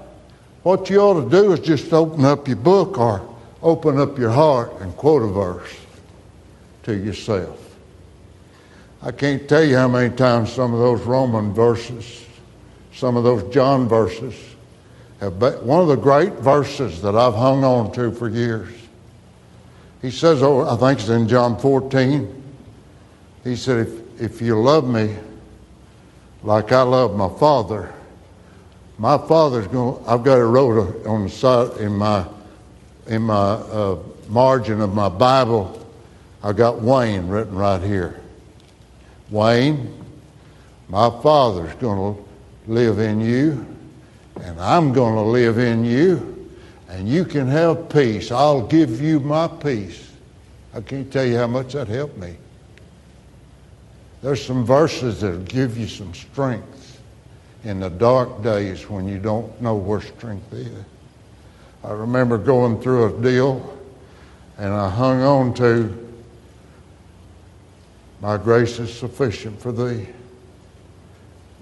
what 0.63 0.89
you 0.89 0.99
ought 0.99 1.23
to 1.23 1.29
do 1.29 1.53
is 1.53 1.59
just 1.59 1.91
open 1.91 2.23
up 2.25 2.47
your 2.47 2.57
book 2.57 2.97
or 2.97 3.27
open 3.61 3.99
up 3.99 4.17
your 4.17 4.29
heart 4.29 4.71
and 4.81 4.95
quote 4.95 5.23
a 5.23 5.27
verse 5.27 5.75
to 6.83 6.95
yourself. 6.95 7.57
I 9.01 9.11
can't 9.11 9.47
tell 9.49 9.63
you 9.63 9.77
how 9.77 9.87
many 9.87 10.15
times 10.15 10.53
some 10.53 10.73
of 10.73 10.79
those 10.79 11.01
Roman 11.01 11.53
verses, 11.53 12.25
some 12.93 13.17
of 13.17 13.23
those 13.23 13.51
John 13.53 13.87
verses, 13.87 14.35
have 15.19 15.39
been 15.39 15.65
one 15.65 15.81
of 15.81 15.87
the 15.87 15.95
great 15.95 16.33
verses 16.33 17.01
that 17.01 17.15
I've 17.15 17.33
hung 17.33 17.63
on 17.63 17.91
to 17.93 18.11
for 18.11 18.29
years. 18.29 18.69
He 20.01 20.11
says, 20.11 20.41
oh, 20.43 20.67
I 20.67 20.75
think 20.77 20.99
it's 20.99 21.09
in 21.09 21.27
John 21.27 21.59
14. 21.59 22.43
He 23.43 23.55
said, 23.55 23.87
if, 23.87 24.21
if 24.21 24.41
you 24.41 24.59
love 24.59 24.87
me 24.87 25.15
like 26.43 26.71
I 26.71 26.81
love 26.81 27.15
my 27.15 27.29
father, 27.39 27.93
my 28.97 29.17
father's 29.17 29.67
going. 29.67 30.03
I've 30.07 30.23
got 30.23 30.39
it 30.39 30.45
wrote 30.45 31.05
on 31.05 31.23
the 31.23 31.29
side 31.29 31.77
in 31.77 31.93
my 31.93 32.25
in 33.07 33.23
my 33.23 33.33
uh, 33.35 33.99
margin 34.27 34.81
of 34.81 34.93
my 34.93 35.09
Bible. 35.09 35.77
I 36.43 36.53
got 36.53 36.81
Wayne 36.81 37.27
written 37.27 37.55
right 37.55 37.81
here. 37.81 38.19
Wayne, 39.29 39.93
my 40.89 41.09
father's 41.21 41.73
going 41.75 42.15
to 42.15 42.23
live 42.67 42.99
in 42.99 43.21
you, 43.21 43.65
and 44.41 44.59
I'm 44.59 44.93
going 44.93 45.15
to 45.15 45.21
live 45.21 45.57
in 45.57 45.85
you, 45.85 46.49
and 46.89 47.07
you 47.07 47.25
can 47.25 47.47
have 47.47 47.89
peace. 47.89 48.31
I'll 48.31 48.65
give 48.65 49.01
you 49.01 49.19
my 49.19 49.47
peace. 49.47 50.11
I 50.73 50.81
can't 50.81 51.11
tell 51.11 51.25
you 51.25 51.37
how 51.37 51.47
much 51.47 51.73
that 51.73 51.87
helped 51.87 52.17
me. 52.17 52.37
There's 54.21 54.43
some 54.45 54.65
verses 54.65 55.21
that'll 55.21 55.39
give 55.39 55.77
you 55.77 55.87
some 55.87 56.13
strength 56.13 57.01
in 57.63 57.79
the 57.79 57.89
dark 57.89 58.43
days 58.43 58.89
when 58.89 59.07
you 59.07 59.19
don't 59.19 59.61
know 59.61 59.75
where 59.75 60.01
strength 60.01 60.53
is. 60.53 60.83
I 61.83 61.91
remember 61.91 62.37
going 62.37 62.79
through 62.81 63.17
a 63.17 63.21
deal 63.21 63.77
and 64.57 64.73
I 64.73 64.89
hung 64.89 65.21
on 65.21 65.53
to 65.55 66.07
My 68.21 68.37
grace 68.37 68.77
is 68.77 68.93
sufficient 68.93 69.59
for 69.59 69.71
thee. 69.71 70.07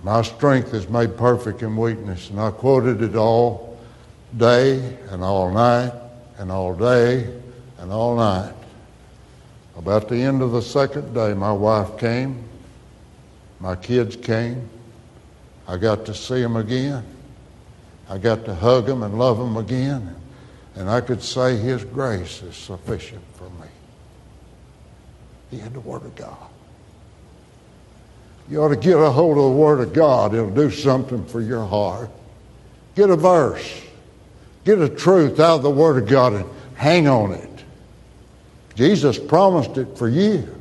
My 0.04 0.22
strength 0.22 0.74
is 0.74 0.90
made 0.90 1.16
perfect 1.16 1.62
in 1.62 1.78
weakness. 1.78 2.30
And 2.30 2.40
I 2.40 2.52
quoted 2.52 3.02
it 3.02 3.16
all 3.16 3.78
day 4.36 4.98
and 5.10 5.24
all 5.24 5.52
night 5.52 5.94
and 6.38 6.52
all 6.52 6.76
day 6.76 7.34
and 7.78 7.92
all 7.94 8.18
night. 8.18 8.54
About 9.78 10.10
the 10.10 10.18
end 10.18 10.42
of 10.42 10.52
the 10.52 10.62
second 10.62 11.14
day, 11.14 11.34
my 11.34 11.54
wife 11.54 11.98
came, 11.98 12.49
my 13.60 13.76
kids 13.76 14.16
came. 14.16 14.70
I 15.68 15.78
got 15.78 16.06
to 16.06 16.14
see 16.14 16.42
them 16.42 16.56
again. 16.56 17.06
I 18.10 18.18
got 18.18 18.46
to 18.46 18.56
hug 18.56 18.86
them 18.88 19.04
and 19.04 19.20
love 19.20 19.38
them 19.38 19.58
again. 19.58 20.16
And 20.76 20.90
I 20.90 21.02
could 21.02 21.22
say, 21.22 21.58
His 21.58 21.84
grace 21.84 22.42
is 22.42 22.56
sufficient 22.56 23.22
for 23.36 23.50
me. 23.62 23.68
He 25.52 25.58
had 25.58 25.74
the 25.74 25.80
Word 25.80 26.04
of 26.04 26.16
God. 26.16 26.38
You 28.50 28.64
ought 28.64 28.70
to 28.70 28.76
get 28.76 28.98
a 28.98 29.12
hold 29.12 29.38
of 29.38 29.44
the 29.44 29.58
Word 29.58 29.80
of 29.80 29.94
God. 29.94 30.34
It'll 30.34 30.50
do 30.50 30.72
something 30.72 31.26
for 31.26 31.42
your 31.42 31.66
heart. 31.66 32.10
Get 32.96 33.10
a 33.10 33.16
verse. 33.16 33.82
Get 34.66 34.80
a 34.80 34.90
truth 34.90 35.40
out 35.40 35.58
of 35.58 35.64
the 35.64 35.70
Word 35.70 36.02
of 36.02 36.10
God 36.10 36.34
and 36.34 36.46
hang 36.76 37.08
on 37.08 37.34
it. 37.34 37.50
Jesus 38.76 39.20
promised 39.20 39.78
it 39.78 39.98
for 39.98 40.08
you. 40.08 40.59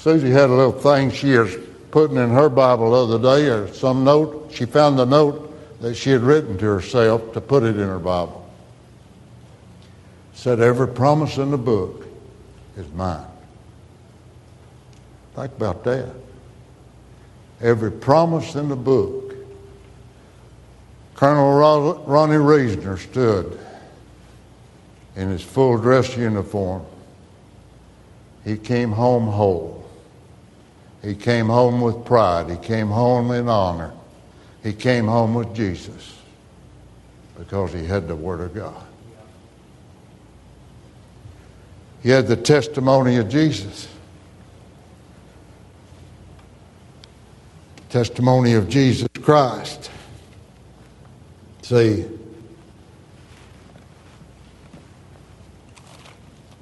Susie 0.00 0.30
had 0.30 0.48
a 0.48 0.54
little 0.54 0.70
thing 0.70 1.10
she 1.10 1.36
was 1.36 1.56
putting 1.90 2.18
in 2.18 2.30
her 2.30 2.48
Bible 2.48 2.92
the 2.92 3.16
other 3.16 3.40
day, 3.40 3.48
or 3.48 3.66
some 3.74 4.04
note. 4.04 4.52
She 4.54 4.64
found 4.64 4.96
the 4.96 5.04
note 5.04 5.80
that 5.80 5.96
she 5.96 6.10
had 6.10 6.20
written 6.20 6.56
to 6.58 6.64
herself 6.66 7.32
to 7.32 7.40
put 7.40 7.64
it 7.64 7.76
in 7.76 7.88
her 7.88 7.98
Bible. 7.98 8.48
said, 10.34 10.60
Every 10.60 10.86
promise 10.86 11.36
in 11.36 11.50
the 11.50 11.58
book 11.58 12.06
is 12.76 12.88
mine. 12.92 13.26
Think 15.34 15.52
about 15.56 15.82
that. 15.82 16.12
Every 17.60 17.90
promise 17.90 18.54
in 18.54 18.68
the 18.68 18.76
book. 18.76 19.34
Colonel 21.16 21.54
Ronnie 22.06 22.36
Risner 22.36 22.96
stood 22.96 23.58
in 25.16 25.28
his 25.28 25.42
full 25.42 25.76
dress 25.76 26.16
uniform. 26.16 26.86
He 28.44 28.56
came 28.56 28.92
home 28.92 29.26
whole. 29.26 29.77
He 31.02 31.14
came 31.14 31.46
home 31.46 31.80
with 31.80 32.04
pride. 32.04 32.50
He 32.50 32.56
came 32.56 32.88
home 32.88 33.30
in 33.30 33.48
honor. 33.48 33.92
He 34.62 34.72
came 34.72 35.06
home 35.06 35.34
with 35.34 35.54
Jesus 35.54 36.18
because 37.38 37.72
he 37.72 37.86
had 37.86 38.08
the 38.08 38.16
Word 38.16 38.40
of 38.40 38.54
God. 38.54 38.84
He 42.02 42.10
had 42.10 42.26
the 42.26 42.36
testimony 42.36 43.16
of 43.16 43.28
Jesus. 43.28 43.88
Testimony 47.88 48.54
of 48.54 48.68
Jesus 48.68 49.08
Christ. 49.22 49.90
See, 51.62 52.06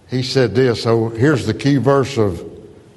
he 0.08 0.22
said 0.22 0.54
this. 0.54 0.82
So 0.82 1.08
here's 1.08 1.46
the 1.46 1.54
key 1.54 1.76
verse 1.76 2.16
of, 2.16 2.44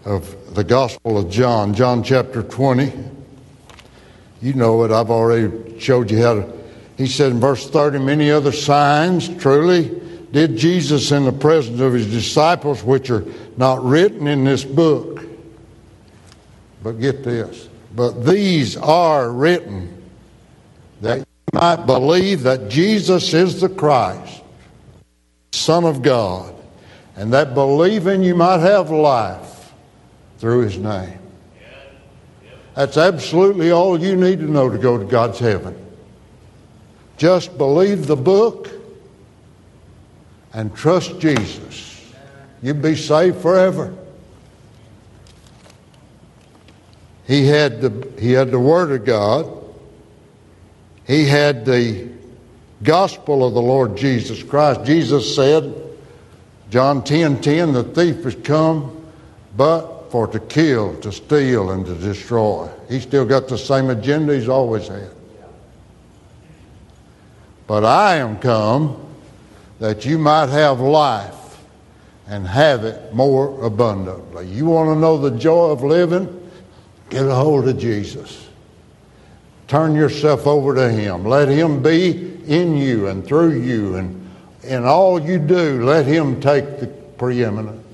of 0.05 0.35
the 0.53 0.63
Gospel 0.63 1.17
of 1.17 1.29
John, 1.29 1.73
John 1.73 2.03
chapter 2.03 2.41
20. 2.41 2.91
You 4.41 4.53
know 4.53 4.83
it. 4.83 4.91
I've 4.91 5.11
already 5.11 5.79
showed 5.79 6.09
you 6.09 6.21
how 6.21 6.33
to. 6.35 6.53
He 6.97 7.07
said 7.07 7.31
in 7.31 7.39
verse 7.39 7.69
30, 7.69 7.99
many 7.99 8.31
other 8.31 8.51
signs 8.51 9.29
truly 9.37 10.01
did 10.31 10.57
Jesus 10.57 11.11
in 11.11 11.25
the 11.25 11.31
presence 11.31 11.79
of 11.79 11.93
his 11.93 12.09
disciples, 12.09 12.83
which 12.83 13.09
are 13.09 13.25
not 13.57 13.83
written 13.83 14.27
in 14.27 14.43
this 14.43 14.63
book. 14.63 15.23
But 16.83 16.93
get 16.93 17.23
this. 17.23 17.67
But 17.95 18.25
these 18.25 18.77
are 18.77 19.31
written 19.31 20.09
that 21.01 21.19
you 21.19 21.25
might 21.53 21.85
believe 21.85 22.43
that 22.43 22.69
Jesus 22.69 23.33
is 23.33 23.61
the 23.61 23.69
Christ, 23.69 24.41
Son 25.51 25.83
of 25.83 26.01
God, 26.01 26.53
and 27.15 27.33
that 27.33 27.53
believing 27.53 28.23
you 28.23 28.35
might 28.35 28.59
have 28.59 28.89
life 28.89 29.58
through 30.39 30.61
his 30.61 30.77
name. 30.77 31.19
That's 32.75 32.97
absolutely 32.97 33.71
all 33.71 33.99
you 33.99 34.15
need 34.15 34.39
to 34.39 34.49
know 34.49 34.69
to 34.69 34.77
go 34.77 34.97
to 34.97 35.03
God's 35.03 35.39
heaven. 35.39 35.75
Just 37.17 37.57
believe 37.57 38.07
the 38.07 38.15
book 38.15 38.69
and 40.53 40.73
trust 40.73 41.19
Jesus. 41.19 42.13
You'd 42.61 42.81
be 42.81 42.95
saved 42.95 43.41
forever. 43.41 43.93
He 47.27 47.45
had 47.45 47.81
the, 47.81 48.11
he 48.19 48.31
had 48.31 48.49
the 48.49 48.59
Word 48.59 48.91
of 48.91 49.05
God. 49.05 49.47
He 51.05 51.25
had 51.25 51.65
the 51.65 52.09
gospel 52.81 53.45
of 53.45 53.53
the 53.53 53.61
Lord 53.61 53.97
Jesus 53.97 54.41
Christ. 54.41 54.85
Jesus 54.85 55.35
said, 55.35 55.75
John 56.69 57.03
10 57.03 57.41
10, 57.41 57.73
the 57.73 57.83
thief 57.83 58.23
has 58.23 58.35
come 58.35 58.95
but 59.55 59.98
for 60.09 60.27
to 60.27 60.39
kill, 60.39 60.99
to 61.01 61.11
steal, 61.11 61.71
and 61.71 61.85
to 61.85 61.95
destroy. 61.95 62.69
He's 62.87 63.03
still 63.03 63.25
got 63.25 63.47
the 63.47 63.57
same 63.57 63.89
agenda 63.89 64.35
he's 64.35 64.49
always 64.49 64.87
had. 64.87 65.11
But 67.67 67.85
I 67.85 68.15
am 68.15 68.39
come 68.39 69.05
that 69.79 70.05
you 70.05 70.17
might 70.17 70.49
have 70.49 70.79
life 70.79 71.59
and 72.27 72.45
have 72.47 72.83
it 72.83 73.13
more 73.13 73.63
abundantly. 73.63 74.47
You 74.47 74.65
want 74.65 74.89
to 74.89 74.99
know 74.99 75.17
the 75.17 75.37
joy 75.37 75.69
of 75.69 75.83
living? 75.83 76.51
Get 77.09 77.25
a 77.25 77.33
hold 77.33 77.67
of 77.67 77.77
Jesus. 77.77 78.47
Turn 79.67 79.95
yourself 79.95 80.47
over 80.47 80.73
to 80.75 80.91
Him. 80.91 81.25
Let 81.25 81.47
Him 81.47 81.83
be 81.83 82.39
in 82.47 82.75
you 82.75 83.07
and 83.07 83.25
through 83.25 83.61
you. 83.61 83.95
And 83.95 84.31
in 84.63 84.83
all 84.83 85.19
you 85.19 85.37
do, 85.37 85.83
let 85.83 86.07
Him 86.07 86.41
take 86.41 86.79
the 86.79 86.87
preeminence. 86.87 87.85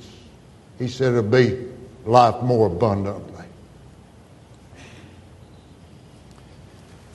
He 0.79 0.87
said 0.87 1.13
it'll 1.13 1.29
be 1.29 1.65
life 2.05 2.41
more 2.41 2.67
abundantly. 2.67 3.35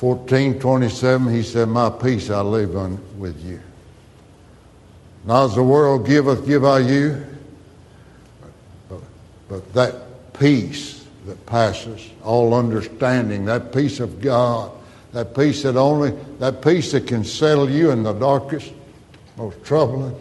1427, 0.00 1.34
he 1.34 1.42
said, 1.42 1.68
My 1.68 1.90
peace 1.90 2.30
I 2.30 2.40
leave 2.40 2.74
on 2.74 2.98
with 3.18 3.42
you. 3.44 3.60
Not 5.26 5.46
as 5.46 5.54
the 5.54 5.62
world 5.62 6.06
giveth, 6.06 6.46
give 6.46 6.64
I 6.64 6.78
you, 6.78 7.22
but, 8.88 9.00
but 9.48 9.72
that 9.74 10.32
peace 10.32 11.06
that 11.26 11.44
passes 11.44 12.08
all 12.24 12.54
understanding, 12.54 13.44
that 13.44 13.74
peace 13.74 14.00
of 14.00 14.22
God, 14.22 14.72
that 15.12 15.34
peace 15.36 15.64
that 15.64 15.76
only, 15.76 16.12
that 16.38 16.62
peace 16.62 16.92
that 16.92 17.06
can 17.06 17.22
settle 17.22 17.68
you 17.68 17.90
in 17.90 18.02
the 18.02 18.14
darkest, 18.14 18.72
most 19.36 19.62
troubling 19.64 20.18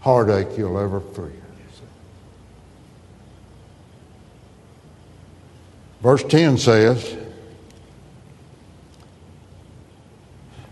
heartache 0.00 0.56
you'll 0.58 0.78
ever 0.78 1.00
feel. 1.00 1.32
Verse 6.00 6.22
10 6.24 6.58
says, 6.58 7.16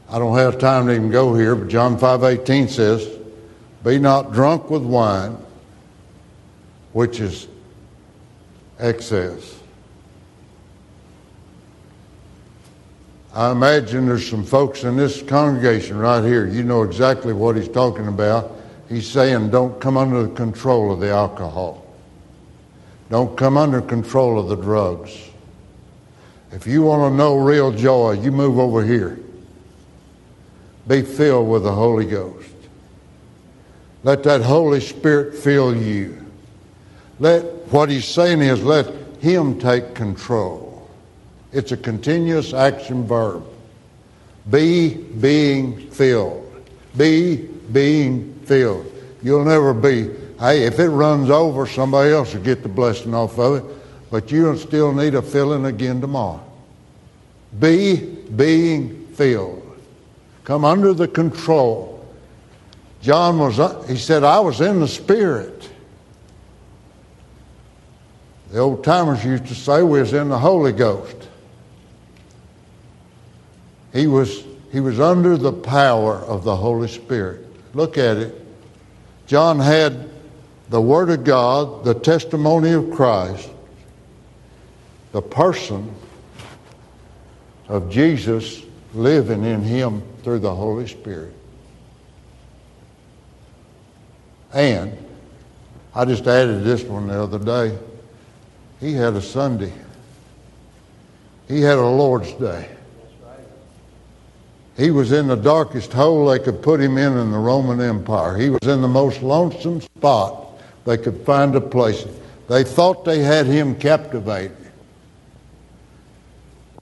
I 0.09 0.19
don't 0.19 0.37
have 0.37 0.59
time 0.59 0.87
to 0.87 0.95
even 0.95 1.11
go 1.11 1.35
here, 1.35 1.57
but 1.57 1.69
John 1.69 1.99
5:18 1.99 2.69
says, 2.69 3.07
"Be 3.83 3.99
not 3.99 4.33
drunk 4.33 4.71
with 4.71 4.83
wine, 4.83 5.37
which 6.93 7.21
is 7.21 7.49
excess." 8.79 9.57
I 13.35 13.51
imagine 13.51 14.07
there's 14.07 14.27
some 14.31 14.45
folks 14.45 14.85
in 14.85 14.97
this 14.97 15.21
congregation 15.23 15.99
right 15.99 16.25
here. 16.25 16.47
You 16.47 16.63
know 16.63 16.83
exactly 16.83 17.35
what 17.35 17.57
he's 17.57 17.69
talking 17.69 18.07
about. 18.07 18.53
He's 18.89 19.07
saying, 19.07 19.51
don't 19.51 19.79
come 19.79 19.99
under 19.99 20.23
the 20.23 20.35
control 20.35 20.91
of 20.91 21.01
the 21.01 21.11
alcohol. 21.11 21.86
Don't 23.09 23.37
come 23.37 23.57
under 23.57 23.81
control 23.81 24.39
of 24.39 24.49
the 24.49 24.57
drugs. 24.57 25.31
If 26.53 26.67
you 26.67 26.83
want 26.83 27.13
to 27.13 27.17
know 27.17 27.37
real 27.37 27.73
joy, 27.73 28.13
you 28.13 28.33
move 28.33 28.59
over 28.59 28.85
here. 28.85 29.19
Be 30.89 31.03
filled 31.03 31.49
with 31.49 31.65
the 31.65 31.73
Holy 31.73 32.07
Ghost. 32.07 32.49
Let 34.03 34.23
that 34.23 34.41
Holy 34.41 34.81
Spirit 34.81 35.35
fill 35.35 35.77
you. 35.77 36.25
Let 37.19 37.45
what 37.73 37.91
he's 37.91 38.07
saying 38.07 38.41
is 38.41 38.63
let 38.63 38.87
him 39.21 39.59
take 39.59 39.95
control. 39.95 40.89
It's 41.53 41.73
a 41.73 41.77
continuous 41.77 42.53
action 42.53 43.07
verb. 43.07 43.45
Be 44.51 44.95
being 44.95 45.91
filled. 45.91 46.65
Be 46.97 47.37
being 47.73 48.35
filled. 48.45 48.93
You'll 49.23 49.45
never 49.45 49.75
be 49.75 50.11
Hey, 50.39 50.65
if 50.65 50.79
it 50.79 50.89
runs 50.89 51.31
over, 51.31 51.67
somebody 51.67 52.13
else 52.13 52.35
will 52.35 52.43
get 52.43 52.63
the 52.63 52.69
blessing 52.69 53.15
off 53.15 53.39
of 53.39 53.57
it, 53.57 53.77
but 54.11 54.31
you'll 54.31 54.59
still 54.59 54.93
need 54.93 55.15
a 55.15 55.23
filling 55.23 55.65
again 55.65 56.01
tomorrow. 56.01 56.45
Be 57.59 57.97
being 57.97 59.07
filled. 59.09 59.63
Come 60.45 60.65
under 60.65 60.93
the 60.93 61.09
control. 61.09 62.07
John 63.01 63.39
was, 63.39 63.59
uh, 63.59 63.83
he 63.83 63.97
said, 63.97 64.25
I 64.25 64.41
was 64.41 64.61
in 64.61 64.81
the 64.81 64.89
Spirit 64.89 65.71
The 68.51 68.59
old 68.59 68.85
timers 68.85 69.25
used 69.25 69.47
to 69.49 69.55
say 69.55 69.83
we 69.83 70.01
was 70.01 70.13
in 70.13 70.29
the 70.29 70.39
Holy 70.39 70.73
Ghost. 70.73 71.17
He 73.93 74.07
was, 74.07 74.45
he 74.73 74.81
was 74.81 75.01
under 75.01 75.37
the 75.37 75.53
power 75.53 76.17
of 76.17 76.45
the 76.45 76.55
Holy 76.55 76.89
Spirit. 76.89 77.45
Look 77.75 77.99
at 77.99 78.17
it. 78.17 78.47
John 79.27 79.59
had 79.59 80.09
the 80.69 80.81
Word 80.81 81.11
of 81.11 81.25
God, 81.25 81.85
the 81.85 81.95
testimony 81.95 82.73
of 82.73 82.91
Christ, 82.91 83.51
the 85.13 85.23
person 85.23 85.95
of 87.69 87.91
Jesus 87.91 88.63
living 88.95 89.45
in 89.45 89.63
him 89.63 90.03
through 90.23 90.41
the 90.41 90.55
Holy 90.55 90.89
Spirit. 90.89 91.33
And 94.53 94.97
I 95.95 96.05
just 96.05 96.27
added 96.27 96.65
this 96.65 96.83
one 96.83 97.09
the 97.09 97.23
other 97.23 97.39
day. 97.39 97.77
He 98.81 98.93
had 98.93 99.15
a 99.15 99.23
Sunday. 99.23 99.73
He 101.49 101.61
had 101.61 101.79
a 101.79 101.87
Lord's 101.87 102.33
Day. 102.35 102.69
He 104.77 104.91
was 104.91 105.13
in 105.13 105.29
the 105.29 105.37
darkest 105.37 105.93
hole 105.93 106.27
they 106.27 106.39
could 106.39 106.61
put 106.61 106.81
him 106.81 106.99
in 106.99 107.17
in 107.17 107.31
the 107.31 107.39
Roman 107.39 107.81
Empire. 107.81 108.37
He 108.37 108.51
was 108.51 108.63
in 108.65 108.83
the 108.83 108.89
most 108.89 109.23
lonesome 109.23 109.81
spot 109.81 110.46
they 110.87 110.97
could 110.97 111.21
find 111.27 111.55
a 111.57 111.61
place. 111.61 112.07
They 112.49 112.63
thought 112.65 113.05
they 113.05 113.19
had 113.19 113.47
him 113.47 113.75
captivated. 113.75 114.57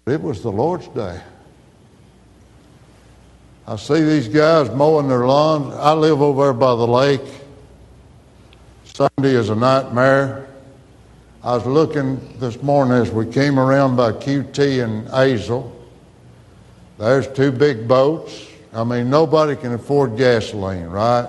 It 0.06 0.20
was 0.20 0.42
the 0.42 0.52
Lord's 0.52 0.86
day. 0.88 1.20
I 3.66 3.76
see 3.76 4.02
these 4.02 4.28
guys 4.28 4.70
mowing 4.70 5.08
their 5.08 5.26
lawns. 5.26 5.74
I 5.74 5.94
live 5.94 6.20
over 6.20 6.44
there 6.44 6.52
by 6.52 6.74
the 6.74 6.86
lake. 6.86 7.22
Sunday 8.84 9.34
is 9.34 9.48
a 9.48 9.54
nightmare. 9.54 10.48
I 11.42 11.54
was 11.54 11.64
looking 11.64 12.38
this 12.38 12.62
morning 12.62 12.98
as 12.98 13.10
we 13.10 13.26
came 13.26 13.58
around 13.58 13.96
by 13.96 14.12
QT 14.12 14.84
and 14.84 15.08
Azle. 15.08 15.72
There's 16.98 17.26
two 17.28 17.50
big 17.50 17.88
boats. 17.88 18.48
I 18.74 18.84
mean, 18.84 19.08
nobody 19.08 19.56
can 19.56 19.72
afford 19.72 20.18
gasoline, 20.18 20.86
right? 20.86 21.28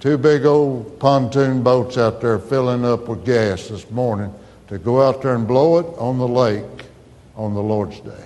Two 0.00 0.16
big 0.16 0.46
old 0.46 0.98
pontoon 0.98 1.62
boats 1.62 1.98
out 1.98 2.20
there 2.20 2.38
filling 2.38 2.84
up 2.84 3.06
with 3.06 3.24
gas 3.24 3.68
this 3.68 3.90
morning 3.90 4.32
to 4.68 4.78
go 4.78 5.02
out 5.02 5.22
there 5.22 5.34
and 5.34 5.46
blow 5.46 5.78
it 5.78 5.86
on 5.98 6.18
the 6.18 6.26
lake 6.26 6.64
on 7.36 7.54
the 7.54 7.62
Lord's 7.62 8.00
Day. 8.00 8.24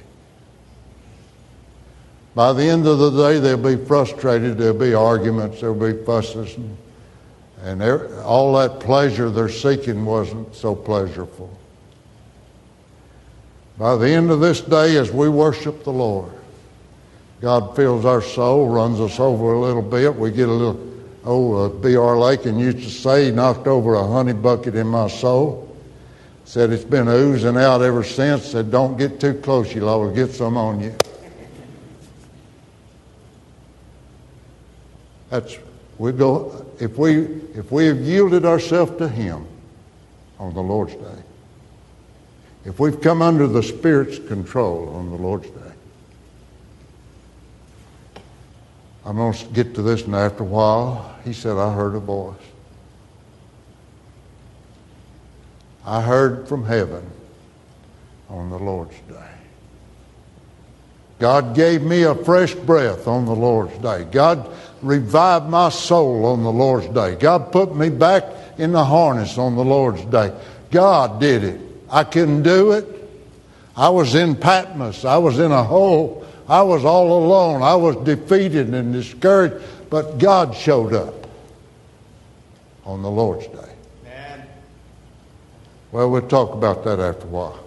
By 2.35 2.53
the 2.53 2.64
end 2.64 2.87
of 2.87 2.99
the 2.99 3.11
day, 3.11 3.39
they'll 3.39 3.57
be 3.57 3.77
frustrated. 3.85 4.59
There'll 4.59 4.79
be 4.79 4.95
arguments. 4.95 5.61
There'll 5.61 5.75
be 5.75 6.05
fusses. 6.05 6.57
And, 6.57 6.77
and 7.62 7.83
all 8.22 8.55
that 8.55 8.81
pleasure 8.81 9.31
they're 9.31 9.49
seeking 9.49 10.05
wasn't 10.05 10.55
so 10.55 10.75
pleasurable. 10.75 11.57
By 13.79 13.97
the 13.97 14.09
end 14.09 14.31
of 14.31 14.41
this 14.41 14.61
day, 14.61 14.97
as 14.97 15.11
we 15.11 15.29
worship 15.29 15.83
the 15.83 15.93
Lord, 15.93 16.33
God 17.41 17.75
fills 17.75 18.05
our 18.05 18.22
soul, 18.22 18.68
runs 18.68 19.01
us 19.01 19.18
over 19.18 19.53
a 19.53 19.61
little 19.61 19.83
bit. 19.83 20.14
We 20.14 20.31
get 20.31 20.49
a 20.49 20.53
little, 20.53 20.93
oh, 21.25 21.55
uh, 21.55 21.68
B.R. 21.68 22.18
Lakin 22.18 22.59
used 22.59 22.79
to 22.79 22.91
say, 22.91 23.31
knocked 23.31 23.66
over 23.66 23.95
a 23.95 24.07
honey 24.07 24.33
bucket 24.33 24.75
in 24.75 24.87
my 24.87 25.09
soul. 25.09 25.77
Said 26.45 26.70
it's 26.70 26.85
been 26.85 27.09
oozing 27.09 27.57
out 27.57 27.83
ever 27.83 28.05
since. 28.05 28.45
Said, 28.45 28.70
don't 28.70 28.99
get 28.99 29.20
too 29.20 29.35
close, 29.35 29.75
you'll 29.75 29.89
always 29.89 30.14
get 30.14 30.31
some 30.31 30.57
on 30.57 30.81
you. 30.81 30.95
That's 35.31 35.59
we 35.99 36.12
go 36.12 36.66
if 36.81 36.97
we 36.97 37.25
if 37.55 37.72
we 37.72 37.87
have 37.87 37.99
yielded 37.99 38.45
ourselves 38.45 38.97
to 38.99 39.09
Him 39.09 39.47
on 40.39 40.55
the 40.55 40.61
Lord's 40.61 40.95
day. 40.95 41.22
If 42.64 42.79
we've 42.79 43.01
come 43.01 43.20
under 43.20 43.47
the 43.47 43.62
Spirit's 43.62 44.18
control 44.18 44.89
on 44.91 45.11
the 45.11 45.16
Lord's 45.16 45.49
day. 45.49 45.64
I'm 49.05 49.17
going 49.17 49.35
to 49.35 49.45
get 49.47 49.75
to 49.75 49.83
this, 49.83 50.03
and 50.03 50.15
after 50.15 50.43
a 50.43 50.47
while, 50.47 51.15
he 51.25 51.33
said, 51.33 51.57
I 51.57 51.75
heard 51.75 51.95
a 51.95 52.01
voice. 52.01 52.37
I 55.85 56.01
heard 56.01 56.49
from 56.49 56.65
heaven 56.65 57.05
on 58.31 58.49
the 58.49 58.59
Lord's 58.59 58.99
day. 59.09 59.35
God 61.19 61.55
gave 61.55 61.83
me 61.83 62.03
a 62.03 62.15
fresh 62.15 62.55
breath 62.55 63.07
on 63.07 63.27
the 63.27 63.35
Lord's 63.35 63.77
day. 63.79 64.05
God 64.11 64.51
revived 64.83 65.49
my 65.49 65.69
soul 65.69 66.27
on 66.27 66.43
the 66.43 66.51
Lord's 66.51 66.89
day. 66.89 67.15
God 67.17 67.53
put 67.53 67.77
me 67.77 67.91
back 67.91 68.25
in 68.59 68.73
the 68.73 68.85
harness 68.85 69.39
on 69.39 69.55
the 69.55 69.65
Lord's 69.65 70.05
day. 70.07 70.35
God 70.71 71.21
did 71.21 71.45
it. 71.45 71.61
I 71.91 72.05
couldn't 72.05 72.43
do 72.43 72.73
it. 72.73 72.87
I 73.77 73.91
was 73.91 74.15
in 74.15 74.37
Patmos. 74.37 75.05
I 75.05 75.19
was 75.19 75.39
in 75.39 75.53
a 75.53 75.63
hole. 75.63 76.24
I 76.49 76.62
was 76.62 76.84
all 76.84 77.24
alone. 77.24 77.62
I 77.62 77.74
was 77.74 77.97
defeated 77.97 78.72
and 78.74 78.92
discouraged. 78.92 79.64
But 79.90 80.18
God 80.18 80.55
showed 80.55 80.92
up 80.92 81.26
on 82.84 83.03
the 83.03 83.11
Lord's 83.11 83.47
day. 83.47 83.72
Amen. 84.03 84.47
Well, 85.92 86.11
we'll 86.11 86.28
talk 86.28 86.53
about 86.53 86.84
that 86.84 87.01
after 87.01 87.24
a 87.24 87.30
while. 87.30 87.64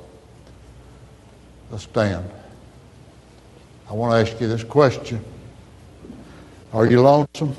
Let's 1.71 1.83
stand. 1.83 2.29
I 3.89 3.93
want 3.93 4.13
to 4.13 4.31
ask 4.31 4.39
you 4.41 4.47
this 4.47 4.63
question 4.63 5.23
Are 6.73 6.85
you 6.85 7.01
lonesome? 7.01 7.55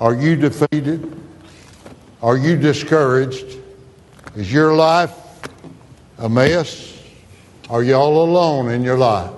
Are 0.00 0.14
you 0.14 0.36
defeated? 0.36 1.20
Are 2.22 2.36
you 2.36 2.56
discouraged? 2.56 3.58
Is 4.34 4.52
your 4.52 4.74
life 4.74 5.14
a 6.18 6.28
mess? 6.28 6.95
Are 7.68 7.82
you 7.82 7.94
all 7.94 8.22
alone 8.22 8.70
in 8.70 8.84
your 8.84 8.96
life? 8.96 9.32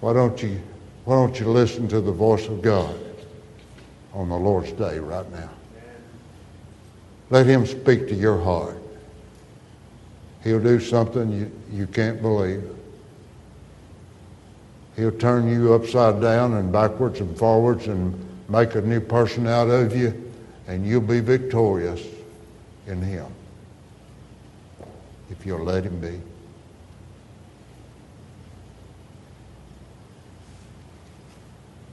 Why 0.00 0.12
don't 0.12 0.40
you 0.42 0.60
why 1.04 1.16
don't 1.16 1.38
you 1.40 1.46
listen 1.46 1.88
to 1.88 2.00
the 2.00 2.12
voice 2.12 2.46
of 2.46 2.62
God 2.62 2.94
on 4.12 4.28
the 4.28 4.36
Lord's 4.36 4.70
day 4.72 4.98
right 4.98 5.28
now? 5.32 5.50
Let 7.30 7.46
him 7.46 7.66
speak 7.66 8.06
to 8.08 8.14
your 8.14 8.38
heart. 8.38 8.80
He'll 10.44 10.62
do 10.62 10.78
something 10.78 11.32
you, 11.32 11.52
you 11.72 11.86
can't 11.86 12.22
believe. 12.22 12.62
He'll 14.94 15.10
turn 15.10 15.48
you 15.48 15.74
upside 15.74 16.20
down 16.20 16.54
and 16.54 16.72
backwards 16.72 17.20
and 17.20 17.36
forwards 17.36 17.88
and 17.88 18.14
make 18.48 18.74
a 18.74 18.80
new 18.80 19.00
person 19.00 19.46
out 19.46 19.68
of 19.68 19.96
you, 19.96 20.32
and 20.68 20.86
you'll 20.86 21.00
be 21.00 21.20
victorious 21.20 22.04
in 22.86 23.02
Him 23.02 23.26
if 25.30 25.46
you'll 25.46 25.64
let 25.64 25.84
Him 25.84 26.00
be. 26.00 26.20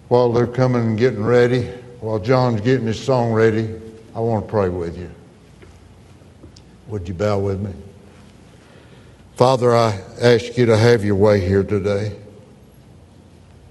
While 0.07 0.31
they're 0.31 0.47
coming 0.47 0.81
and 0.83 0.97
getting 0.97 1.23
ready, 1.23 1.63
while 1.99 2.19
John's 2.19 2.61
getting 2.61 2.87
his 2.87 3.03
song 3.03 3.33
ready, 3.33 3.73
I 4.15 4.19
want 4.19 4.45
to 4.45 4.49
pray 4.49 4.69
with 4.69 4.97
you. 4.97 5.11
Would 6.87 7.07
you 7.07 7.13
bow 7.13 7.39
with 7.39 7.59
me? 7.59 7.73
Father, 9.35 9.75
I 9.75 9.99
ask 10.21 10.57
you 10.57 10.65
to 10.65 10.77
have 10.77 11.03
your 11.03 11.15
way 11.15 11.45
here 11.45 11.63
today. 11.63 12.15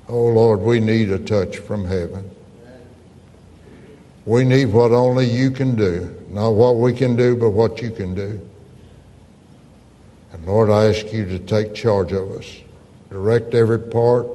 Oh 0.09 0.27
Lord, 0.27 0.61
we 0.61 0.79
need 0.79 1.11
a 1.11 1.19
touch 1.19 1.59
from 1.59 1.87
heaven. 1.87 2.31
We 4.27 4.45
need 4.45 4.67
what 4.67 4.93
only 4.93 5.27
you 5.27 5.51
can 5.51 5.75
do. 5.75 6.15
Not 6.29 6.51
what 6.51 6.77
we 6.77 6.93
can 6.93 7.17
do, 7.17 7.37
but 7.37 7.51
what 7.51 7.81
you 7.81 7.91
can 7.91 8.15
do. 8.15 8.41
Lord, 10.47 10.71
I 10.71 10.87
ask 10.87 11.13
you 11.13 11.27
to 11.27 11.39
take 11.41 11.75
charge 11.75 12.13
of 12.13 12.31
us. 12.31 12.61
Direct 13.11 13.53
every 13.53 13.81
part 13.81 14.27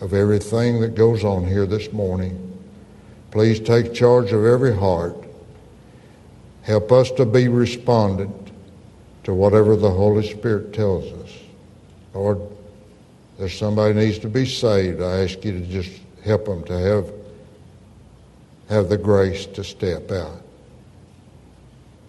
of 0.00 0.12
everything 0.12 0.80
that 0.80 0.96
goes 0.96 1.24
on 1.24 1.46
here 1.46 1.64
this 1.64 1.92
morning. 1.92 2.40
Please 3.30 3.60
take 3.60 3.94
charge 3.94 4.32
of 4.32 4.44
every 4.44 4.76
heart. 4.76 5.16
Help 6.62 6.90
us 6.90 7.10
to 7.12 7.24
be 7.24 7.46
respondent 7.46 8.50
to 9.22 9.32
whatever 9.32 9.76
the 9.76 9.90
Holy 9.90 10.28
Spirit 10.28 10.74
tells 10.74 11.04
us. 11.24 11.30
Lord, 12.12 12.40
there's 13.38 13.56
somebody 13.56 13.94
needs 13.94 14.18
to 14.20 14.28
be 14.28 14.46
saved. 14.46 15.00
I 15.02 15.22
ask 15.22 15.44
you 15.44 15.52
to 15.52 15.66
just 15.66 16.00
help 16.24 16.46
them 16.46 16.64
to 16.64 16.78
have 16.78 17.12
have 18.68 18.88
the 18.88 18.96
grace 18.96 19.46
to 19.46 19.62
step 19.62 20.10
out. 20.10 20.42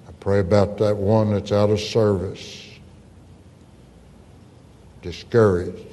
I 0.07 0.11
pray 0.19 0.39
about 0.39 0.77
that 0.79 0.95
one 0.95 1.31
that's 1.33 1.51
out 1.51 1.69
of 1.69 1.79
service, 1.79 2.64
discouraged, 5.05 5.85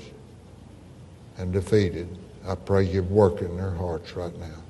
and 1.36 1.52
defeated. 1.52 2.08
I 2.48 2.54
pray 2.54 2.84
you 2.84 3.02
work 3.02 3.42
in 3.42 3.58
their 3.58 3.70
hearts 3.70 4.16
right 4.16 4.34
now. 4.38 4.62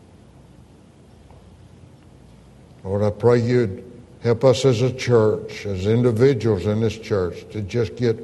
Lord, 2.82 3.02
I 3.02 3.10
pray 3.10 3.38
you'd 3.38 3.84
help 4.20 4.42
us 4.42 4.64
as 4.64 4.82
a 4.82 4.92
church, 4.92 5.64
as 5.64 5.86
individuals 5.86 6.66
in 6.66 6.80
this 6.80 6.98
church, 6.98 7.48
to 7.52 7.62
just 7.62 7.94
get 7.94 8.18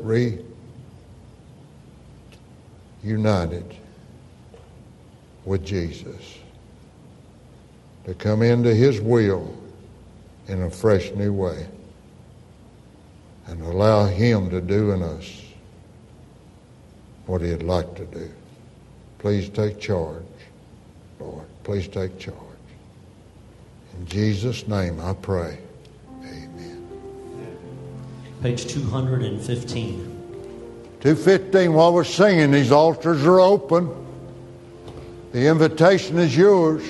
reunited 3.05 3.77
with 5.45 5.65
Jesus 5.65 6.39
to 8.07 8.15
come 8.15 8.43
into 8.43 8.75
His 8.75 9.01
will 9.01 9.57
in 10.49 10.63
a 10.63 10.71
fresh 10.71 11.13
new 11.13 11.33
way 11.33 11.65
and 13.47 13.63
allow 13.63 14.07
Him 14.07 14.51
to 14.51 14.61
do 14.61 14.91
in 14.91 15.03
us 15.05 15.48
what 17.29 17.43
He'd 17.43 17.63
like 17.63 17.95
to 17.95 18.07
do. 18.07 18.31
Please 19.19 19.49
take 19.51 19.79
charge, 19.79 20.25
Lord. 21.21 21.45
Please 21.63 21.87
take 21.87 22.19
charge. 22.19 22.37
In 23.99 24.07
Jesus' 24.07 24.67
name 24.67 24.99
I 25.01 25.13
pray. 25.13 25.59
Amen. 26.23 26.89
Page 28.43 28.67
215. 28.67 30.17
215, 31.01 31.73
while 31.75 31.93
we're 31.93 32.05
singing, 32.05 32.51
these 32.51 32.73
altars 32.73 33.25
are 33.25 33.41
open. 33.41 33.95
The 35.33 35.47
invitation 35.47 36.19
is 36.19 36.35
yours. 36.37 36.83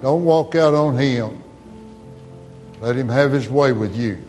Don't 0.00 0.24
walk 0.24 0.54
out 0.54 0.74
on 0.74 0.96
Him. 0.96 1.42
Let 2.80 2.96
Him 2.96 3.08
have 3.08 3.32
His 3.32 3.48
way 3.48 3.72
with 3.72 3.96
you 3.96 4.22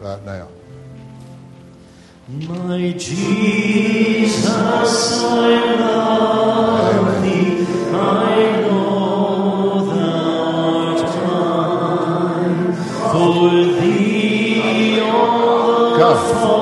right 0.00 0.22
now. 0.24 0.48
My 2.28 2.92
Jesus, 2.92 4.44
I 5.24 5.74
love 5.74 7.22
thee. 7.22 7.66
I 7.92 8.60
know 8.62 9.84
thou 9.86 10.94
art 10.94 11.02
mine. 11.26 12.74
For 13.10 13.50
thee 13.80 15.00
all 15.00 15.96
the 15.96 16.61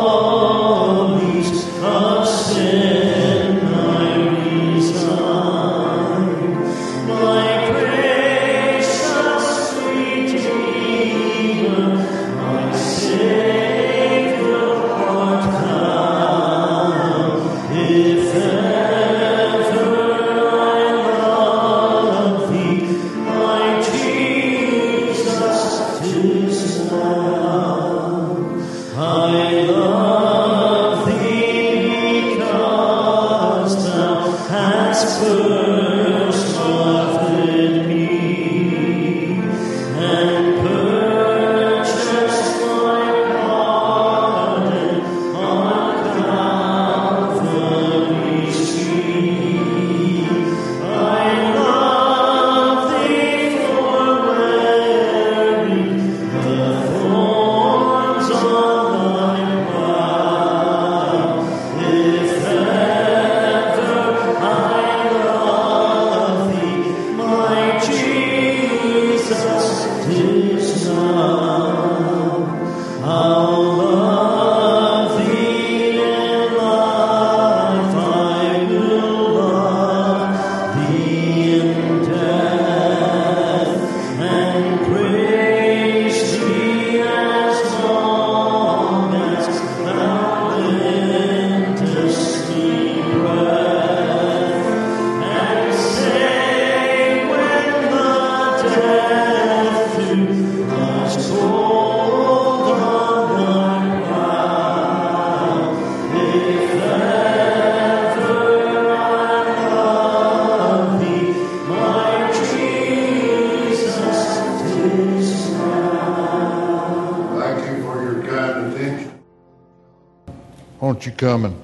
come 121.20 121.44
and, 121.44 121.60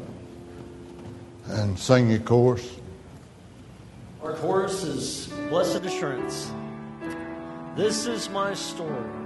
and 1.46 1.78
sing 1.78 2.10
your 2.10 2.18
chorus? 2.18 2.76
Our 4.22 4.34
chorus 4.34 4.84
is 4.84 5.28
Blessed 5.48 5.82
Assurance. 5.82 6.52
This 7.74 8.06
is 8.06 8.28
my 8.28 8.52
story. 8.52 8.92
This 8.94 9.06
is 9.06 9.08
my 9.08 9.14
story. 9.14 9.25